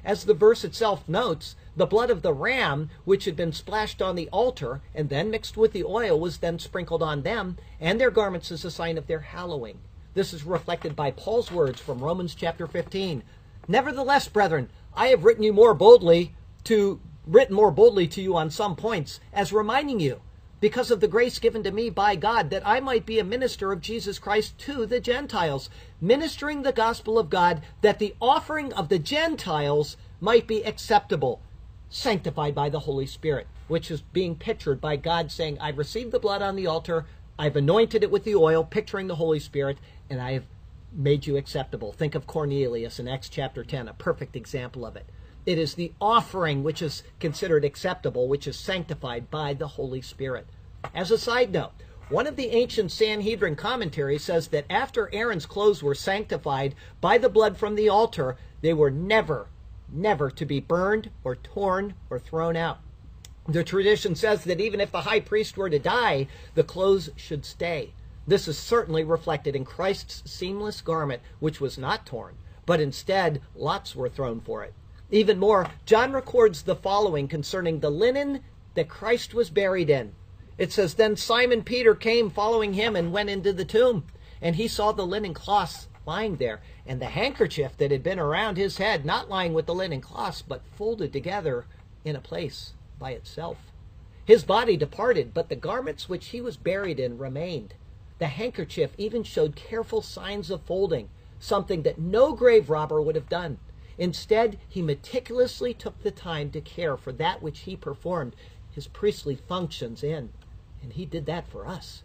As 0.05 0.23
the 0.23 0.33
verse 0.33 0.63
itself 0.63 1.09
notes, 1.09 1.55
the 1.75 1.85
blood 1.85 2.09
of 2.09 2.21
the 2.21 2.33
ram, 2.33 2.89
which 3.03 3.25
had 3.25 3.35
been 3.35 3.51
splashed 3.51 4.01
on 4.01 4.15
the 4.15 4.29
altar 4.29 4.81
and 4.95 5.09
then 5.09 5.29
mixed 5.29 5.57
with 5.57 5.73
the 5.73 5.83
oil, 5.83 6.17
was 6.17 6.37
then 6.37 6.59
sprinkled 6.59 7.03
on 7.03 7.23
them 7.23 7.57
and 7.79 7.99
their 7.99 8.11
garments 8.11 8.51
as 8.51 8.63
a 8.63 8.71
sign 8.71 8.97
of 8.97 9.07
their 9.07 9.19
hallowing. 9.19 9.79
This 10.13 10.33
is 10.33 10.45
reflected 10.45 10.95
by 10.95 11.11
Paul's 11.11 11.51
words 11.51 11.81
from 11.81 11.99
Romans 11.99 12.35
chapter 12.35 12.67
15. 12.67 13.21
Nevertheless, 13.67 14.29
brethren, 14.29 14.69
I 14.95 15.07
have 15.07 15.25
written 15.25 15.43
you 15.43 15.51
more 15.51 15.73
boldly 15.73 16.35
to 16.63 17.01
written 17.27 17.55
more 17.55 17.71
boldly 17.71 18.07
to 18.07 18.21
you 18.21 18.35
on 18.35 18.49
some 18.49 18.75
points, 18.75 19.19
as 19.33 19.51
reminding 19.51 19.99
you, 19.99 20.21
because 20.59 20.89
of 20.89 21.01
the 21.01 21.07
grace 21.07 21.37
given 21.37 21.61
to 21.63 21.71
me 21.71 21.89
by 21.89 22.15
God, 22.15 22.49
that 22.49 22.65
I 22.65 22.79
might 22.79 23.05
be 23.05 23.19
a 23.19 23.23
minister 23.23 23.71
of 23.71 23.81
Jesus 23.81 24.17
Christ 24.17 24.57
to 24.59 24.85
the 24.85 24.99
Gentiles, 24.99 25.69
ministering 26.01 26.63
the 26.63 26.71
gospel 26.71 27.19
of 27.19 27.29
God, 27.29 27.61
that 27.81 27.99
the 27.99 28.15
offering 28.19 28.73
of 28.73 28.89
the 28.89 28.97
Gentiles 28.97 29.97
might 30.19 30.47
be 30.47 30.63
acceptable, 30.63 31.41
sanctified 31.89 32.55
by 32.55 32.69
the 32.69 32.81
Holy 32.81 33.05
Spirit, 33.05 33.47
which 33.67 33.91
is 33.91 34.01
being 34.01 34.35
pictured 34.35 34.81
by 34.81 34.95
God 34.95 35.31
saying, 35.31 35.59
I've 35.59 35.77
received 35.77 36.11
the 36.11 36.19
blood 36.19 36.41
on 36.41 36.55
the 36.55 36.65
altar, 36.65 37.05
I've 37.37 37.55
anointed 37.55 38.01
it 38.01 38.09
with 38.09 38.23
the 38.23 38.35
oil, 38.35 38.63
picturing 38.63 39.07
the 39.07 39.15
Holy 39.15 39.39
Spirit, 39.39 39.77
and 40.09 40.19
I 40.19 40.31
have 40.31 40.45
made 40.91 41.27
you 41.27 41.37
acceptable. 41.37 41.91
Think 41.91 42.15
of 42.15 42.25
Cornelius 42.25 42.99
in 42.99 43.07
Acts 43.07 43.29
chapter 43.29 43.63
10, 43.63 43.87
a 43.87 43.93
perfect 43.93 44.35
example 44.35 44.85
of 44.85 44.95
it. 44.95 45.05
It 45.47 45.57
is 45.57 45.75
the 45.75 45.93
offering 46.01 46.62
which 46.62 46.81
is 46.81 47.03
considered 47.21 47.63
acceptable, 47.63 48.27
which 48.27 48.47
is 48.47 48.60
sanctified 48.60 49.31
by 49.31 49.53
the 49.53 49.69
Holy 49.69 50.01
Spirit. 50.01 50.45
As 50.93 51.10
a 51.10 51.17
side 51.17 51.53
note, 51.53 51.71
one 52.10 52.27
of 52.27 52.36
the 52.36 52.49
ancient 52.49 52.91
Sanhedrin 52.91 53.55
commentaries 53.55 54.25
says 54.25 54.49
that 54.49 54.65
after 54.69 55.10
Aaron's 55.13 55.45
clothes 55.45 55.81
were 55.81 55.95
sanctified 55.95 56.75
by 56.99 57.17
the 57.17 57.29
blood 57.29 57.55
from 57.55 57.75
the 57.75 57.88
altar, 57.88 58.36
they 58.60 58.73
were 58.73 58.91
never, 58.91 59.47
never 59.89 60.29
to 60.31 60.45
be 60.45 60.60
burned 60.60 61.12
or 61.23 61.38
torn 61.38 61.93
or 62.10 62.19
thrown 62.19 62.57
out. 62.57 62.79
The 63.47 63.63
tradition 63.63 64.15
says 64.15 64.43
that 64.43 64.60
even 64.60 64.81
if 64.81 64.91
the 64.91 65.03
high 65.03 65.21
priest 65.21 65.55
were 65.55 65.69
to 65.69 65.79
die, 65.79 66.27
the 66.55 66.63
clothes 66.65 67.10
should 67.15 67.45
stay. 67.45 67.93
This 68.27 68.49
is 68.49 68.57
certainly 68.57 69.05
reflected 69.05 69.55
in 69.55 69.63
Christ's 69.63 70.29
seamless 70.29 70.81
garment, 70.81 71.21
which 71.39 71.62
was 71.62 71.77
not 71.77 72.05
torn, 72.05 72.36
but 72.65 72.81
instead 72.81 73.41
lots 73.55 73.95
were 73.95 74.10
thrown 74.10 74.41
for 74.41 74.65
it. 74.65 74.73
Even 75.09 75.39
more, 75.39 75.69
John 75.85 76.11
records 76.11 76.63
the 76.63 76.75
following 76.75 77.27
concerning 77.27 77.79
the 77.79 77.89
linen 77.89 78.43
that 78.75 78.89
Christ 78.89 79.33
was 79.33 79.49
buried 79.49 79.89
in. 79.89 80.13
It 80.57 80.71
says, 80.71 80.95
Then 80.95 81.15
Simon 81.15 81.63
Peter 81.63 81.95
came 81.95 82.29
following 82.29 82.73
him 82.73 82.95
and 82.95 83.13
went 83.13 83.29
into 83.29 83.53
the 83.53 83.65
tomb. 83.65 84.05
and 84.41 84.55
he 84.55 84.67
saw 84.67 84.91
the 84.91 85.05
linen 85.05 85.33
cloths 85.33 85.87
lying 86.05 86.35
there, 86.35 86.61
and 86.85 87.01
the 87.01 87.07
handkerchief 87.07 87.75
that 87.77 87.91
had 87.91 88.03
been 88.03 88.19
around 88.19 88.55
his 88.55 88.77
head, 88.77 89.03
not 89.05 89.29
lying 89.29 89.53
with 89.53 89.65
the 89.65 89.73
linen 89.75 89.99
cloths, 89.99 90.41
but 90.41 90.61
folded 90.75 91.11
together 91.11 91.65
in 92.05 92.15
a 92.15 92.21
place 92.21 92.73
by 92.99 93.11
itself. 93.11 93.57
His 94.25 94.43
body 94.43 94.77
departed, 94.77 95.33
but 95.33 95.49
the 95.49 95.55
garments 95.55 96.07
which 96.07 96.27
he 96.27 96.41
was 96.41 96.57
buried 96.57 96.99
in 96.99 97.17
remained. 97.17 97.73
The 98.19 98.27
handkerchief 98.27 98.91
even 98.97 99.23
showed 99.23 99.55
careful 99.55 100.01
signs 100.01 100.51
of 100.51 100.61
folding, 100.61 101.09
something 101.39 101.83
that 101.83 101.99
no 101.99 102.33
grave 102.33 102.69
robber 102.69 103.01
would 103.01 103.15
have 103.15 103.29
done. 103.29 103.57
Instead, 103.97 104.60
he 104.67 104.81
meticulously 104.81 105.73
took 105.73 106.01
the 106.01 106.12
time 106.12 106.51
to 106.51 106.62
care 106.62 106.97
for 106.97 107.12
that 107.12 107.41
which 107.41 107.60
he 107.60 107.75
performed 107.75 108.36
his 108.71 108.88
priestly 108.88 109.36
functions 109.36 110.03
in. 110.03 110.29
And 110.81 110.93
he 110.93 111.05
did 111.05 111.25
that 111.25 111.47
for 111.47 111.67
us. 111.67 112.03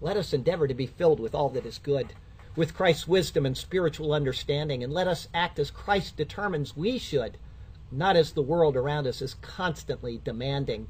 Let 0.00 0.16
us 0.16 0.32
endeavor 0.32 0.66
to 0.66 0.74
be 0.74 0.86
filled 0.86 1.20
with 1.20 1.34
all 1.34 1.50
that 1.50 1.66
is 1.66 1.78
good 1.78 2.14
with 2.56 2.74
Christ's 2.74 3.06
wisdom 3.06 3.46
and 3.46 3.56
spiritual 3.56 4.12
understanding, 4.12 4.82
and 4.82 4.92
let 4.92 5.06
us 5.06 5.28
act 5.32 5.58
as 5.58 5.70
Christ 5.70 6.16
determines 6.16 6.76
we 6.76 6.98
should, 6.98 7.38
not 7.92 8.16
as 8.16 8.32
the 8.32 8.42
world 8.42 8.76
around 8.76 9.06
us 9.06 9.22
is 9.22 9.34
constantly 9.34 10.20
demanding. 10.24 10.88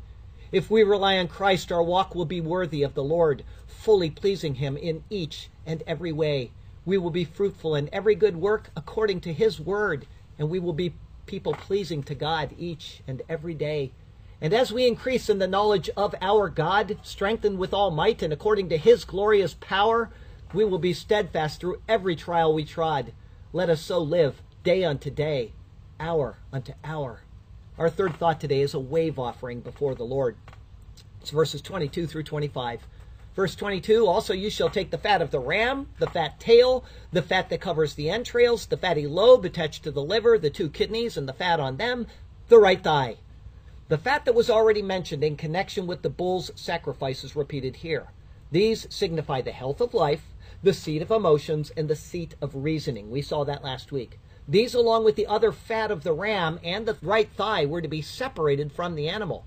If 0.53 0.71
we 0.71 0.83
rely 0.83 1.19
on 1.19 1.29
Christ, 1.29 1.71
our 1.71 1.83
walk 1.83 2.15
will 2.15 2.25
be 2.25 2.41
worthy 2.41 2.83
of 2.83 2.95
the 2.95 3.05
Lord, 3.05 3.45
fully 3.67 4.11
pleasing 4.11 4.57
Him 4.57 4.77
in 4.77 5.05
each 5.11 5.51
and 5.67 5.83
every 5.87 6.13
way. 6.13 6.51
We 6.87 6.97
will 6.97 7.11
be 7.11 7.25
fruitful 7.25 7.75
in 7.75 7.91
every 7.93 8.15
good 8.15 8.37
work 8.37 8.71
according 8.75 9.21
to 9.21 9.33
His 9.33 9.61
word, 9.61 10.07
and 10.41 10.49
we 10.49 10.59
will 10.59 10.73
be 10.73 10.95
people 11.27 11.53
pleasing 11.53 12.03
to 12.03 12.15
God 12.15 12.55
each 12.59 13.03
and 13.07 13.23
every 13.29 13.55
day. 13.55 13.93
And 14.41 14.55
as 14.55 14.73
we 14.73 14.89
increase 14.89 15.29
in 15.29 15.39
the 15.39 15.47
knowledge 15.47 15.91
of 15.99 16.15
our 16.23 16.49
God, 16.49 16.97
strengthened 17.03 17.59
with 17.59 17.75
all 17.75 17.91
might 17.91 18.23
and 18.23 18.33
according 18.33 18.71
to 18.71 18.79
His 18.79 19.05
glorious 19.05 19.55
power, 19.61 20.09
we 20.55 20.65
will 20.65 20.79
be 20.79 20.95
steadfast 20.95 21.61
through 21.61 21.83
every 21.87 22.17
trial 22.17 22.55
we 22.55 22.65
trod. 22.65 23.13
Let 23.53 23.69
us 23.69 23.83
so 23.83 23.99
live 23.99 24.41
day 24.65 24.83
unto 24.83 25.11
day, 25.11 25.53
hour 26.01 26.39
unto 26.53 26.73
hour. 26.83 27.21
Our 27.77 27.91
third 27.91 28.17
thought 28.17 28.41
today 28.41 28.63
is 28.63 28.73
a 28.73 28.81
wave 28.81 29.19
offering 29.19 29.61
before 29.61 29.95
the 29.95 30.05
Lord. 30.05 30.37
It's 31.21 31.31
verses 31.31 31.61
22 31.61 32.07
through 32.07 32.23
25. 32.23 32.81
Verse 33.37 33.55
22 33.55 34.07
Also 34.07 34.33
you 34.33 34.51
shall 34.51 34.71
take 34.71 34.91
the 34.91 34.99
fat 34.99 35.23
of 35.23 35.31
the 35.31 35.39
ram, 35.39 35.89
the 35.99 36.09
fat 36.09 36.41
tail, 36.41 36.85
the 37.13 37.23
fat 37.23 37.49
that 37.49 37.61
covers 37.61 37.95
the 37.95 38.11
entrails, 38.11 38.67
the 38.67 38.77
fatty 38.77 39.07
lobe 39.07 39.45
attached 39.45 39.85
to 39.85 39.91
the 39.91 40.03
liver, 40.03 40.39
the 40.39 40.51
two 40.51 40.69
kidneys, 40.69 41.17
and 41.17 41.29
the 41.29 41.33
fat 41.33 41.61
on 41.61 41.77
them, 41.77 42.07
the 42.49 42.59
right 42.59 42.83
thigh. 42.83 43.17
The 43.89 43.99
fat 43.99 44.25
that 44.25 44.35
was 44.35 44.51
already 44.51 44.83
mentioned 44.83 45.25
in 45.25 45.37
connection 45.37 45.87
with 45.87 46.03
the 46.03 46.11
bull's 46.11 46.51
sacrifice 46.55 47.25
is 47.25 47.37
repeated 47.37 47.77
here. 47.77 48.09
These 48.53 48.87
signify 48.91 49.43
the 49.43 49.53
health 49.53 49.81
of 49.81 49.95
life, 49.95 50.23
the 50.63 50.75
seat 50.75 51.03
of 51.03 51.11
emotions, 51.11 51.71
and 51.77 51.89
the 51.89 51.97
seat 51.97 52.35
of 52.41 52.55
reasoning. 52.55 53.11
We 53.11 53.23
saw 53.23 53.45
that 53.45 53.65
last 53.65 53.93
week. 53.93 54.19
These, 54.49 54.75
along 54.75 55.05
with 55.05 55.15
the 55.15 55.27
other 55.27 55.53
fat 55.53 55.93
of 55.93 56.03
the 56.03 56.13
ram 56.13 56.59
and 56.65 56.85
the 56.85 56.97
right 57.01 57.31
thigh, 57.31 57.65
were 57.67 57.81
to 57.81 57.89
be 57.89 58.03
separated 58.03 58.73
from 58.73 58.97
the 58.97 59.09
animal. 59.09 59.45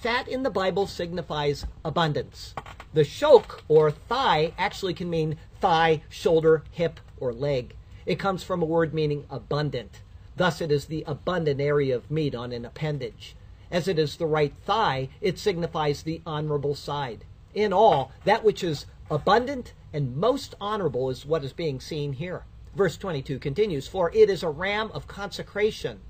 Fat 0.00 0.28
in 0.28 0.44
the 0.44 0.50
Bible 0.50 0.86
signifies 0.86 1.66
abundance. 1.84 2.54
The 2.94 3.04
shoke, 3.04 3.62
or 3.68 3.90
thigh, 3.90 4.54
actually 4.56 4.94
can 4.94 5.10
mean 5.10 5.36
thigh, 5.60 6.00
shoulder, 6.08 6.64
hip, 6.70 7.00
or 7.18 7.34
leg. 7.34 7.76
It 8.06 8.18
comes 8.18 8.42
from 8.42 8.62
a 8.62 8.64
word 8.64 8.94
meaning 8.94 9.26
abundant. 9.28 10.00
Thus, 10.36 10.62
it 10.62 10.72
is 10.72 10.86
the 10.86 11.04
abundant 11.06 11.60
area 11.60 11.94
of 11.94 12.10
meat 12.10 12.34
on 12.34 12.50
an 12.50 12.64
appendage. 12.64 13.36
As 13.70 13.88
it 13.88 13.98
is 13.98 14.16
the 14.16 14.24
right 14.24 14.54
thigh, 14.64 15.10
it 15.20 15.38
signifies 15.38 16.02
the 16.02 16.22
honorable 16.24 16.74
side. 16.74 17.26
In 17.54 17.70
all, 17.70 18.10
that 18.24 18.42
which 18.42 18.64
is 18.64 18.86
abundant 19.10 19.74
and 19.92 20.16
most 20.16 20.54
honorable 20.62 21.10
is 21.10 21.26
what 21.26 21.44
is 21.44 21.52
being 21.52 21.78
seen 21.78 22.14
here. 22.14 22.44
Verse 22.74 22.96
22 22.96 23.38
continues, 23.38 23.86
For 23.86 24.10
it 24.14 24.30
is 24.30 24.42
a 24.42 24.48
ram 24.48 24.90
of 24.94 25.06
consecration. 25.06 26.00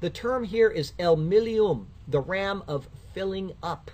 The 0.00 0.08
term 0.08 0.44
here 0.44 0.70
is 0.70 0.94
el 0.98 1.18
milium, 1.18 1.88
the 2.08 2.20
ram 2.20 2.62
of 2.66 2.88
filling 3.12 3.52
up. 3.62 3.90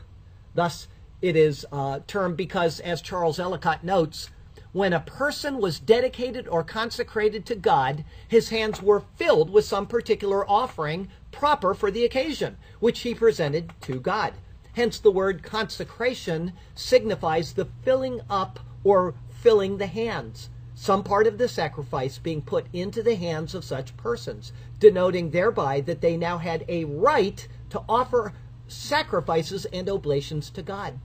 Thus, 0.54 0.88
it 1.20 1.36
is 1.36 1.64
uh, 1.72 2.00
termed 2.06 2.36
because, 2.36 2.80
as 2.80 3.00
Charles 3.00 3.38
Ellicott 3.38 3.84
notes, 3.84 4.28
when 4.72 4.92
a 4.92 5.00
person 5.00 5.58
was 5.58 5.78
dedicated 5.78 6.48
or 6.48 6.64
consecrated 6.64 7.44
to 7.46 7.54
God, 7.54 8.04
his 8.26 8.48
hands 8.48 8.82
were 8.82 9.04
filled 9.16 9.50
with 9.50 9.66
some 9.66 9.86
particular 9.86 10.48
offering 10.50 11.08
proper 11.30 11.74
for 11.74 11.90
the 11.90 12.04
occasion, 12.04 12.56
which 12.80 13.00
he 13.00 13.14
presented 13.14 13.72
to 13.82 14.00
God. 14.00 14.34
Hence, 14.74 14.98
the 14.98 15.10
word 15.10 15.42
consecration 15.42 16.54
signifies 16.74 17.52
the 17.52 17.68
filling 17.82 18.22
up 18.30 18.60
or 18.82 19.14
filling 19.28 19.76
the 19.76 19.86
hands, 19.86 20.48
some 20.74 21.04
part 21.04 21.26
of 21.26 21.36
the 21.36 21.48
sacrifice 21.48 22.16
being 22.16 22.40
put 22.40 22.66
into 22.72 23.02
the 23.02 23.16
hands 23.16 23.54
of 23.54 23.64
such 23.64 23.96
persons, 23.96 24.52
denoting 24.78 25.30
thereby 25.30 25.82
that 25.82 26.00
they 26.00 26.16
now 26.16 26.38
had 26.38 26.64
a 26.68 26.84
right 26.84 27.46
to 27.72 27.82
offer 27.88 28.34
sacrifices 28.68 29.64
and 29.72 29.88
oblations 29.88 30.50
to 30.50 30.62
God. 30.62 30.98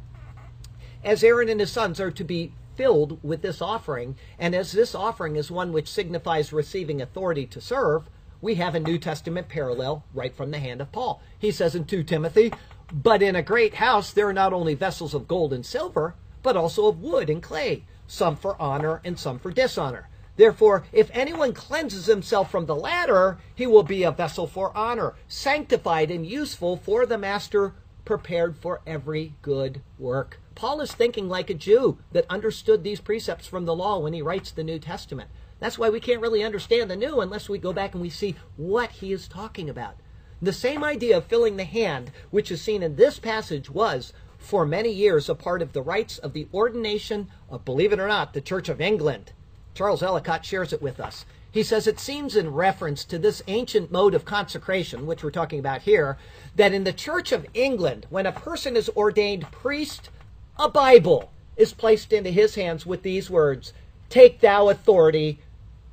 As 1.02 1.24
Aaron 1.24 1.48
and 1.48 1.62
his 1.62 1.72
sons 1.72 1.98
are 2.02 2.12
to 2.12 2.24
be 2.26 2.52
filled 2.76 3.24
with 3.24 3.42
this 3.42 3.62
offering, 3.62 4.18
and 4.38 4.54
as 4.54 4.74
this 4.74 4.94
offering 4.94 5.38
is 5.38 5.50
one 5.50 5.72
which 5.72 5.90
signifies 5.90 6.52
receiving 6.52 7.02
authority 7.02 7.46
to 7.46 7.62
serve, 7.62 8.10
we 8.42 8.56
have 8.56 8.76
a 8.76 8.82
New 8.82 8.98
Testament 8.98 9.48
parallel 9.48 10.04
right 10.14 10.36
from 10.36 10.52
the 10.52 10.60
hand 10.60 10.82
of 10.82 10.92
Paul. 10.92 11.22
He 11.40 11.52
says 11.52 11.74
in 11.74 11.86
2 11.86 12.04
Timothy, 12.04 12.52
But 12.92 13.22
in 13.22 13.38
a 13.38 13.42
great 13.42 13.76
house 13.76 14.12
there 14.12 14.28
are 14.28 14.34
not 14.34 14.52
only 14.52 14.76
vessels 14.76 15.14
of 15.14 15.28
gold 15.28 15.54
and 15.54 15.66
silver, 15.66 16.16
but 16.44 16.58
also 16.58 16.88
of 16.88 17.02
wood 17.02 17.30
and 17.30 17.42
clay, 17.42 17.86
some 18.08 18.36
for 18.36 18.62
honor 18.62 19.00
and 19.06 19.18
some 19.18 19.40
for 19.40 19.52
dishonor. 19.52 20.10
Therefore, 20.38 20.86
if 20.93 21.10
anyone 21.13 21.54
cleanses 21.54 22.06
himself 22.06 22.50
from 22.50 22.67
the 22.67 22.76
latter, 22.76 23.39
he 23.54 23.67
will 23.67 23.84
be 23.84 24.04
a 24.04 24.12
vessel 24.12 24.47
for 24.47 24.76
honor, 24.78 25.15
sanctified 25.28 26.10
and 26.12 26.26
useful 26.26 26.78
for 26.78 27.06
the 27.06 27.17
master, 27.17 27.73
prepared 28.06 28.56
for 28.56 28.82
every 28.88 29.34
good 29.41 29.82
work. 30.00 30.39
Paul 30.56 30.80
is 30.80 30.93
thinking 30.93 31.28
like 31.28 31.50
a 31.50 31.56
Jew 31.56 31.97
that 32.12 32.26
understood 32.30 32.84
these 32.84 33.02
precepts 33.02 33.45
from 33.47 33.65
the 33.65 33.76
law 33.76 34.00
when 34.00 34.13
he 34.13 34.21
writes 34.21 34.52
the 34.52 34.63
New 34.63 34.80
Testament. 34.80 35.30
That's 35.60 35.78
why 35.78 35.89
we 35.89 36.00
can't 36.00 36.21
really 36.21 36.43
understand 36.43 36.89
the 36.89 36.95
new 36.95 37.19
unless 37.19 37.50
we 37.50 37.58
go 37.58 37.73
back 37.73 37.93
and 37.93 38.02
we 38.02 38.10
see 38.10 38.36
what 38.56 38.91
he 38.91 39.12
is 39.12 39.28
talking 39.28 39.69
about. 39.69 39.95
The 40.39 40.54
same 40.54 40.84
idea 40.84 41.17
of 41.17 41.26
filling 41.26 41.58
the 41.58 41.63
hand, 41.63 42.12
which 42.30 42.52
is 42.52 42.62
seen 42.62 42.84
in 42.84 42.95
this 42.95 43.17
passage, 43.17 43.71
was 43.71 44.13
for 44.38 44.67
many 44.67 44.91
years 44.91 45.30
a 45.30 45.36
part 45.36 45.63
of 45.63 45.73
the 45.73 45.82
rites 45.82 46.19
of 46.19 46.34
the 46.34 46.47
ordination 46.54 47.28
of, 47.50 47.65
believe 47.65 47.91
it 47.91 48.00
or 48.00 48.08
not, 48.08 48.34
the 48.34 48.41
Church 48.41 48.69
of 48.69 48.80
England. 48.80 49.34
Charles 49.78 50.02
Ellicott 50.02 50.44
shares 50.44 50.74
it 50.74 50.82
with 50.82 51.00
us. 51.00 51.24
He 51.52 51.62
says 51.62 51.86
it 51.86 52.00
seems 52.00 52.36
in 52.36 52.52
reference 52.52 53.06
to 53.06 53.20
this 53.20 53.44
ancient 53.46 53.92
mode 53.92 54.16
of 54.16 54.26
consecration, 54.26 55.06
which 55.06 55.24
we're 55.24 55.30
talking 55.30 55.60
about 55.60 55.84
here, 55.84 56.18
that 56.56 56.74
in 56.74 56.84
the 56.84 56.92
Church 56.92 57.32
of 57.32 57.46
England, 57.54 58.08
when 58.10 58.26
a 58.26 58.32
person 58.32 58.76
is 58.76 58.90
ordained 58.96 59.52
priest, 59.52 60.10
a 60.58 60.68
Bible 60.68 61.32
is 61.56 61.74
placed 61.74 62.12
into 62.12 62.32
his 62.32 62.56
hands 62.56 62.88
with 62.88 63.04
these 63.04 63.30
words 63.30 63.72
Take 64.10 64.40
thou 64.40 64.70
authority 64.70 65.42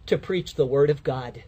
to 0.07 0.17
preach 0.17 0.55
the 0.55 0.65
word 0.65 0.89
of 0.89 1.03
God. 1.03 1.45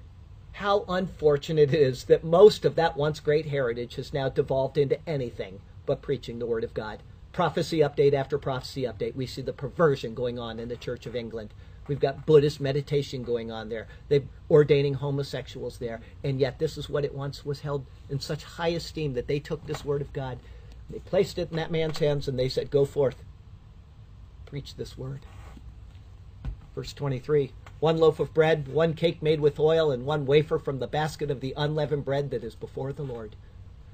How 0.53 0.85
unfortunate 0.89 1.73
it 1.73 1.81
is 1.81 2.05
that 2.05 2.23
most 2.23 2.67
of 2.67 2.75
that 2.75 2.99
once 2.99 3.19
great 3.19 3.47
heritage 3.47 3.95
has 3.95 4.13
now 4.13 4.29
devolved 4.29 4.77
into 4.77 4.99
anything 5.09 5.61
but 5.87 6.03
preaching 6.03 6.39
the 6.39 6.47
Word 6.47 6.65
of 6.65 6.75
God. 6.75 7.03
Prophecy 7.33 7.79
update 7.79 8.13
after 8.13 8.37
prophecy 8.37 8.83
update. 8.83 9.15
We 9.15 9.27
see 9.27 9.43
the 9.43 9.53
perversion 9.55 10.15
going 10.15 10.39
on 10.39 10.61
in 10.61 10.69
the 10.69 10.77
Church 10.77 11.07
of 11.07 11.17
England. 11.17 11.55
We've 11.89 12.01
got 12.01 12.27
Buddhist 12.27 12.61
meditation 12.61 13.23
going 13.23 13.51
on 13.51 13.69
there. 13.69 13.87
They're 14.09 14.23
ordaining 14.51 14.95
homosexuals 14.95 15.79
there. 15.79 16.01
And 16.25 16.41
yet, 16.41 16.59
this 16.59 16.77
is 16.77 16.89
what 16.89 17.05
it 17.05 17.15
once 17.15 17.45
was 17.45 17.61
held 17.61 17.87
in 18.11 18.21
such 18.21 18.45
high 18.45 18.69
esteem 18.69 19.15
that 19.15 19.29
they 19.29 19.39
took 19.39 19.67
this 19.67 19.85
Word 19.85 20.03
of 20.03 20.13
God, 20.13 20.39
they 20.89 20.99
placed 21.01 21.39
it 21.39 21.51
in 21.51 21.57
that 21.57 21.73
man's 21.73 21.99
hands, 21.99 22.29
and 22.29 22.39
they 22.39 22.49
said, 22.49 22.71
Go 22.71 22.85
forth, 22.85 23.23
preach 24.47 24.77
this 24.77 24.97
Word. 24.97 25.21
Verse 26.75 26.93
23 26.93 27.53
One 27.81 27.99
loaf 27.99 28.21
of 28.21 28.35
bread, 28.35 28.69
one 28.69 28.95
cake 28.95 29.23
made 29.23 29.41
with 29.41 29.59
oil, 29.59 29.91
and 29.91 30.05
one 30.05 30.27
wafer 30.27 30.59
from 30.59 30.79
the 30.79 30.87
basket 30.87 31.31
of 31.31 31.41
the 31.41 31.55
unleavened 31.57 32.05
bread 32.05 32.31
that 32.31 32.45
is 32.45 32.55
before 32.55 32.93
the 32.93 33.03
Lord. 33.03 33.35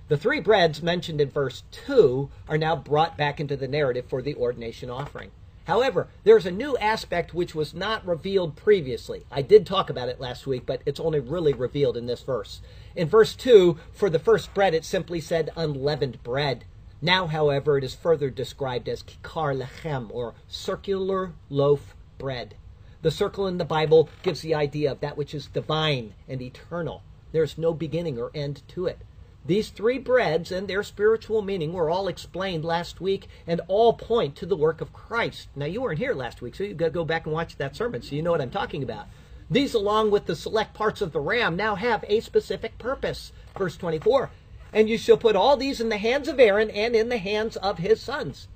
The 0.08 0.16
three 0.18 0.40
breads 0.40 0.82
mentioned 0.82 1.20
in 1.20 1.30
verse 1.30 1.62
2 1.70 2.28
are 2.48 2.58
now 2.58 2.76
brought 2.76 3.16
back 3.16 3.40
into 3.40 3.56
the 3.56 3.68
narrative 3.68 4.06
for 4.06 4.20
the 4.20 4.34
ordination 4.34 4.90
offering. 4.90 5.30
However, 5.64 6.08
there's 6.24 6.46
a 6.46 6.50
new 6.50 6.76
aspect 6.78 7.34
which 7.34 7.54
was 7.54 7.72
not 7.72 8.06
revealed 8.06 8.56
previously. 8.56 9.24
I 9.30 9.42
did 9.42 9.64
talk 9.64 9.90
about 9.90 10.08
it 10.08 10.20
last 10.20 10.46
week, 10.46 10.66
but 10.66 10.82
it's 10.84 11.00
only 11.00 11.20
really 11.20 11.52
revealed 11.52 11.96
in 11.96 12.06
this 12.06 12.22
verse. 12.22 12.60
In 12.96 13.08
verse 13.08 13.36
2, 13.36 13.78
for 13.92 14.10
the 14.10 14.18
first 14.18 14.52
bread, 14.54 14.74
it 14.74 14.84
simply 14.84 15.20
said 15.20 15.50
unleavened 15.56 16.22
bread. 16.22 16.64
Now, 17.00 17.26
however, 17.26 17.78
it 17.78 17.84
is 17.84 17.94
further 17.94 18.30
described 18.30 18.88
as 18.88 19.02
kikar 19.02 19.56
lechem, 19.56 20.08
or 20.12 20.34
circular 20.48 21.32
loaf 21.48 21.94
bread. 22.18 22.54
The 23.02 23.10
circle 23.10 23.46
in 23.46 23.58
the 23.58 23.64
Bible 23.64 24.08
gives 24.22 24.42
the 24.42 24.54
idea 24.54 24.92
of 24.92 25.00
that 25.00 25.16
which 25.16 25.34
is 25.34 25.46
divine 25.46 26.14
and 26.28 26.40
eternal. 26.40 27.02
There's 27.32 27.58
no 27.58 27.74
beginning 27.74 28.18
or 28.18 28.30
end 28.34 28.62
to 28.68 28.86
it. 28.86 28.98
These 29.44 29.70
three 29.70 29.98
breads 29.98 30.52
and 30.52 30.68
their 30.68 30.84
spiritual 30.84 31.42
meaning 31.42 31.72
were 31.72 31.90
all 31.90 32.06
explained 32.06 32.64
last 32.64 33.00
week 33.00 33.26
and 33.44 33.60
all 33.66 33.92
point 33.92 34.36
to 34.36 34.46
the 34.46 34.56
work 34.56 34.80
of 34.80 34.92
Christ. 34.92 35.48
Now, 35.56 35.66
you 35.66 35.82
weren't 35.82 35.98
here 35.98 36.14
last 36.14 36.40
week, 36.40 36.54
so 36.54 36.62
you've 36.62 36.76
got 36.76 36.86
to 36.86 36.90
go 36.92 37.04
back 37.04 37.26
and 37.26 37.34
watch 37.34 37.56
that 37.56 37.74
sermon 37.74 38.02
so 38.02 38.14
you 38.14 38.22
know 38.22 38.30
what 38.30 38.40
I'm 38.40 38.50
talking 38.50 38.84
about. 38.84 39.06
These, 39.50 39.74
along 39.74 40.12
with 40.12 40.26
the 40.26 40.36
select 40.36 40.74
parts 40.74 41.00
of 41.00 41.10
the 41.10 41.20
ram, 41.20 41.56
now 41.56 41.74
have 41.74 42.04
a 42.06 42.20
specific 42.20 42.78
purpose. 42.78 43.32
Verse 43.58 43.76
24 43.76 44.30
And 44.72 44.88
you 44.88 44.96
shall 44.96 45.16
put 45.16 45.34
all 45.34 45.56
these 45.56 45.80
in 45.80 45.88
the 45.88 45.98
hands 45.98 46.28
of 46.28 46.38
Aaron 46.38 46.70
and 46.70 46.94
in 46.94 47.08
the 47.08 47.18
hands 47.18 47.56
of 47.56 47.78
his 47.78 48.00
sons. 48.00 48.46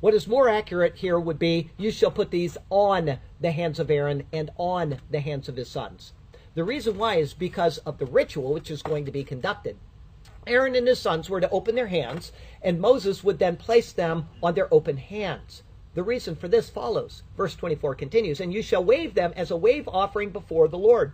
What 0.00 0.12
is 0.12 0.26
more 0.26 0.48
accurate 0.48 0.96
here 0.96 1.20
would 1.20 1.38
be 1.38 1.70
you 1.78 1.92
shall 1.92 2.10
put 2.10 2.32
these 2.32 2.58
on 2.68 3.20
the 3.40 3.52
hands 3.52 3.78
of 3.78 3.92
Aaron 3.92 4.24
and 4.32 4.50
on 4.58 4.98
the 5.08 5.20
hands 5.20 5.48
of 5.48 5.54
his 5.54 5.70
sons. 5.70 6.12
The 6.54 6.64
reason 6.64 6.98
why 6.98 7.14
is 7.14 7.32
because 7.32 7.78
of 7.78 7.98
the 7.98 8.06
ritual 8.06 8.52
which 8.52 8.72
is 8.72 8.82
going 8.82 9.04
to 9.04 9.12
be 9.12 9.22
conducted. 9.22 9.76
Aaron 10.46 10.74
and 10.74 10.86
his 10.86 11.00
sons 11.00 11.28
were 11.28 11.40
to 11.40 11.50
open 11.50 11.74
their 11.74 11.88
hands, 11.88 12.32
and 12.62 12.80
Moses 12.80 13.24
would 13.24 13.38
then 13.38 13.56
place 13.56 13.92
them 13.92 14.28
on 14.42 14.54
their 14.54 14.72
open 14.72 14.96
hands. 14.96 15.62
The 15.94 16.02
reason 16.02 16.36
for 16.36 16.46
this 16.46 16.68
follows. 16.68 17.22
Verse 17.36 17.54
24 17.54 17.94
continues, 17.94 18.40
And 18.40 18.52
you 18.52 18.62
shall 18.62 18.84
wave 18.84 19.14
them 19.14 19.32
as 19.34 19.50
a 19.50 19.56
wave 19.56 19.88
offering 19.88 20.30
before 20.30 20.68
the 20.68 20.78
Lord. 20.78 21.12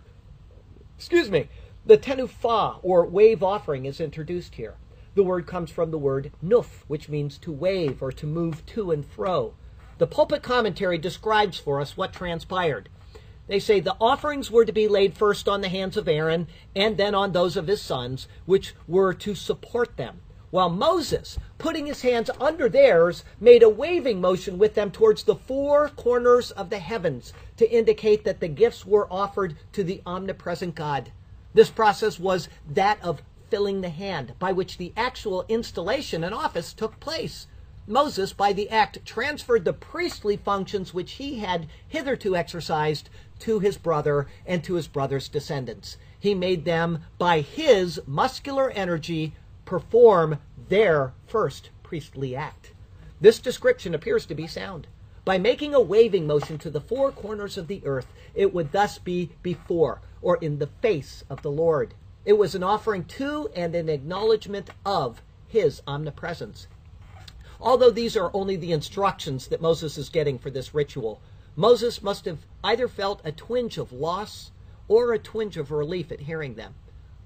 Excuse 0.97 1.31
me. 1.31 1.47
The 1.85 1.97
tenufah, 1.97 2.79
or 2.81 3.05
wave 3.05 3.41
offering, 3.41 3.85
is 3.85 3.99
introduced 3.99 4.55
here. 4.55 4.75
The 5.15 5.23
word 5.23 5.47
comes 5.47 5.69
from 5.69 5.91
the 5.91 5.97
word 5.97 6.31
nuf, 6.43 6.83
which 6.87 7.09
means 7.09 7.37
to 7.39 7.51
wave 7.51 8.01
or 8.01 8.11
to 8.11 8.25
move 8.25 8.65
to 8.67 8.91
and 8.91 9.05
fro. 9.05 9.53
The 9.99 10.07
pulpit 10.07 10.43
commentary 10.43 10.97
describes 10.97 11.57
for 11.57 11.79
us 11.79 11.95
what 11.95 12.13
transpired. 12.13 12.89
They 13.53 13.59
say 13.59 13.81
the 13.81 13.95
offerings 14.01 14.49
were 14.49 14.65
to 14.65 14.71
be 14.71 14.87
laid 14.87 15.15
first 15.15 15.47
on 15.47 15.61
the 15.61 15.69
hands 15.69 15.95
of 15.95 16.07
Aaron 16.07 16.47
and 16.75 16.97
then 16.97 17.13
on 17.13 17.33
those 17.33 17.55
of 17.55 17.67
his 17.67 17.83
sons, 17.83 18.27
which 18.47 18.73
were 18.87 19.13
to 19.13 19.35
support 19.35 19.95
them. 19.95 20.21
While 20.49 20.71
Moses, 20.71 21.37
putting 21.59 21.85
his 21.85 22.01
hands 22.01 22.31
under 22.41 22.67
theirs, 22.67 23.23
made 23.39 23.61
a 23.61 23.69
waving 23.69 24.19
motion 24.19 24.57
with 24.57 24.73
them 24.73 24.89
towards 24.89 25.21
the 25.21 25.35
four 25.35 25.89
corners 25.89 26.49
of 26.49 26.71
the 26.71 26.79
heavens 26.79 27.31
to 27.57 27.71
indicate 27.71 28.23
that 28.23 28.39
the 28.39 28.47
gifts 28.47 28.87
were 28.87 29.07
offered 29.13 29.55
to 29.73 29.83
the 29.83 30.01
omnipresent 30.03 30.73
God. 30.73 31.11
This 31.53 31.69
process 31.69 32.19
was 32.19 32.49
that 32.67 32.97
of 33.03 33.21
filling 33.51 33.81
the 33.81 33.89
hand, 33.89 34.33
by 34.39 34.51
which 34.51 34.79
the 34.79 34.93
actual 34.97 35.45
installation 35.47 36.23
and 36.23 36.33
office 36.33 36.73
took 36.73 36.99
place. 36.99 37.45
Moses, 37.85 38.31
by 38.31 38.53
the 38.53 38.69
act, 38.69 39.05
transferred 39.05 39.65
the 39.65 39.73
priestly 39.73 40.37
functions 40.37 40.93
which 40.93 41.13
he 41.13 41.39
had 41.39 41.67
hitherto 41.85 42.33
exercised 42.33 43.09
to 43.43 43.59
his 43.59 43.77
brother 43.77 44.27
and 44.45 44.63
to 44.63 44.75
his 44.75 44.87
brother's 44.87 45.27
descendants. 45.27 45.97
He 46.19 46.33
made 46.33 46.65
them, 46.65 47.03
by 47.17 47.41
his 47.41 48.01
muscular 48.07 48.71
energy, 48.71 49.33
perform 49.65 50.39
their 50.69 51.13
first 51.27 51.69
priestly 51.83 52.35
act. 52.35 52.71
This 53.19 53.39
description 53.39 53.93
appears 53.93 54.25
to 54.25 54.35
be 54.35 54.47
sound. 54.47 54.87
By 55.25 55.37
making 55.37 55.73
a 55.73 55.81
waving 55.81 56.27
motion 56.27 56.57
to 56.59 56.69
the 56.69 56.81
four 56.81 57.11
corners 57.11 57.57
of 57.57 57.67
the 57.67 57.81
earth, 57.85 58.07
it 58.33 58.53
would 58.53 58.71
thus 58.71 58.97
be 58.97 59.31
before 59.41 60.01
or 60.21 60.37
in 60.37 60.59
the 60.59 60.67
face 60.67 61.23
of 61.29 61.41
the 61.41 61.51
Lord. 61.51 61.93
It 62.25 62.37
was 62.37 62.55
an 62.55 62.63
offering 62.63 63.03
to 63.05 63.49
and 63.55 63.75
an 63.75 63.89
acknowledgement 63.89 64.69
of 64.85 65.21
his 65.47 65.81
omnipresence. 65.85 66.67
Although 67.59 67.91
these 67.91 68.17
are 68.17 68.31
only 68.33 68.55
the 68.55 68.71
instructions 68.71 69.47
that 69.47 69.61
Moses 69.61 69.97
is 69.97 70.09
getting 70.09 70.37
for 70.37 70.49
this 70.49 70.73
ritual, 70.73 71.21
Moses 71.55 72.01
must 72.01 72.25
have 72.25 72.45
either 72.63 72.87
felt 72.87 73.21
a 73.23 73.31
twinge 73.31 73.77
of 73.77 73.91
loss 73.91 74.51
or 74.87 75.13
a 75.13 75.19
twinge 75.19 75.57
of 75.57 75.71
relief 75.71 76.11
at 76.11 76.21
hearing 76.21 76.55
them. 76.55 76.73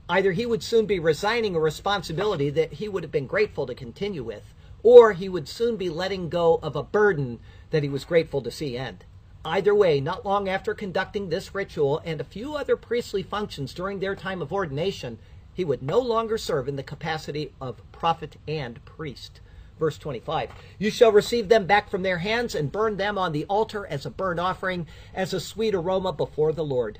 Either 0.09 0.32
he 0.34 0.45
would 0.45 0.63
soon 0.63 0.86
be 0.86 0.99
resigning 0.99 1.55
a 1.55 1.59
responsibility 1.59 2.49
that 2.49 2.73
he 2.73 2.89
would 2.89 3.03
have 3.03 3.11
been 3.11 3.28
grateful 3.28 3.65
to 3.65 3.75
continue 3.75 4.23
with, 4.23 4.53
or 4.84 5.13
he 5.13 5.30
would 5.30 5.47
soon 5.47 5.75
be 5.75 5.89
letting 5.89 6.30
go 6.30 6.59
of 6.61 6.75
a 6.75 6.84
burden 6.84 7.39
that 7.71 7.84
he 7.84 7.89
was 7.89 8.05
grateful 8.05 8.41
to 8.41 8.51
see 8.51 8.78
end. 8.78 9.05
Either 9.45 9.73
way, 9.73 10.01
not 10.01 10.25
long 10.25 10.49
after 10.49 10.73
conducting 10.73 11.30
this 11.30 11.55
ritual 11.55 12.01
and 12.03 12.19
a 12.19 12.25
few 12.25 12.55
other 12.55 12.75
priestly 12.75 13.23
functions 13.23 13.73
during 13.73 13.99
their 13.99 14.15
time 14.15 14.41
of 14.41 14.51
ordination, 14.51 15.17
he 15.53 15.63
would 15.63 15.82
no 15.82 15.99
longer 15.99 16.38
serve 16.38 16.67
in 16.67 16.75
the 16.75 16.84
capacity 16.84 17.53
of 17.61 17.82
prophet 17.91 18.36
and 18.47 18.84
priest. 18.84 19.39
Verse 19.80 19.97
25 19.97 20.49
You 20.80 20.89
shall 20.89 21.11
receive 21.11 21.49
them 21.49 21.65
back 21.65 21.89
from 21.89 22.03
their 22.03 22.19
hands 22.19 22.55
and 22.55 22.71
burn 22.71 22.97
them 22.97 23.17
on 23.17 23.32
the 23.32 23.45
altar 23.45 23.86
as 23.86 24.05
a 24.05 24.09
burnt 24.09 24.39
offering, 24.39 24.88
as 25.13 25.34
a 25.34 25.39
sweet 25.39 25.75
aroma 25.75 26.13
before 26.13 26.51
the 26.51 26.65
Lord. 26.65 26.99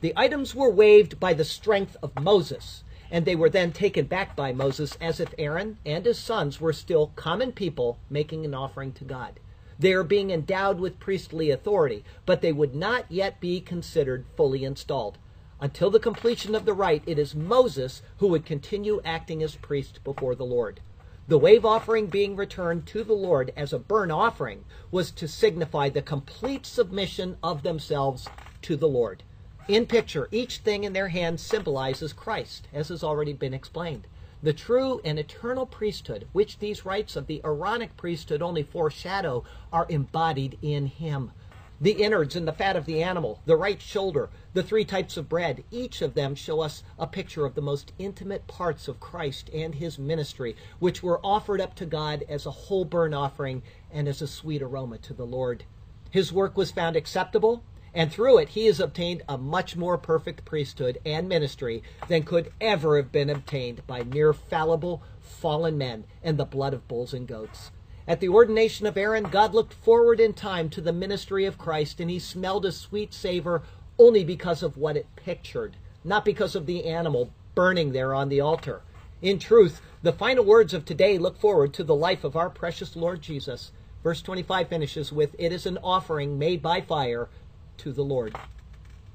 The 0.00 0.12
items 0.16 0.54
were 0.54 0.70
waved 0.70 1.18
by 1.18 1.34
the 1.34 1.44
strength 1.44 1.96
of 2.02 2.18
Moses, 2.20 2.84
and 3.10 3.24
they 3.24 3.34
were 3.34 3.50
then 3.50 3.72
taken 3.72 4.06
back 4.06 4.36
by 4.36 4.52
Moses 4.52 4.96
as 5.00 5.18
if 5.20 5.34
Aaron 5.38 5.78
and 5.84 6.06
his 6.06 6.18
sons 6.18 6.60
were 6.60 6.72
still 6.72 7.12
common 7.16 7.52
people 7.52 7.98
making 8.10 8.44
an 8.44 8.54
offering 8.54 8.92
to 8.92 9.04
God. 9.04 9.40
They 9.78 9.92
are 9.92 10.04
being 10.04 10.30
endowed 10.30 10.80
with 10.80 10.98
priestly 10.98 11.50
authority, 11.50 12.04
but 12.26 12.40
they 12.40 12.52
would 12.52 12.74
not 12.74 13.06
yet 13.08 13.40
be 13.40 13.60
considered 13.60 14.26
fully 14.36 14.64
installed. 14.64 15.18
Until 15.60 15.90
the 15.90 16.00
completion 16.00 16.54
of 16.54 16.64
the 16.64 16.72
rite, 16.72 17.02
it 17.06 17.18
is 17.18 17.34
Moses 17.34 18.02
who 18.18 18.28
would 18.28 18.44
continue 18.44 19.00
acting 19.04 19.42
as 19.42 19.56
priest 19.56 20.02
before 20.04 20.34
the 20.34 20.44
Lord. 20.44 20.80
The 21.28 21.38
wave 21.38 21.66
offering 21.66 22.06
being 22.06 22.36
returned 22.36 22.86
to 22.86 23.04
the 23.04 23.12
Lord 23.12 23.52
as 23.54 23.74
a 23.74 23.78
burnt 23.78 24.10
offering 24.10 24.64
was 24.90 25.10
to 25.10 25.28
signify 25.28 25.90
the 25.90 26.00
complete 26.00 26.64
submission 26.64 27.36
of 27.42 27.62
themselves 27.62 28.26
to 28.62 28.76
the 28.76 28.88
Lord. 28.88 29.22
In 29.68 29.84
picture, 29.84 30.28
each 30.32 30.60
thing 30.60 30.84
in 30.84 30.94
their 30.94 31.08
hands 31.08 31.42
symbolizes 31.42 32.14
Christ, 32.14 32.66
as 32.72 32.88
has 32.88 33.04
already 33.04 33.34
been 33.34 33.52
explained. 33.52 34.06
The 34.42 34.54
true 34.54 35.02
and 35.04 35.18
eternal 35.18 35.66
priesthood, 35.66 36.26
which 36.32 36.60
these 36.60 36.86
rites 36.86 37.14
of 37.14 37.26
the 37.26 37.42
Aaronic 37.44 37.98
priesthood 37.98 38.40
only 38.40 38.62
foreshadow, 38.62 39.44
are 39.70 39.84
embodied 39.90 40.56
in 40.62 40.86
him 40.86 41.32
the 41.80 41.92
innards 41.92 42.34
and 42.34 42.46
the 42.46 42.52
fat 42.52 42.76
of 42.76 42.86
the 42.86 43.02
animal, 43.02 43.40
the 43.46 43.56
right 43.56 43.80
shoulder, 43.80 44.30
the 44.52 44.62
three 44.62 44.84
types 44.84 45.16
of 45.16 45.28
bread. 45.28 45.62
Each 45.70 46.02
of 46.02 46.14
them 46.14 46.34
show 46.34 46.60
us 46.60 46.82
a 46.98 47.06
picture 47.06 47.46
of 47.46 47.54
the 47.54 47.62
most 47.62 47.92
intimate 47.98 48.46
parts 48.46 48.88
of 48.88 49.00
Christ 49.00 49.48
and 49.54 49.76
his 49.76 49.98
ministry, 49.98 50.56
which 50.78 51.02
were 51.02 51.20
offered 51.24 51.60
up 51.60 51.74
to 51.76 51.86
God 51.86 52.24
as 52.28 52.46
a 52.46 52.50
whole 52.50 52.84
burnt 52.84 53.14
offering 53.14 53.62
and 53.92 54.08
as 54.08 54.20
a 54.20 54.26
sweet 54.26 54.62
aroma 54.62 54.98
to 54.98 55.14
the 55.14 55.26
Lord. 55.26 55.64
His 56.10 56.32
work 56.32 56.56
was 56.56 56.70
found 56.70 56.96
acceptable, 56.96 57.62
and 57.94 58.12
through 58.12 58.38
it 58.38 58.50
he 58.50 58.66
has 58.66 58.80
obtained 58.80 59.22
a 59.28 59.38
much 59.38 59.76
more 59.76 59.98
perfect 59.98 60.44
priesthood 60.44 60.98
and 61.06 61.28
ministry 61.28 61.82
than 62.08 62.22
could 62.22 62.52
ever 62.60 62.96
have 62.96 63.12
been 63.12 63.30
obtained 63.30 63.86
by 63.86 64.02
mere 64.02 64.32
fallible, 64.32 65.02
fallen 65.20 65.78
men 65.78 66.04
and 66.22 66.38
the 66.38 66.44
blood 66.44 66.74
of 66.74 66.88
bulls 66.88 67.14
and 67.14 67.26
goats. 67.26 67.70
At 68.08 68.20
the 68.20 68.30
ordination 68.30 68.86
of 68.86 68.96
Aaron, 68.96 69.24
God 69.24 69.52
looked 69.52 69.74
forward 69.74 70.18
in 70.18 70.32
time 70.32 70.70
to 70.70 70.80
the 70.80 70.94
ministry 70.94 71.44
of 71.44 71.58
Christ, 71.58 72.00
and 72.00 72.10
he 72.10 72.18
smelled 72.18 72.64
a 72.64 72.72
sweet 72.72 73.12
savor 73.12 73.62
only 73.98 74.24
because 74.24 74.62
of 74.62 74.78
what 74.78 74.96
it 74.96 75.14
pictured, 75.14 75.76
not 76.02 76.24
because 76.24 76.54
of 76.54 76.64
the 76.64 76.86
animal 76.86 77.30
burning 77.54 77.92
there 77.92 78.14
on 78.14 78.30
the 78.30 78.40
altar. 78.40 78.80
In 79.20 79.38
truth, 79.38 79.82
the 80.02 80.14
final 80.14 80.42
words 80.42 80.72
of 80.72 80.86
today 80.86 81.18
look 81.18 81.36
forward 81.36 81.74
to 81.74 81.84
the 81.84 81.94
life 81.94 82.24
of 82.24 82.34
our 82.34 82.48
precious 82.48 82.96
Lord 82.96 83.20
Jesus. 83.20 83.72
Verse 84.02 84.22
25 84.22 84.68
finishes 84.68 85.12
with, 85.12 85.36
It 85.38 85.52
is 85.52 85.66
an 85.66 85.76
offering 85.84 86.38
made 86.38 86.62
by 86.62 86.80
fire 86.80 87.28
to 87.76 87.92
the 87.92 88.04
Lord. 88.04 88.34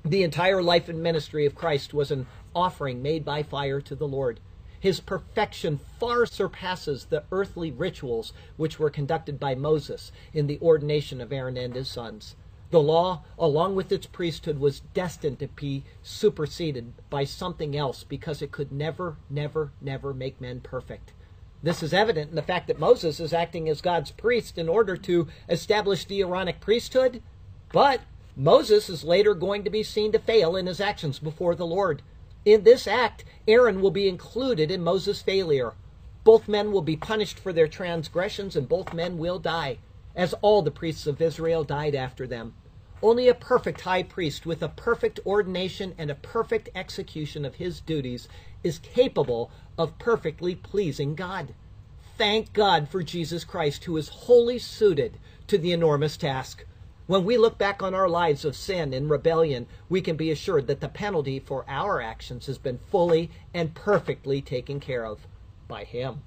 The 0.05 0.21
entire 0.21 0.61
life 0.61 0.87
and 0.87 1.01
ministry 1.01 1.47
of 1.47 1.55
Christ 1.55 1.95
was 1.95 2.11
an 2.11 2.27
offering 2.53 3.01
made 3.01 3.25
by 3.25 3.41
fire 3.41 3.81
to 3.81 3.95
the 3.95 4.07
Lord. 4.07 4.39
His 4.83 4.99
perfection 4.99 5.79
far 5.97 6.25
surpasses 6.25 7.05
the 7.05 7.23
earthly 7.31 7.71
rituals 7.71 8.33
which 8.57 8.79
were 8.79 8.89
conducted 8.89 9.39
by 9.39 9.55
Moses 9.55 10.11
in 10.33 10.47
the 10.47 10.59
ordination 10.59 11.21
of 11.21 11.31
Aaron 11.31 11.55
and 11.55 11.73
his 11.73 11.87
sons. 11.87 12.35
The 12.69 12.81
law, 12.81 13.23
along 13.39 13.75
with 13.75 13.93
its 13.93 14.07
priesthood, 14.07 14.59
was 14.59 14.81
destined 14.93 15.39
to 15.39 15.47
be 15.47 15.85
superseded 16.01 16.95
by 17.09 17.23
something 17.23 17.77
else 17.77 18.03
because 18.03 18.41
it 18.41 18.51
could 18.51 18.73
never, 18.73 19.15
never, 19.29 19.71
never 19.79 20.13
make 20.13 20.41
men 20.41 20.59
perfect. 20.59 21.13
This 21.61 21.81
is 21.81 21.93
evident 21.93 22.31
in 22.31 22.35
the 22.35 22.41
fact 22.41 22.67
that 22.67 22.77
Moses 22.77 23.21
is 23.21 23.31
acting 23.31 23.69
as 23.69 23.79
God's 23.79 24.11
priest 24.11 24.57
in 24.57 24.67
order 24.67 24.97
to 24.97 25.29
establish 25.47 26.03
the 26.03 26.19
Aaronic 26.19 26.59
priesthood, 26.59 27.21
but 27.71 28.01
Moses 28.35 28.89
is 28.89 29.05
later 29.05 29.33
going 29.33 29.63
to 29.63 29.69
be 29.69 29.81
seen 29.81 30.11
to 30.11 30.19
fail 30.19 30.57
in 30.57 30.65
his 30.65 30.81
actions 30.81 31.19
before 31.19 31.55
the 31.55 31.65
Lord. 31.65 32.01
In 32.45 32.63
this 32.63 32.87
act, 32.87 33.23
Aaron 33.47 33.81
will 33.81 33.91
be 33.91 34.09
included 34.09 34.69
in 34.69 34.83
Moses' 34.83 35.21
failure. 35.21 35.73
Both 36.23 36.47
men 36.47 36.71
will 36.71 36.81
be 36.81 36.97
punished 36.97 37.39
for 37.39 37.53
their 37.53 37.67
transgressions, 37.67 38.55
and 38.55 38.67
both 38.67 38.93
men 38.93 39.17
will 39.17 39.39
die, 39.39 39.77
as 40.15 40.33
all 40.41 40.61
the 40.61 40.71
priests 40.71 41.07
of 41.07 41.21
Israel 41.21 41.63
died 41.63 41.95
after 41.95 42.27
them. 42.27 42.53
Only 43.01 43.27
a 43.27 43.33
perfect 43.33 43.81
high 43.81 44.03
priest 44.03 44.45
with 44.45 44.61
a 44.61 44.69
perfect 44.69 45.19
ordination 45.25 45.93
and 45.97 46.09
a 46.09 46.15
perfect 46.15 46.69
execution 46.75 47.43
of 47.43 47.55
his 47.55 47.81
duties 47.81 48.27
is 48.63 48.79
capable 48.79 49.51
of 49.77 49.97
perfectly 49.97 50.55
pleasing 50.55 51.15
God. 51.15 51.53
Thank 52.17 52.53
God 52.53 52.89
for 52.89 53.03
Jesus 53.03 53.43
Christ, 53.43 53.85
who 53.85 53.97
is 53.97 54.07
wholly 54.07 54.59
suited 54.59 55.17
to 55.47 55.57
the 55.57 55.71
enormous 55.71 56.15
task. 56.15 56.65
When 57.13 57.25
we 57.25 57.37
look 57.37 57.59
back 57.59 57.83
on 57.83 57.93
our 57.93 58.09
lives 58.09 58.43
of 58.43 58.55
sin 58.55 58.91
and 58.91 59.07
rebellion, 59.07 59.67
we 59.87 60.01
can 60.01 60.15
be 60.15 60.31
assured 60.31 60.65
that 60.65 60.79
the 60.81 60.89
penalty 60.89 61.37
for 61.37 61.63
our 61.67 62.01
actions 62.01 62.47
has 62.47 62.57
been 62.57 62.79
fully 62.89 63.29
and 63.53 63.75
perfectly 63.75 64.41
taken 64.41 64.79
care 64.79 65.05
of 65.05 65.27
by 65.67 65.83
Him. 65.83 66.23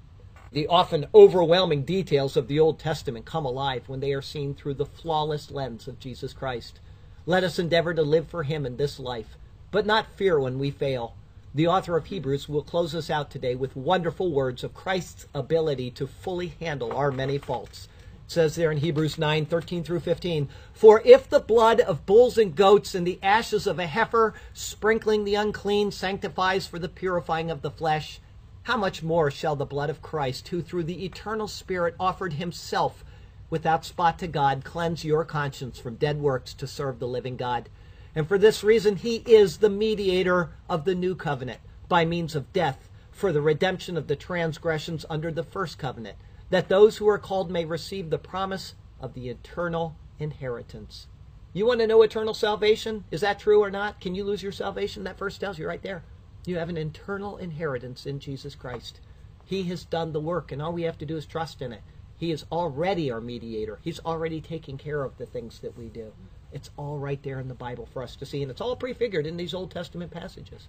The 0.53 0.65
often 0.67 1.07
overwhelming 1.13 1.83
details 1.83 2.37
of 2.37 2.47
the 2.47 2.61
Old 2.61 2.79
Testament 2.79 3.25
come 3.25 3.43
alive 3.43 3.89
when 3.89 3.99
they 3.99 4.13
are 4.13 4.21
seen 4.21 4.55
through 4.55 4.75
the 4.75 4.85
flawless 4.85 5.51
lens 5.51 5.89
of 5.89 5.99
Jesus 5.99 6.31
Christ. 6.31 6.79
Let 7.25 7.43
us 7.43 7.59
endeavor 7.59 7.93
to 7.93 8.01
live 8.01 8.29
for 8.29 8.43
Him 8.43 8.65
in 8.65 8.77
this 8.77 8.97
life, 8.97 9.37
but 9.71 9.85
not 9.85 10.15
fear 10.15 10.39
when 10.39 10.57
we 10.57 10.71
fail. 10.71 11.15
The 11.53 11.67
author 11.67 11.97
of 11.97 12.05
Hebrews 12.05 12.47
will 12.47 12.63
close 12.63 12.95
us 12.95 13.09
out 13.09 13.29
today 13.29 13.55
with 13.55 13.75
wonderful 13.75 14.31
words 14.31 14.63
of 14.63 14.73
Christ's 14.73 15.27
ability 15.35 15.91
to 15.91 16.07
fully 16.07 16.53
handle 16.61 16.93
our 16.93 17.11
many 17.11 17.37
faults 17.37 17.89
says 18.27 18.55
there 18.55 18.71
in 18.71 18.77
Hebrews 18.77 19.17
9 19.17 19.45
13 19.45 19.83
through 19.83 20.01
15. 20.01 20.49
For 20.73 21.01
if 21.05 21.29
the 21.29 21.39
blood 21.39 21.79
of 21.79 22.05
bulls 22.05 22.37
and 22.37 22.53
goats 22.53 22.93
and 22.93 23.07
the 23.07 23.19
ashes 23.23 23.65
of 23.65 23.79
a 23.79 23.87
heifer, 23.87 24.33
sprinkling 24.53 25.23
the 25.23 25.35
unclean, 25.35 25.91
sanctifies 25.91 26.67
for 26.67 26.77
the 26.77 26.89
purifying 26.89 27.49
of 27.49 27.61
the 27.61 27.71
flesh, 27.71 28.19
how 28.63 28.75
much 28.75 29.01
more 29.01 29.31
shall 29.31 29.55
the 29.55 29.65
blood 29.65 29.89
of 29.89 30.01
Christ, 30.01 30.49
who 30.49 30.61
through 30.61 30.83
the 30.83 31.05
eternal 31.05 31.47
Spirit 31.47 31.95
offered 31.97 32.33
himself 32.33 33.05
without 33.49 33.85
spot 33.85 34.19
to 34.19 34.27
God, 34.27 34.65
cleanse 34.65 35.05
your 35.05 35.23
conscience 35.23 35.79
from 35.79 35.95
dead 35.95 36.19
works 36.19 36.53
to 36.55 36.67
serve 36.67 36.99
the 36.99 37.07
living 37.07 37.37
God? 37.37 37.69
And 38.13 38.27
for 38.27 38.37
this 38.37 38.63
reason, 38.63 38.97
he 38.97 39.23
is 39.25 39.57
the 39.57 39.69
mediator 39.69 40.49
of 40.69 40.83
the 40.83 40.95
new 40.95 41.15
covenant 41.15 41.61
by 41.87 42.03
means 42.03 42.35
of 42.35 42.51
death 42.51 42.89
for 43.09 43.31
the 43.31 43.41
redemption 43.41 43.95
of 43.95 44.07
the 44.07 44.17
transgressions 44.17 45.05
under 45.09 45.31
the 45.31 45.43
first 45.43 45.77
covenant 45.77 46.17
that 46.49 46.69
those 46.69 46.97
who 46.97 47.07
are 47.07 47.17
called 47.17 47.51
may 47.51 47.65
receive 47.65 48.09
the 48.09 48.17
promise 48.17 48.75
of 48.99 49.13
the 49.13 49.29
eternal 49.29 49.95
inheritance. 50.19 51.07
You 51.53 51.65
want 51.65 51.79
to 51.79 51.87
know 51.87 52.01
eternal 52.01 52.33
salvation? 52.33 53.05
Is 53.11 53.21
that 53.21 53.39
true 53.39 53.61
or 53.61 53.71
not? 53.71 53.99
Can 53.99 54.15
you 54.15 54.23
lose 54.23 54.43
your 54.43 54.51
salvation? 54.51 55.03
That 55.03 55.17
verse 55.17 55.37
tells 55.37 55.57
you 55.57 55.67
right 55.67 55.81
there. 55.81 56.03
You 56.45 56.57
have 56.57 56.69
an 56.69 56.77
eternal 56.77 57.37
inheritance 57.37 58.05
in 58.05 58.19
Jesus 58.19 58.55
Christ. 58.55 58.99
He 59.45 59.63
has 59.63 59.85
done 59.85 60.13
the 60.13 60.19
work, 60.19 60.51
and 60.51 60.61
all 60.61 60.73
we 60.73 60.83
have 60.83 60.97
to 60.99 61.05
do 61.05 61.17
is 61.17 61.25
trust 61.25 61.61
in 61.61 61.71
it. 61.71 61.81
He 62.17 62.31
is 62.31 62.45
already 62.51 63.11
our 63.11 63.21
mediator. 63.21 63.79
He's 63.81 63.99
already 63.99 64.41
taking 64.41 64.77
care 64.77 65.03
of 65.03 65.17
the 65.17 65.25
things 65.25 65.59
that 65.59 65.77
we 65.77 65.87
do. 65.87 66.13
It's 66.51 66.69
all 66.77 66.97
right 66.97 67.21
there 67.21 67.39
in 67.39 67.47
the 67.47 67.53
Bible 67.53 67.87
for 67.91 68.01
us 68.01 68.15
to 68.17 68.25
see, 68.25 68.41
and 68.41 68.49
it's 68.49 68.61
all 68.61 68.75
prefigured 68.75 69.27
in 69.27 69.37
these 69.37 69.53
Old 69.53 69.71
Testament 69.71 70.11
passages. 70.11 70.67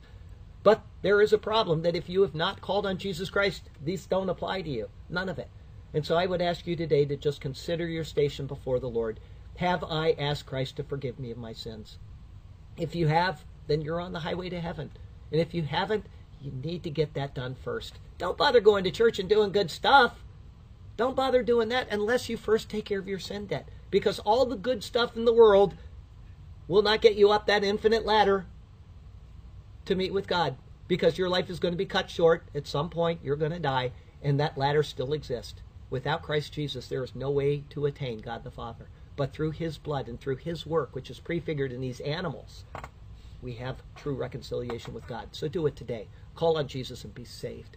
But 0.62 0.83
there 1.03 1.22
is 1.22 1.33
a 1.33 1.39
problem 1.39 1.83
that 1.83 1.97
if 1.97 2.09
you 2.09 2.22
have 2.22 2.35
not 2.35 2.61
called 2.61 2.85
on 2.85 2.99
Jesus 2.99 3.31
Christ, 3.31 3.62
these 3.83 4.07
don't 4.07 4.29
apply 4.29 4.62
to 4.62 4.70
you. 4.70 4.89
None 5.09 5.29
of 5.29 5.39
it. 5.39 5.49
And 5.95 6.05
so 6.05 6.16
I 6.16 6.26
would 6.26 6.43
ask 6.43 6.66
you 6.66 6.76
today 6.76 7.05
to 7.07 7.16
just 7.16 7.41
consider 7.41 7.86
your 7.86 8.05
station 8.05 8.47
before 8.47 8.78
the 8.78 8.89
Lord. 8.89 9.20
Have 9.57 9.82
I 9.84 10.12
asked 10.12 10.47
Christ 10.47 10.76
to 10.76 10.84
forgive 10.84 11.18
me 11.18 11.30
of 11.30 11.39
my 11.39 11.53
sins? 11.53 11.99
If 12.76 12.95
you 12.95 13.09
have, 13.09 13.45
then 13.66 13.80
you're 13.80 14.01
on 14.01 14.12
the 14.12 14.20
highway 14.20 14.49
to 14.51 14.61
heaven. 14.61 14.91
And 15.32 15.41
if 15.41 15.55
you 15.55 15.62
haven't, 15.62 16.07
you 16.41 16.53
need 16.53 16.82
to 16.84 16.91
get 16.91 17.14
that 17.14 17.34
done 17.34 17.55
first. 17.55 17.99
Don't 18.18 18.39
bother 18.39 18.61
going 18.61 18.84
to 18.84 18.91
church 18.91 19.18
and 19.18 19.28
doing 19.28 19.51
good 19.51 19.70
stuff. 19.70 20.24
Don't 20.97 21.16
bother 21.16 21.43
doing 21.43 21.68
that 21.70 21.89
unless 21.91 22.28
you 22.28 22.36
first 22.36 22.68
take 22.68 22.84
care 22.84 22.99
of 22.99 23.09
your 23.09 23.18
sin 23.18 23.47
debt. 23.47 23.68
Because 23.91 24.18
all 24.20 24.45
the 24.47 24.57
good 24.57 24.84
stuff 24.84 25.16
in 25.16 25.24
the 25.24 25.32
world 25.32 25.74
will 26.66 26.82
not 26.82 27.01
get 27.01 27.14
you 27.14 27.30
up 27.30 27.47
that 27.47 27.64
infinite 27.64 28.05
ladder 28.05 28.47
to 29.86 29.95
meet 29.95 30.12
with 30.12 30.26
God. 30.26 30.57
Because 30.86 31.18
your 31.18 31.28
life 31.28 31.51
is 31.51 31.59
going 31.59 31.72
to 31.72 31.78
be 31.78 31.86
cut 31.86 32.11
short. 32.11 32.45
At 32.55 32.66
some 32.66 32.91
point, 32.91 33.20
you're 33.22 33.36
going 33.36 33.53
to 33.53 33.59
die, 33.59 33.93
and 34.22 34.39
that 34.39 34.59
ladder 34.59 34.82
still 34.82 35.12
exists. 35.12 35.62
Without 35.91 36.22
Christ 36.22 36.53
Jesus, 36.53 36.89
there 36.89 37.03
is 37.03 37.14
no 37.14 37.30
way 37.30 37.64
to 37.70 37.86
attain 37.86 38.18
God 38.18 38.45
the 38.45 38.51
Father. 38.51 38.89
But 39.16 39.32
through 39.32 39.53
his 39.53 39.78
blood 39.78 40.09
and 40.09 40.20
through 40.20 40.36
his 40.36 40.66
work, 40.66 40.95
which 40.95 41.11
is 41.11 41.18
prefigured 41.18 41.72
in 41.72 41.80
these 41.80 42.01
animals, 42.01 42.64
we 43.43 43.55
have 43.55 43.82
true 43.97 44.14
reconciliation 44.14 44.95
with 44.95 45.07
God. 45.07 45.28
So 45.32 45.49
do 45.49 45.66
it 45.66 45.76
today. 45.76 46.09
Call 46.34 46.59
on 46.59 46.68
Jesus 46.68 47.05
and 47.05 47.14
be 47.14 47.24
saved. 47.24 47.76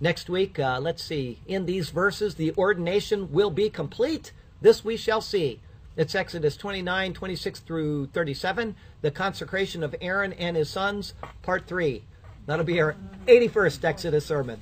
Next 0.00 0.28
week, 0.28 0.58
uh, 0.58 0.80
let's 0.80 1.02
see. 1.02 1.40
In 1.46 1.66
these 1.66 1.90
verses, 1.90 2.34
the 2.34 2.52
ordination 2.56 3.32
will 3.32 3.50
be 3.50 3.70
complete. 3.70 4.32
This 4.60 4.84
we 4.84 4.96
shall 4.96 5.20
see. 5.20 5.60
It's 5.96 6.14
Exodus 6.14 6.56
29, 6.56 7.12
26 7.12 7.60
through 7.60 8.06
37. 8.06 8.74
The 9.02 9.10
consecration 9.10 9.82
of 9.82 9.94
Aaron 10.00 10.32
and 10.32 10.56
his 10.56 10.70
sons, 10.70 11.14
part 11.42 11.66
3. 11.66 12.02
That'll 12.46 12.64
be 12.64 12.80
our 12.80 12.96
81st 13.26 13.84
Exodus 13.84 14.26
sermon. 14.26 14.60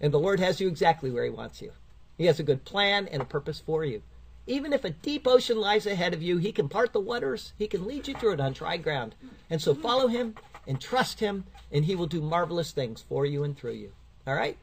And 0.00 0.12
the 0.12 0.18
Lord 0.18 0.40
has 0.40 0.60
you 0.60 0.68
exactly 0.68 1.10
where 1.10 1.24
he 1.24 1.30
wants 1.30 1.60
you. 1.60 1.72
He 2.18 2.26
has 2.26 2.38
a 2.38 2.44
good 2.44 2.64
plan 2.64 3.08
and 3.08 3.22
a 3.22 3.26
purpose 3.26 3.60
for 3.60 3.84
you. 3.84 4.02
Even 4.46 4.72
if 4.72 4.84
a 4.84 4.90
deep 4.90 5.26
ocean 5.26 5.58
lies 5.58 5.86
ahead 5.86 6.12
of 6.12 6.22
you, 6.22 6.38
He 6.38 6.52
can 6.52 6.68
part 6.68 6.92
the 6.92 7.00
waters. 7.00 7.52
He 7.58 7.66
can 7.66 7.86
lead 7.86 8.08
you 8.08 8.14
through 8.14 8.34
it 8.34 8.40
on 8.40 8.52
dry 8.52 8.76
ground. 8.76 9.14
And 9.48 9.62
so 9.62 9.74
follow 9.74 10.08
Him 10.08 10.34
and 10.66 10.80
trust 10.80 11.20
Him, 11.20 11.44
and 11.70 11.84
He 11.84 11.94
will 11.94 12.06
do 12.06 12.20
marvelous 12.20 12.72
things 12.72 13.04
for 13.08 13.24
you 13.24 13.44
and 13.44 13.56
through 13.56 13.72
you. 13.72 13.92
All 14.26 14.34
right? 14.34 14.56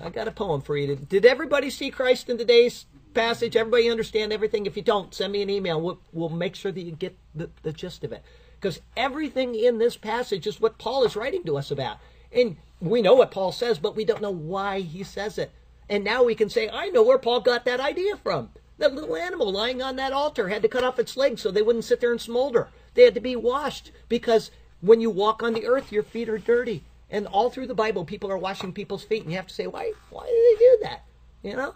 I 0.00 0.10
got 0.10 0.28
a 0.28 0.32
poem 0.32 0.60
for 0.60 0.76
you. 0.76 0.94
Did 0.94 1.24
everybody 1.24 1.70
see 1.70 1.90
Christ 1.90 2.28
in 2.28 2.38
today's 2.38 2.86
passage? 3.14 3.56
Everybody 3.56 3.88
understand 3.90 4.32
everything? 4.32 4.66
If 4.66 4.76
you 4.76 4.82
don't, 4.82 5.14
send 5.14 5.32
me 5.32 5.42
an 5.42 5.50
email. 5.50 5.80
We'll, 5.80 5.98
we'll 6.12 6.28
make 6.28 6.54
sure 6.54 6.70
that 6.70 6.82
you 6.82 6.92
get 6.92 7.16
the, 7.34 7.50
the 7.62 7.72
gist 7.72 8.04
of 8.04 8.12
it. 8.12 8.22
Because 8.60 8.80
everything 8.96 9.54
in 9.54 9.78
this 9.78 9.96
passage 9.96 10.46
is 10.46 10.60
what 10.60 10.78
Paul 10.78 11.04
is 11.04 11.16
writing 11.16 11.44
to 11.44 11.56
us 11.56 11.70
about. 11.70 11.98
And 12.32 12.56
we 12.80 13.02
know 13.02 13.14
what 13.14 13.30
Paul 13.30 13.52
says, 13.52 13.78
but 13.78 13.96
we 13.96 14.04
don't 14.04 14.22
know 14.22 14.30
why 14.30 14.80
he 14.80 15.02
says 15.02 15.38
it. 15.38 15.50
And 15.88 16.02
now 16.04 16.24
we 16.24 16.34
can 16.34 16.48
say, 16.50 16.68
I 16.68 16.88
know 16.88 17.02
where 17.02 17.18
Paul 17.18 17.40
got 17.40 17.64
that 17.64 17.80
idea 17.80 18.16
from. 18.16 18.50
That 18.78 18.94
little 18.94 19.16
animal 19.16 19.50
lying 19.52 19.80
on 19.80 19.96
that 19.96 20.12
altar 20.12 20.48
had 20.48 20.62
to 20.62 20.68
cut 20.68 20.84
off 20.84 20.98
its 20.98 21.16
legs 21.16 21.40
so 21.40 21.50
they 21.50 21.62
wouldn't 21.62 21.84
sit 21.84 22.00
there 22.00 22.12
and 22.12 22.20
smolder. 22.20 22.68
They 22.94 23.02
had 23.02 23.14
to 23.14 23.20
be 23.20 23.36
washed 23.36 23.92
because 24.08 24.50
when 24.80 25.00
you 25.00 25.10
walk 25.10 25.42
on 25.42 25.54
the 25.54 25.66
earth, 25.66 25.92
your 25.92 26.02
feet 26.02 26.28
are 26.28 26.38
dirty. 26.38 26.82
And 27.10 27.26
all 27.26 27.50
through 27.50 27.68
the 27.68 27.74
Bible, 27.74 28.04
people 28.04 28.30
are 28.30 28.38
washing 28.38 28.72
people's 28.72 29.04
feet, 29.04 29.22
and 29.22 29.30
you 29.30 29.36
have 29.36 29.46
to 29.46 29.54
say, 29.54 29.66
why? 29.66 29.92
Why 30.10 30.26
do 30.26 30.56
they 30.58 30.58
do 30.58 30.78
that? 30.82 31.04
You 31.42 31.56
know, 31.56 31.74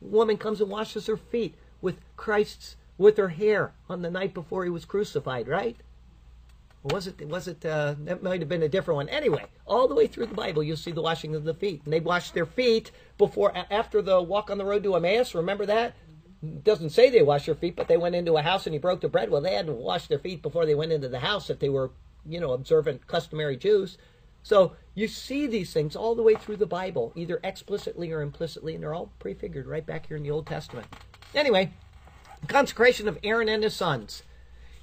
woman 0.00 0.36
comes 0.36 0.60
and 0.60 0.68
washes 0.68 1.06
her 1.06 1.16
feet 1.16 1.54
with 1.80 1.96
Christ's 2.16 2.76
with 2.96 3.16
her 3.16 3.28
hair 3.28 3.72
on 3.88 4.02
the 4.02 4.10
night 4.10 4.34
before 4.34 4.64
he 4.64 4.70
was 4.70 4.84
crucified, 4.84 5.48
right? 5.48 5.76
Was 6.84 7.06
it? 7.06 7.26
Was 7.28 7.48
it? 7.48 7.64
Uh, 7.64 7.94
that 8.00 8.22
might 8.22 8.40
have 8.40 8.48
been 8.48 8.62
a 8.62 8.68
different 8.68 8.96
one. 8.96 9.08
Anyway, 9.08 9.44
all 9.66 9.88
the 9.88 9.94
way 9.94 10.06
through 10.06 10.26
the 10.26 10.34
Bible, 10.34 10.62
you'll 10.62 10.76
see 10.76 10.92
the 10.92 11.00
washing 11.02 11.34
of 11.34 11.44
the 11.44 11.54
feet, 11.54 11.80
and 11.84 11.92
they 11.92 12.00
washed 12.00 12.34
their 12.34 12.46
feet 12.46 12.90
before, 13.16 13.56
after 13.70 14.02
the 14.02 14.20
walk 14.20 14.50
on 14.50 14.58
the 14.58 14.64
road 14.64 14.82
to 14.82 14.94
Emmaus. 14.94 15.34
Remember 15.34 15.64
that? 15.66 15.94
Doesn't 16.62 16.90
say 16.90 17.08
they 17.08 17.22
washed 17.22 17.46
their 17.46 17.54
feet, 17.54 17.74
but 17.74 17.88
they 17.88 17.96
went 17.96 18.14
into 18.14 18.36
a 18.36 18.42
house 18.42 18.66
and 18.66 18.74
he 18.74 18.78
broke 18.78 19.00
the 19.00 19.08
bread. 19.08 19.30
Well, 19.30 19.40
they 19.40 19.54
had 19.54 19.66
to 19.66 19.72
wash 19.72 20.08
their 20.08 20.18
feet 20.18 20.42
before 20.42 20.66
they 20.66 20.74
went 20.74 20.92
into 20.92 21.08
the 21.08 21.20
house 21.20 21.48
if 21.48 21.58
they 21.58 21.70
were, 21.70 21.92
you 22.26 22.38
know, 22.38 22.52
observant, 22.52 23.06
customary 23.06 23.56
Jews. 23.56 23.96
So 24.42 24.76
you 24.94 25.08
see 25.08 25.46
these 25.46 25.72
things 25.72 25.96
all 25.96 26.14
the 26.14 26.22
way 26.22 26.34
through 26.34 26.58
the 26.58 26.66
Bible, 26.66 27.14
either 27.16 27.40
explicitly 27.42 28.12
or 28.12 28.20
implicitly, 28.20 28.74
and 28.74 28.82
they're 28.82 28.92
all 28.92 29.10
prefigured 29.18 29.66
right 29.66 29.86
back 29.86 30.06
here 30.06 30.18
in 30.18 30.22
the 30.22 30.30
Old 30.30 30.46
Testament. 30.46 30.86
Anyway, 31.34 31.72
consecration 32.46 33.08
of 33.08 33.18
Aaron 33.24 33.48
and 33.48 33.62
his 33.62 33.74
sons. 33.74 34.22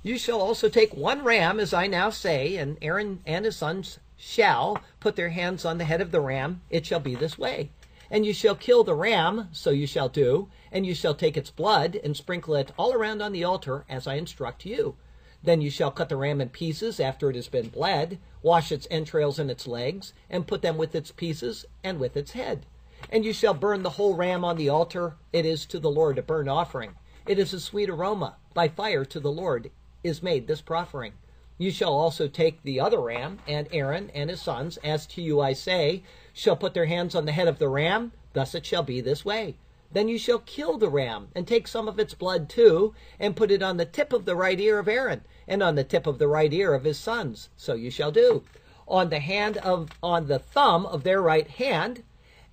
You 0.03 0.17
shall 0.17 0.41
also 0.41 0.67
take 0.67 0.95
one 0.95 1.23
ram, 1.23 1.59
as 1.59 1.75
I 1.75 1.85
now 1.85 2.09
say, 2.09 2.55
and 2.55 2.75
Aaron 2.81 3.21
and 3.23 3.45
his 3.45 3.57
sons 3.57 3.99
shall 4.17 4.81
put 4.99 5.15
their 5.15 5.29
hands 5.29 5.63
on 5.63 5.77
the 5.77 5.85
head 5.85 6.01
of 6.01 6.09
the 6.09 6.21
ram. 6.21 6.61
It 6.71 6.87
shall 6.87 6.99
be 6.99 7.13
this 7.13 7.37
way. 7.37 7.69
And 8.09 8.25
you 8.25 8.33
shall 8.33 8.55
kill 8.55 8.83
the 8.83 8.95
ram, 8.95 9.49
so 9.51 9.69
you 9.69 9.85
shall 9.85 10.09
do, 10.09 10.49
and 10.71 10.87
you 10.87 10.95
shall 10.95 11.13
take 11.13 11.37
its 11.37 11.51
blood 11.51 11.99
and 12.03 12.17
sprinkle 12.17 12.55
it 12.55 12.71
all 12.77 12.93
around 12.93 13.21
on 13.21 13.31
the 13.31 13.43
altar, 13.43 13.85
as 13.87 14.07
I 14.07 14.15
instruct 14.15 14.65
you. 14.65 14.95
Then 15.43 15.61
you 15.61 15.69
shall 15.69 15.91
cut 15.91 16.09
the 16.09 16.17
ram 16.17 16.41
in 16.41 16.49
pieces 16.49 16.99
after 16.99 17.29
it 17.29 17.35
has 17.35 17.47
been 17.47 17.69
bled, 17.69 18.17
wash 18.41 18.71
its 18.71 18.87
entrails 18.89 19.37
and 19.37 19.51
its 19.51 19.67
legs, 19.67 20.13
and 20.31 20.47
put 20.47 20.63
them 20.63 20.77
with 20.77 20.95
its 20.95 21.11
pieces 21.11 21.63
and 21.83 21.99
with 21.99 22.17
its 22.17 22.31
head. 22.31 22.65
And 23.11 23.23
you 23.23 23.33
shall 23.33 23.53
burn 23.53 23.83
the 23.83 23.91
whole 23.91 24.15
ram 24.15 24.43
on 24.43 24.57
the 24.57 24.69
altar. 24.69 25.13
It 25.31 25.45
is 25.45 25.67
to 25.67 25.77
the 25.77 25.91
Lord 25.91 26.17
a 26.17 26.23
burnt 26.23 26.49
offering. 26.49 26.95
It 27.27 27.37
is 27.37 27.53
a 27.53 27.59
sweet 27.59 27.87
aroma 27.87 28.37
by 28.55 28.67
fire 28.67 29.05
to 29.05 29.19
the 29.19 29.31
Lord 29.31 29.69
is 30.03 30.23
made 30.23 30.47
this 30.47 30.61
proffering. 30.61 31.13
You 31.57 31.69
shall 31.69 31.93
also 31.93 32.27
take 32.27 32.63
the 32.63 32.79
other 32.79 32.99
ram, 32.99 33.39
and 33.47 33.67
Aaron 33.71 34.09
and 34.15 34.29
his 34.29 34.41
sons, 34.41 34.77
as 34.77 35.05
to 35.07 35.21
you 35.21 35.41
I 35.41 35.53
say, 35.53 36.01
shall 36.33 36.55
put 36.55 36.73
their 36.73 36.87
hands 36.87 37.13
on 37.13 37.25
the 37.25 37.31
head 37.31 37.47
of 37.47 37.59
the 37.59 37.69
ram. 37.69 38.13
Thus 38.33 38.55
it 38.55 38.65
shall 38.65 38.81
be 38.81 38.99
this 38.99 39.23
way. 39.23 39.57
Then 39.91 40.07
you 40.07 40.17
shall 40.17 40.39
kill 40.39 40.77
the 40.77 40.89
ram, 40.89 41.27
and 41.35 41.45
take 41.45 41.67
some 41.67 41.87
of 41.87 41.99
its 41.99 42.13
blood 42.13 42.49
too, 42.49 42.95
and 43.19 43.35
put 43.35 43.51
it 43.51 43.61
on 43.61 43.77
the 43.77 43.85
tip 43.85 44.11
of 44.13 44.25
the 44.25 44.35
right 44.35 44.59
ear 44.59 44.79
of 44.79 44.87
Aaron, 44.87 45.21
and 45.47 45.61
on 45.61 45.75
the 45.75 45.83
tip 45.83 46.07
of 46.07 46.17
the 46.17 46.27
right 46.27 46.51
ear 46.51 46.73
of 46.73 46.83
his 46.83 46.97
sons. 46.97 47.49
So 47.57 47.73
you 47.73 47.91
shall 47.91 48.11
do. 48.11 48.43
On 48.87 49.09
the 49.09 49.19
hand 49.19 49.57
of 49.57 49.89
on 50.01 50.27
the 50.27 50.39
thumb 50.39 50.85
of 50.85 51.03
their 51.03 51.21
right 51.21 51.47
hand, 51.47 52.03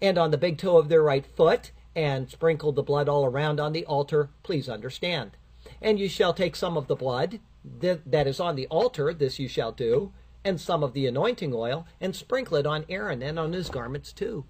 and 0.02 0.18
on 0.18 0.32
the 0.32 0.36
big 0.36 0.58
toe 0.58 0.76
of 0.76 0.88
their 0.88 1.02
right 1.02 1.24
foot, 1.24 1.70
and 1.94 2.28
sprinkle 2.28 2.72
the 2.72 2.82
blood 2.82 3.08
all 3.08 3.24
around 3.24 3.58
on 3.58 3.72
the 3.72 3.86
altar. 3.86 4.28
Please 4.42 4.68
understand. 4.68 5.30
And 5.80 5.98
you 5.98 6.08
shall 6.08 6.34
take 6.34 6.56
some 6.56 6.76
of 6.76 6.86
the 6.86 6.96
blood 6.96 7.40
that 7.80 8.26
is 8.26 8.40
on 8.40 8.56
the 8.56 8.66
altar, 8.68 9.12
this 9.14 9.38
you 9.38 9.48
shall 9.48 9.72
do, 9.72 10.12
and 10.44 10.60
some 10.60 10.82
of 10.82 10.92
the 10.92 11.06
anointing 11.06 11.54
oil, 11.54 11.86
and 12.00 12.16
sprinkle 12.16 12.56
it 12.56 12.66
on 12.66 12.84
Aaron 12.88 13.22
and 13.22 13.38
on 13.38 13.52
his 13.52 13.68
garments 13.68 14.12
too, 14.12 14.44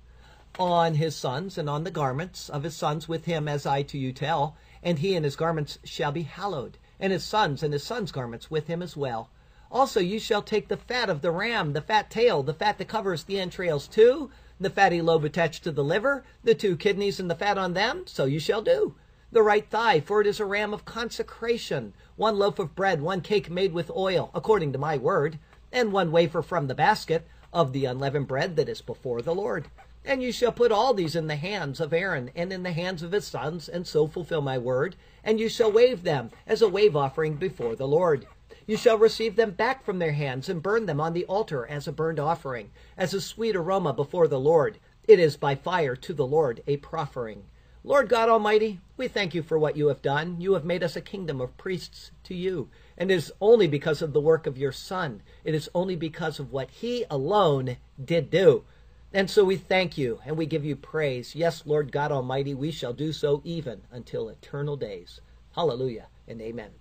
on 0.59 0.95
his 0.95 1.17
sons 1.17 1.59
and 1.59 1.69
on 1.69 1.85
the 1.85 1.91
garments 1.91 2.49
of 2.49 2.63
his 2.63 2.77
sons 2.77 3.09
with 3.09 3.25
him, 3.25 3.49
as 3.49 3.67
I 3.67 3.83
to 3.83 3.99
you 3.99 4.13
tell, 4.13 4.57
and 4.83 4.99
he 4.99 5.15
and 5.15 5.25
his 5.25 5.37
garments 5.37 5.79
shall 5.85 6.13
be 6.13 6.23
hallowed. 6.23 6.79
and 7.01 7.13
his 7.13 7.25
sons 7.25 7.63
and 7.63 7.73
his 7.73 7.85
sons' 7.85 8.13
garments 8.13 8.51
with 8.51 8.67
him 8.67 8.83
as 8.83 8.97
well. 8.97 9.31
Also, 9.71 10.01
you 10.01 10.19
shall 10.19 10.43
take 10.43 10.69
the 10.69 10.77
fat 10.77 11.11
of 11.11 11.21
the 11.21 11.31
ram, 11.31 11.73
the 11.73 11.81
fat 11.81 12.11
tail, 12.11 12.43
the 12.43 12.55
fat 12.55 12.79
that 12.79 12.89
covers 12.89 13.25
the 13.25 13.39
entrails 13.39 13.87
too, 13.87 14.31
the 14.59 14.71
fatty 14.71 15.01
lobe 15.01 15.25
attached 15.25 15.63
to 15.63 15.71
the 15.71 15.85
liver, 15.85 16.25
the 16.43 16.55
two 16.55 16.77
kidneys 16.77 17.21
and 17.21 17.31
the 17.31 17.35
fat 17.35 17.59
on 17.59 17.75
them, 17.75 18.03
so 18.07 18.25
you 18.25 18.41
shall 18.41 18.63
do. 18.63 18.95
The 19.31 19.43
right 19.43 19.69
thigh, 19.69 20.01
for 20.01 20.23
it 20.23 20.27
is 20.27 20.41
a 20.41 20.47
ram 20.47 20.73
of 20.73 20.87
consecration, 20.87 21.93
one 22.17 22.39
loaf 22.39 22.59
of 22.59 22.75
bread, 22.75 23.03
one 23.03 23.21
cake 23.21 23.51
made 23.51 23.75
with 23.75 23.91
oil, 23.91 24.31
according 24.35 24.73
to 24.73 24.79
my 24.79 24.97
word, 24.97 25.39
and 25.71 25.93
one 25.93 26.11
wafer 26.11 26.41
from 26.41 26.67
the 26.67 26.75
basket 26.75 27.27
of 27.53 27.75
the 27.75 27.85
unleavened 27.85 28.27
bread 28.27 28.57
that 28.57 28.71
is 28.71 28.81
before 28.81 29.21
the 29.21 29.35
Lord. 29.35 29.69
And 30.03 30.23
you 30.23 30.33
shall 30.33 30.51
put 30.51 30.73
all 30.73 30.95
these 30.95 31.15
in 31.15 31.27
the 31.27 31.37
hands 31.37 31.79
of 31.79 31.93
Aaron 31.93 32.31
and 32.35 32.51
in 32.51 32.63
the 32.63 32.73
hands 32.73 33.03
of 33.03 33.13
his 33.13 33.27
sons, 33.27 33.69
and 33.69 33.87
so 33.87 34.07
fulfill 34.07 34.41
my 34.41 34.57
word. 34.57 34.97
And 35.23 35.39
you 35.39 35.51
shall 35.51 35.71
wave 35.71 36.05
them 36.05 36.31
as 36.47 36.63
a 36.63 36.69
wave 36.69 36.97
offering 36.97 37.35
before 37.35 37.77
the 37.77 37.87
Lord. 37.87 38.27
You 38.67 38.79
shall 38.79 38.97
receive 38.97 39.37
them 39.37 39.51
back 39.51 39.85
from 39.85 39.99
their 39.99 40.13
hands 40.13 40.49
and 40.49 40.63
burn 40.63 40.87
them 40.87 41.03
on 41.03 41.13
the 41.13 41.27
altar 41.27 41.67
as 41.67 41.87
a 41.87 41.93
burnt 41.93 42.19
offering, 42.19 42.71
as 42.97 43.13
a 43.13 43.21
sweet 43.21 43.57
aroma 43.57 43.93
before 43.93 44.27
the 44.27 44.41
Lord. 44.41 44.79
It 45.07 45.19
is 45.19 45.37
by 45.37 45.55
fire 45.55 45.97
to 45.97 46.15
the 46.15 46.27
Lord 46.27 46.63
a 46.67 46.79
proffering. 46.79 47.45
Lord 47.89 48.11
God 48.11 48.29
Almighty, 48.29 48.81
we 48.99 49.09
thank 49.09 49.35
you 49.35 49.43
for 49.43 49.59
what 49.59 49.75
you 49.75 49.87
have 49.87 50.03
done. 50.03 50.43
You 50.43 50.53
have 50.53 50.65
made 50.67 50.83
us 50.83 50.95
a 50.95 51.01
kingdom 51.01 51.41
of 51.41 51.57
priests 51.57 52.11
to 52.25 52.35
you. 52.35 52.69
And 52.99 53.11
it 53.11 53.15
is 53.15 53.33
only 53.41 53.67
because 53.67 54.03
of 54.03 54.13
the 54.13 54.21
work 54.21 54.47
of 54.47 54.59
your 54.59 54.73
Son. 54.73 55.23
It 55.43 55.55
is 55.55 55.71
only 55.75 55.97
because 55.97 56.39
of 56.39 56.53
what 56.53 56.69
he 56.69 57.07
alone 57.09 57.79
did 58.05 58.29
do. 58.29 58.65
And 59.11 59.31
so 59.31 59.43
we 59.43 59.57
thank 59.57 59.97
you 59.97 60.21
and 60.27 60.37
we 60.37 60.45
give 60.45 60.67
you 60.67 60.77
praise. 60.77 61.35
Yes, 61.35 61.63
Lord 61.65 61.91
God 61.91 62.13
Almighty, 62.13 62.53
we 62.53 62.71
shall 62.71 62.93
do 62.93 63.11
so 63.11 63.41
even 63.43 63.81
until 63.91 64.29
eternal 64.29 64.77
days. 64.77 65.23
Hallelujah 65.55 66.09
and 66.29 66.43
amen. 66.43 66.73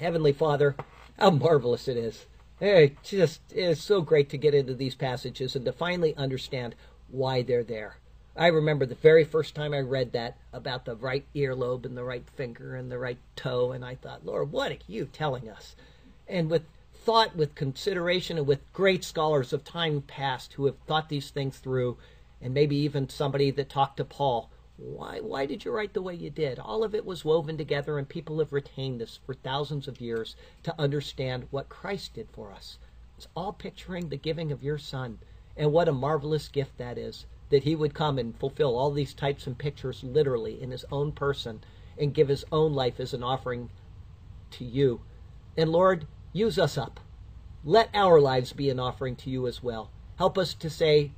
Heavenly 0.00 0.32
Father, 0.32 0.74
how 1.20 1.30
marvelous 1.30 1.86
it 1.86 1.96
is. 1.96 2.26
It 2.60 3.00
just 3.04 3.42
is 3.52 3.80
so 3.80 4.00
great 4.00 4.28
to 4.30 4.38
get 4.38 4.54
into 4.54 4.74
these 4.74 4.96
passages 4.96 5.54
and 5.54 5.64
to 5.66 5.72
finally 5.72 6.16
understand 6.16 6.74
why 7.06 7.42
they're 7.42 7.62
there. 7.62 7.98
I 8.38 8.48
remember 8.48 8.84
the 8.84 8.94
very 8.94 9.24
first 9.24 9.54
time 9.54 9.72
I 9.72 9.78
read 9.78 10.12
that 10.12 10.36
about 10.52 10.84
the 10.84 10.94
right 10.94 11.24
earlobe 11.34 11.86
and 11.86 11.96
the 11.96 12.04
right 12.04 12.28
finger 12.28 12.76
and 12.76 12.92
the 12.92 12.98
right 12.98 13.16
toe, 13.34 13.72
and 13.72 13.82
I 13.82 13.94
thought, 13.94 14.26
Lord, 14.26 14.52
what 14.52 14.72
are 14.72 14.78
you 14.86 15.06
telling 15.06 15.48
us? 15.48 15.74
And 16.28 16.50
with 16.50 16.64
thought, 16.92 17.34
with 17.34 17.54
consideration, 17.54 18.36
and 18.36 18.46
with 18.46 18.70
great 18.74 19.04
scholars 19.04 19.54
of 19.54 19.64
time 19.64 20.02
past 20.02 20.52
who 20.52 20.66
have 20.66 20.76
thought 20.80 21.08
these 21.08 21.30
things 21.30 21.56
through, 21.56 21.96
and 22.42 22.52
maybe 22.52 22.76
even 22.76 23.08
somebody 23.08 23.50
that 23.52 23.70
talked 23.70 23.96
to 23.96 24.04
Paul. 24.04 24.50
Why, 24.76 25.20
why 25.20 25.46
did 25.46 25.64
you 25.64 25.70
write 25.70 25.94
the 25.94 26.02
way 26.02 26.14
you 26.14 26.28
did? 26.28 26.58
All 26.58 26.84
of 26.84 26.94
it 26.94 27.06
was 27.06 27.24
woven 27.24 27.56
together, 27.56 27.96
and 27.96 28.06
people 28.06 28.40
have 28.40 28.52
retained 28.52 29.00
this 29.00 29.18
for 29.24 29.32
thousands 29.32 29.88
of 29.88 30.02
years 30.02 30.36
to 30.64 30.78
understand 30.78 31.46
what 31.50 31.70
Christ 31.70 32.12
did 32.12 32.28
for 32.32 32.52
us. 32.52 32.76
It's 33.16 33.28
all 33.34 33.54
picturing 33.54 34.10
the 34.10 34.18
giving 34.18 34.52
of 34.52 34.62
your 34.62 34.76
Son, 34.76 35.20
and 35.56 35.72
what 35.72 35.88
a 35.88 35.92
marvelous 35.92 36.48
gift 36.48 36.76
that 36.76 36.98
is 36.98 37.24
that 37.50 37.64
He 37.64 37.74
would 37.74 37.94
come 37.94 38.18
and 38.18 38.38
fulfill 38.38 38.76
all 38.76 38.90
these 38.90 39.14
types 39.14 39.46
and 39.46 39.56
pictures 39.56 40.02
literally 40.04 40.60
in 40.60 40.70
His 40.70 40.84
own 40.90 41.12
person 41.12 41.62
and 41.98 42.14
give 42.14 42.28
His 42.28 42.44
own 42.52 42.72
life 42.72 43.00
as 43.00 43.14
an 43.14 43.22
offering 43.22 43.70
to 44.52 44.64
you. 44.64 45.00
And 45.56 45.70
Lord, 45.70 46.06
Use 46.36 46.58
us 46.58 46.76
up. 46.76 47.00
Let 47.64 47.88
our 47.94 48.20
lives 48.20 48.52
be 48.52 48.68
an 48.68 48.78
offering 48.78 49.16
to 49.16 49.30
you 49.30 49.46
as 49.46 49.62
well. 49.62 49.90
Help 50.18 50.36
us 50.36 50.52
to 50.52 50.68
say, 50.68 51.12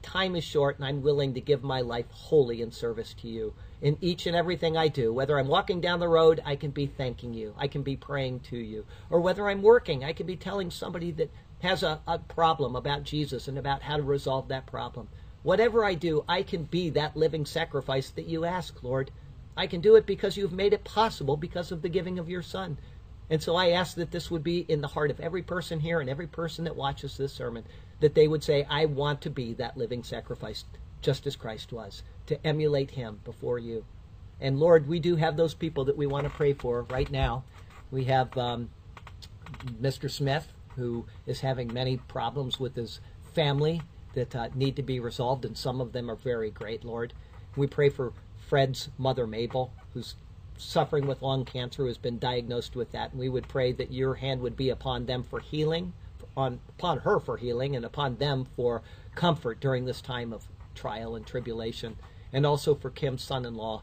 Time 0.00 0.34
is 0.34 0.42
short, 0.42 0.78
and 0.78 0.86
I'm 0.86 1.02
willing 1.02 1.34
to 1.34 1.40
give 1.42 1.62
my 1.62 1.82
life 1.82 2.10
wholly 2.10 2.62
in 2.62 2.70
service 2.70 3.12
to 3.20 3.28
you. 3.28 3.52
In 3.82 3.98
each 4.00 4.26
and 4.26 4.34
everything 4.34 4.74
I 4.74 4.88
do, 4.88 5.12
whether 5.12 5.38
I'm 5.38 5.48
walking 5.48 5.82
down 5.82 6.00
the 6.00 6.08
road, 6.08 6.40
I 6.46 6.56
can 6.56 6.70
be 6.70 6.86
thanking 6.86 7.34
you. 7.34 7.54
I 7.58 7.68
can 7.68 7.82
be 7.82 7.94
praying 7.94 8.40
to 8.40 8.56
you. 8.56 8.86
Or 9.10 9.20
whether 9.20 9.50
I'm 9.50 9.60
working, 9.60 10.02
I 10.02 10.14
can 10.14 10.26
be 10.26 10.36
telling 10.36 10.70
somebody 10.70 11.10
that 11.10 11.30
has 11.60 11.82
a, 11.82 12.00
a 12.06 12.18
problem 12.18 12.74
about 12.74 13.02
Jesus 13.04 13.46
and 13.46 13.58
about 13.58 13.82
how 13.82 13.98
to 13.98 14.02
resolve 14.02 14.48
that 14.48 14.64
problem. 14.64 15.08
Whatever 15.44 15.84
I 15.84 15.92
do, 15.92 16.24
I 16.26 16.42
can 16.42 16.64
be 16.64 16.88
that 16.90 17.18
living 17.18 17.44
sacrifice 17.44 18.08
that 18.08 18.26
you 18.26 18.46
ask, 18.46 18.82
Lord. 18.82 19.10
I 19.54 19.66
can 19.66 19.82
do 19.82 19.94
it 19.94 20.06
because 20.06 20.38
you've 20.38 20.54
made 20.54 20.72
it 20.72 20.84
possible 20.84 21.36
because 21.36 21.70
of 21.70 21.82
the 21.82 21.90
giving 21.90 22.18
of 22.18 22.30
your 22.30 22.40
Son. 22.40 22.78
And 23.28 23.42
so 23.42 23.54
I 23.54 23.68
ask 23.68 23.94
that 23.96 24.10
this 24.10 24.30
would 24.30 24.42
be 24.42 24.60
in 24.60 24.80
the 24.80 24.88
heart 24.88 25.10
of 25.10 25.20
every 25.20 25.42
person 25.42 25.80
here 25.80 26.00
and 26.00 26.08
every 26.08 26.26
person 26.26 26.64
that 26.64 26.76
watches 26.76 27.18
this 27.18 27.34
sermon, 27.34 27.64
that 28.00 28.14
they 28.14 28.26
would 28.26 28.42
say, 28.42 28.66
I 28.70 28.86
want 28.86 29.20
to 29.20 29.30
be 29.30 29.52
that 29.54 29.76
living 29.76 30.02
sacrifice, 30.02 30.64
just 31.02 31.26
as 31.26 31.36
Christ 31.36 31.74
was, 31.74 32.02
to 32.24 32.46
emulate 32.46 32.92
him 32.92 33.20
before 33.22 33.58
you. 33.58 33.84
And 34.40 34.58
Lord, 34.58 34.88
we 34.88 34.98
do 34.98 35.16
have 35.16 35.36
those 35.36 35.52
people 35.52 35.84
that 35.84 35.96
we 35.96 36.06
want 36.06 36.24
to 36.24 36.30
pray 36.30 36.54
for 36.54 36.86
right 36.88 37.10
now. 37.10 37.44
We 37.90 38.04
have 38.04 38.36
um, 38.38 38.70
Mr. 39.78 40.10
Smith, 40.10 40.48
who 40.76 41.04
is 41.26 41.40
having 41.40 41.70
many 41.70 41.98
problems 41.98 42.58
with 42.58 42.76
his 42.76 43.00
family 43.34 43.82
that 44.14 44.34
uh, 44.34 44.48
need 44.54 44.76
to 44.76 44.82
be 44.82 45.00
resolved, 45.00 45.44
and 45.44 45.56
some 45.56 45.80
of 45.80 45.92
them 45.92 46.10
are 46.10 46.16
very 46.16 46.50
great, 46.50 46.84
Lord. 46.84 47.12
We 47.56 47.66
pray 47.66 47.88
for 47.88 48.12
Fred's 48.48 48.88
mother, 48.98 49.26
Mabel, 49.26 49.72
who's 49.92 50.16
suffering 50.56 51.06
with 51.06 51.22
lung 51.22 51.44
cancer 51.44 51.82
who 51.82 51.88
has 51.88 51.98
been 51.98 52.18
diagnosed 52.18 52.76
with 52.76 52.92
that. 52.92 53.10
And 53.10 53.20
we 53.20 53.28
would 53.28 53.48
pray 53.48 53.72
that 53.72 53.92
your 53.92 54.14
hand 54.14 54.40
would 54.40 54.56
be 54.56 54.70
upon 54.70 55.06
them 55.06 55.22
for 55.22 55.40
healing, 55.40 55.92
on 56.36 56.60
upon 56.68 57.00
her 57.00 57.18
for 57.18 57.36
healing, 57.36 57.76
and 57.76 57.84
upon 57.84 58.16
them 58.16 58.46
for 58.56 58.82
comfort 59.14 59.60
during 59.60 59.84
this 59.84 60.00
time 60.00 60.32
of 60.32 60.46
trial 60.74 61.16
and 61.16 61.26
tribulation. 61.26 61.96
And 62.32 62.44
also 62.44 62.74
for 62.74 62.90
Kim's 62.90 63.22
son-in-law, 63.22 63.82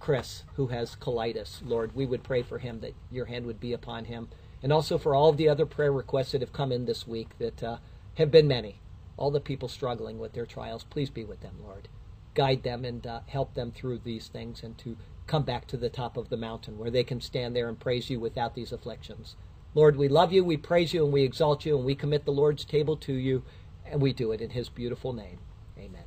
Chris, 0.00 0.44
who 0.54 0.68
has 0.68 0.96
colitis. 0.96 1.60
Lord, 1.64 1.94
we 1.94 2.06
would 2.06 2.22
pray 2.22 2.42
for 2.42 2.58
him 2.58 2.80
that 2.80 2.94
your 3.10 3.26
hand 3.26 3.46
would 3.46 3.60
be 3.60 3.72
upon 3.72 4.06
him. 4.06 4.28
And 4.62 4.72
also 4.72 4.98
for 4.98 5.14
all 5.14 5.28
of 5.28 5.36
the 5.36 5.48
other 5.48 5.66
prayer 5.66 5.92
requests 5.92 6.32
that 6.32 6.40
have 6.40 6.52
come 6.52 6.72
in 6.72 6.86
this 6.86 7.06
week 7.06 7.28
that 7.38 7.62
uh, 7.62 7.76
have 8.14 8.30
been 8.30 8.48
many. 8.48 8.80
All 9.16 9.30
the 9.30 9.40
people 9.40 9.68
struggling 9.68 10.18
with 10.18 10.32
their 10.32 10.46
trials, 10.46 10.84
please 10.84 11.10
be 11.10 11.24
with 11.24 11.40
them, 11.40 11.56
Lord. 11.62 11.88
Guide 12.34 12.62
them 12.62 12.84
and 12.84 13.06
uh, 13.06 13.20
help 13.26 13.54
them 13.54 13.72
through 13.72 14.00
these 14.00 14.28
things 14.28 14.62
and 14.62 14.76
to 14.78 14.96
come 15.26 15.42
back 15.42 15.66
to 15.66 15.76
the 15.76 15.88
top 15.88 16.16
of 16.16 16.28
the 16.28 16.36
mountain 16.36 16.78
where 16.78 16.90
they 16.90 17.02
can 17.02 17.20
stand 17.20 17.56
there 17.56 17.68
and 17.68 17.80
praise 17.80 18.10
you 18.10 18.20
without 18.20 18.54
these 18.54 18.72
afflictions. 18.72 19.36
Lord, 19.74 19.96
we 19.96 20.08
love 20.08 20.32
you, 20.32 20.44
we 20.44 20.56
praise 20.56 20.94
you, 20.94 21.04
and 21.04 21.12
we 21.12 21.22
exalt 21.22 21.66
you, 21.66 21.76
and 21.76 21.84
we 21.84 21.94
commit 21.94 22.24
the 22.24 22.32
Lord's 22.32 22.64
table 22.64 22.96
to 22.98 23.12
you, 23.12 23.42
and 23.84 24.00
we 24.00 24.12
do 24.12 24.32
it 24.32 24.40
in 24.40 24.50
his 24.50 24.68
beautiful 24.68 25.12
name. 25.12 25.38
Amen. 25.78 26.04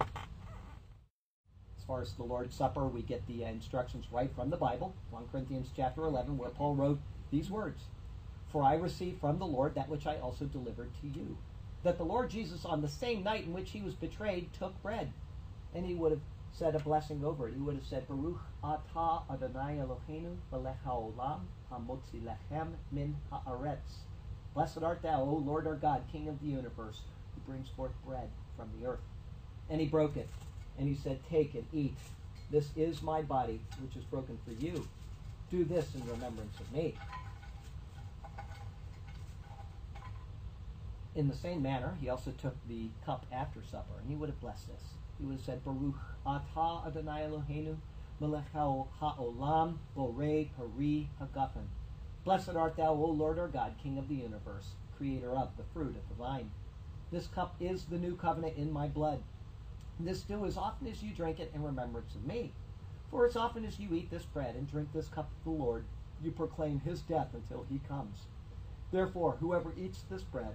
As 0.00 1.84
far 1.86 2.02
as 2.02 2.12
the 2.14 2.22
Lord's 2.22 2.54
Supper, 2.54 2.86
we 2.86 3.02
get 3.02 3.26
the 3.26 3.44
instructions 3.44 4.06
right 4.10 4.30
from 4.34 4.50
the 4.50 4.56
Bible, 4.56 4.94
1 5.10 5.24
Corinthians 5.30 5.68
chapter 5.76 6.04
11, 6.04 6.38
where 6.38 6.50
Paul 6.50 6.74
wrote 6.74 7.00
these 7.30 7.50
words 7.50 7.82
For 8.50 8.62
I 8.62 8.74
received 8.74 9.20
from 9.20 9.38
the 9.38 9.46
Lord 9.46 9.74
that 9.74 9.88
which 9.88 10.06
I 10.06 10.16
also 10.16 10.46
delivered 10.46 10.90
to 11.00 11.06
you. 11.06 11.36
That 11.82 11.96
the 11.96 12.04
Lord 12.04 12.30
Jesus, 12.30 12.64
on 12.64 12.82
the 12.82 12.88
same 12.88 13.22
night 13.22 13.44
in 13.44 13.52
which 13.52 13.70
he 13.70 13.80
was 13.80 13.94
betrayed, 13.94 14.52
took 14.52 14.80
bread, 14.82 15.12
and 15.74 15.86
he 15.86 15.94
would 15.94 16.12
have 16.12 16.20
said 16.52 16.74
a 16.74 16.78
blessing 16.80 17.24
over 17.24 17.48
it. 17.48 17.54
He 17.54 17.60
would 17.60 17.76
have 17.76 17.86
said, 17.86 18.06
Baruch 18.06 18.40
atah 18.62 19.22
Adonai 19.30 19.78
Eloheinu 19.78 20.36
melech 20.52 20.76
ha'olam 20.84 21.40
ha'motzi 21.70 22.22
lechem 22.22 22.72
min 22.92 23.16
ha'aretz. 23.30 24.04
Blessed 24.54 24.82
art 24.82 25.02
thou, 25.02 25.22
O 25.22 25.36
Lord 25.36 25.66
our 25.66 25.76
God, 25.76 26.02
King 26.10 26.28
of 26.28 26.40
the 26.40 26.48
universe, 26.48 27.00
who 27.34 27.40
brings 27.50 27.68
forth 27.68 27.92
bread 28.04 28.28
from 28.56 28.68
the 28.78 28.86
earth. 28.86 29.00
And 29.70 29.80
he 29.80 29.86
broke 29.86 30.16
it, 30.16 30.28
and 30.78 30.88
he 30.88 30.94
said, 30.94 31.20
Take 31.30 31.54
and 31.54 31.66
eat. 31.72 31.96
This 32.50 32.68
is 32.76 33.00
my 33.00 33.22
body, 33.22 33.60
which 33.80 33.96
is 33.96 34.04
broken 34.04 34.38
for 34.44 34.52
you. 34.64 34.86
Do 35.50 35.64
this 35.64 35.94
in 35.94 36.06
remembrance 36.08 36.58
of 36.58 36.70
me. 36.72 36.96
In 41.14 41.28
the 41.28 41.34
same 41.34 41.62
manner, 41.62 41.96
he 42.00 42.08
also 42.08 42.30
took 42.30 42.56
the 42.68 42.90
cup 43.04 43.26
after 43.32 43.62
supper, 43.62 43.98
and 44.00 44.08
he 44.08 44.14
would 44.14 44.28
have 44.28 44.40
blessed 44.40 44.68
this 44.68 44.94
he 45.20 45.26
would 45.26 45.36
have 45.36 45.44
said, 45.44 45.64
Baruch 45.64 45.96
atah 46.26 46.86
Adonai 46.86 47.28
Eloheinu, 47.28 47.76
melech 48.20 48.50
ha'olam, 48.52 49.78
borei 49.94 50.48
pari 50.56 51.10
hagafen. 51.20 51.66
Blessed 52.24 52.56
art 52.56 52.76
thou, 52.76 52.94
O 52.94 53.10
Lord 53.10 53.38
our 53.38 53.48
God, 53.48 53.74
King 53.82 53.98
of 53.98 54.08
the 54.08 54.14
universe, 54.14 54.72
creator 54.96 55.32
of 55.32 55.56
the 55.56 55.64
fruit 55.74 55.96
of 55.96 56.08
the 56.08 56.14
vine. 56.14 56.50
This 57.12 57.26
cup 57.26 57.54
is 57.60 57.84
the 57.84 57.98
new 57.98 58.16
covenant 58.16 58.56
in 58.56 58.72
my 58.72 58.88
blood. 58.88 59.22
This 59.98 60.22
do 60.22 60.46
as 60.46 60.56
often 60.56 60.86
as 60.86 61.02
you 61.02 61.12
drink 61.12 61.38
it 61.38 61.50
in 61.54 61.62
remembrance 61.62 62.14
of 62.14 62.24
me. 62.24 62.52
For 63.10 63.26
as 63.26 63.36
often 63.36 63.66
as 63.66 63.78
you 63.78 63.92
eat 63.92 64.10
this 64.10 64.24
bread 64.24 64.54
and 64.54 64.70
drink 64.70 64.92
this 64.92 65.08
cup 65.08 65.30
of 65.30 65.44
the 65.44 65.50
Lord, 65.50 65.84
you 66.22 66.30
proclaim 66.30 66.80
his 66.80 67.02
death 67.02 67.34
until 67.34 67.66
he 67.68 67.80
comes. 67.86 68.26
Therefore, 68.90 69.36
whoever 69.40 69.74
eats 69.76 70.02
this 70.08 70.22
bread 70.22 70.54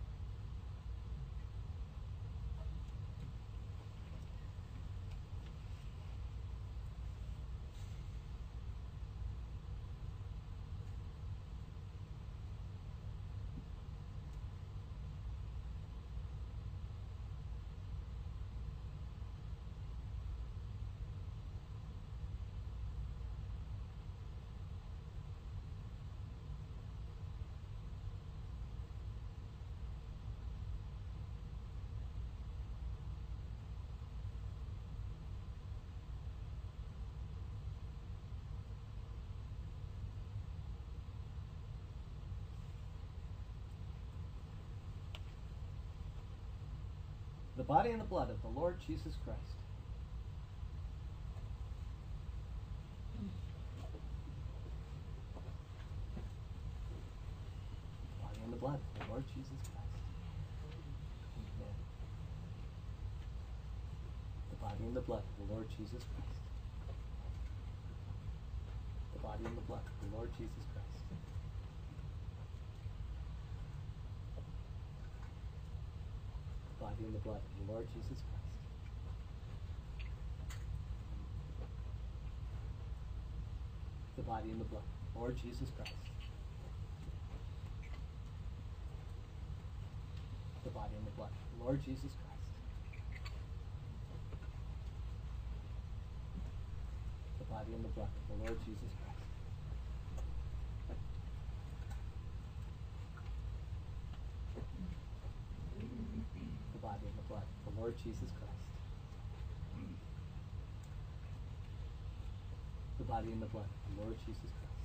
The 47.61 47.67
body 47.67 47.91
and 47.91 48.01
the 48.01 48.05
blood 48.05 48.27
of 48.31 48.41
the 48.41 48.59
Lord 48.59 48.75
Jesus 48.87 49.13
Christ. 49.23 49.39
The 58.09 58.23
body 58.25 58.39
and 58.43 58.51
the 58.51 58.57
blood 58.57 58.79
of 58.81 59.05
the 59.05 59.11
Lord 59.13 59.23
Jesus 59.27 59.61
Christ. 59.69 60.01
Amen. 61.37 61.75
The 64.49 64.55
body 64.65 64.83
and 64.85 64.95
the 64.95 65.01
blood 65.01 65.21
of 65.21 65.47
the 65.47 65.53
Lord 65.53 65.67
Jesus 65.77 66.01
Christ. 66.01 66.33
The 69.13 69.19
body 69.19 69.45
and 69.45 69.55
the 69.55 69.61
blood 69.69 69.85
of 69.85 70.09
the 70.09 70.17
Lord 70.17 70.31
Jesus 70.33 70.65
Christ. 70.73 71.05
The 76.65 76.85
body 77.01 77.13
and 77.13 77.15
the 77.15 77.23
blood 77.23 77.37
of 77.37 77.67
the 77.67 77.73
Lord 77.73 77.87
Jesus 77.93 78.21
Christ. 78.21 78.41
The 84.17 84.23
body 84.23 84.49
and 84.51 84.61
the 84.61 84.65
blood 84.65 84.83
Lord 85.15 85.35
Jesus 85.37 85.69
Christ. 85.75 85.95
The 90.63 90.69
body 90.69 90.95
and 90.97 91.07
the 91.07 91.11
blood 91.11 91.29
Lord 91.63 91.83
Jesus 91.83 92.11
Christ. 92.11 92.41
The 97.39 97.45
body 97.45 97.73
and 97.73 97.83
the 97.85 97.89
blood 97.89 98.09
the 98.29 98.35
Lord 98.45 98.59
Jesus 98.65 98.91
Christ. 98.97 99.11
The 106.73 106.79
body 106.79 107.05
and 107.05 107.17
the 107.17 107.27
blood 107.29 107.43
of 107.43 107.70
the 107.70 107.70
Lord 107.81 107.97
Jesus 107.97 108.29
Christ. 108.37 108.61
The 112.99 113.05
body 113.05 113.31
and 113.33 113.41
the 113.41 113.47
blood 113.47 113.65
the 113.65 114.03
Lord 114.03 114.13
Jesus 114.21 114.53
Christ. 114.53 114.77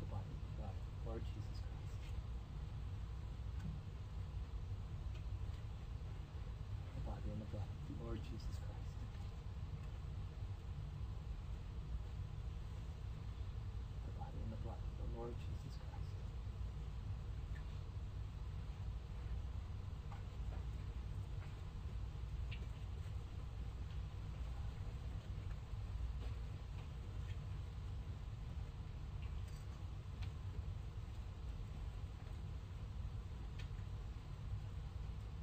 The 0.00 0.06
body 0.08 0.32
and 0.32 0.40
the 0.40 0.56
blood 0.56 0.72
of 0.72 0.88
the 0.96 1.12
Lord 1.12 1.20
Jesus 1.28 1.60
Christ. 1.60 2.08
The 6.96 7.04
body 7.04 7.28
and 7.36 7.40
the 7.44 7.50
blood 7.52 7.68
of 7.68 7.84
the 7.84 8.00
Lord 8.00 8.20
Jesus 8.24 8.56
Christ. 8.64 8.80
The 14.08 14.12
body 14.16 14.40
and 14.40 14.48
the 14.48 14.60
blood 14.64 14.80
of 14.80 14.96
the 15.04 15.08
Lord 15.20 15.36
Jesus 15.36 15.76
Christ. 15.76 16.00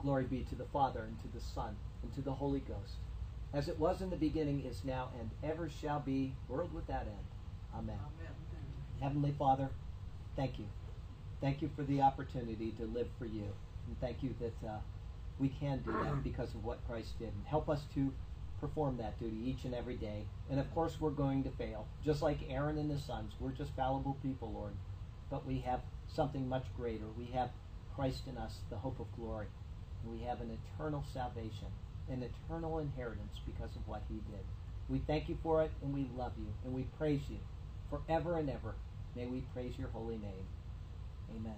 Glory 0.07 0.23
be 0.23 0.43
to 0.43 0.55
the 0.55 0.63
Father, 0.63 1.01
and 1.01 1.19
to 1.19 1.37
the 1.37 1.43
Son, 1.43 1.75
and 2.01 2.15
to 2.15 2.21
the 2.21 2.31
Holy 2.31 2.61
Ghost, 2.61 2.93
as 3.53 3.67
it 3.67 3.77
was 3.77 4.01
in 4.01 4.09
the 4.09 4.15
beginning, 4.15 4.63
is 4.63 4.85
now, 4.85 5.09
and 5.19 5.29
ever 5.43 5.67
shall 5.67 5.99
be, 5.99 6.33
world 6.47 6.73
without 6.73 7.01
end. 7.01 7.27
Amen. 7.75 7.97
Heavenly 9.01 9.35
Father, 9.37 9.67
thank 10.37 10.59
you. 10.59 10.65
Thank 11.41 11.61
you 11.61 11.69
for 11.75 11.83
the 11.83 12.01
opportunity 12.01 12.71
to 12.79 12.85
live 12.85 13.09
for 13.19 13.25
you. 13.25 13.51
And 13.85 13.99
thank 13.99 14.23
you 14.23 14.33
that 14.39 14.65
uh, 14.65 14.77
we 15.39 15.49
can 15.49 15.79
do 15.79 15.91
that 15.91 16.23
because 16.23 16.55
of 16.55 16.63
what 16.63 16.87
Christ 16.87 17.19
did. 17.19 17.27
And 17.27 17.45
help 17.45 17.67
us 17.67 17.81
to 17.95 18.13
perform 18.61 18.95
that 18.99 19.19
duty 19.19 19.41
each 19.43 19.65
and 19.65 19.75
every 19.75 19.95
day. 19.95 20.23
And 20.49 20.57
of 20.57 20.73
course, 20.73 21.01
we're 21.01 21.09
going 21.09 21.43
to 21.43 21.49
fail. 21.49 21.85
Just 22.05 22.21
like 22.21 22.49
Aaron 22.49 22.77
and 22.77 22.89
his 22.89 23.03
sons, 23.03 23.33
we're 23.41 23.51
just 23.51 23.75
fallible 23.75 24.15
people, 24.23 24.53
Lord. 24.53 24.75
But 25.29 25.45
we 25.45 25.59
have 25.67 25.81
something 26.07 26.47
much 26.47 26.63
greater. 26.77 27.07
We 27.17 27.25
have 27.33 27.49
Christ 27.93 28.21
in 28.25 28.37
us, 28.37 28.59
the 28.69 28.77
hope 28.77 29.01
of 29.01 29.13
glory. 29.13 29.47
We 30.05 30.21
have 30.23 30.41
an 30.41 30.57
eternal 30.75 31.03
salvation, 31.13 31.67
an 32.09 32.23
eternal 32.23 32.79
inheritance 32.79 33.33
because 33.45 33.75
of 33.75 33.87
what 33.87 34.03
he 34.07 34.15
did. 34.15 34.45
We 34.89 34.99
thank 34.99 35.29
you 35.29 35.37
for 35.43 35.63
it, 35.63 35.71
and 35.81 35.93
we 35.93 36.09
love 36.17 36.33
you, 36.37 36.47
and 36.63 36.73
we 36.73 36.83
praise 36.97 37.21
you 37.29 37.37
forever 37.89 38.37
and 38.37 38.49
ever. 38.49 38.75
May 39.15 39.25
we 39.25 39.41
praise 39.53 39.73
your 39.77 39.89
holy 39.89 40.17
name. 40.17 40.47
Amen. 41.35 41.55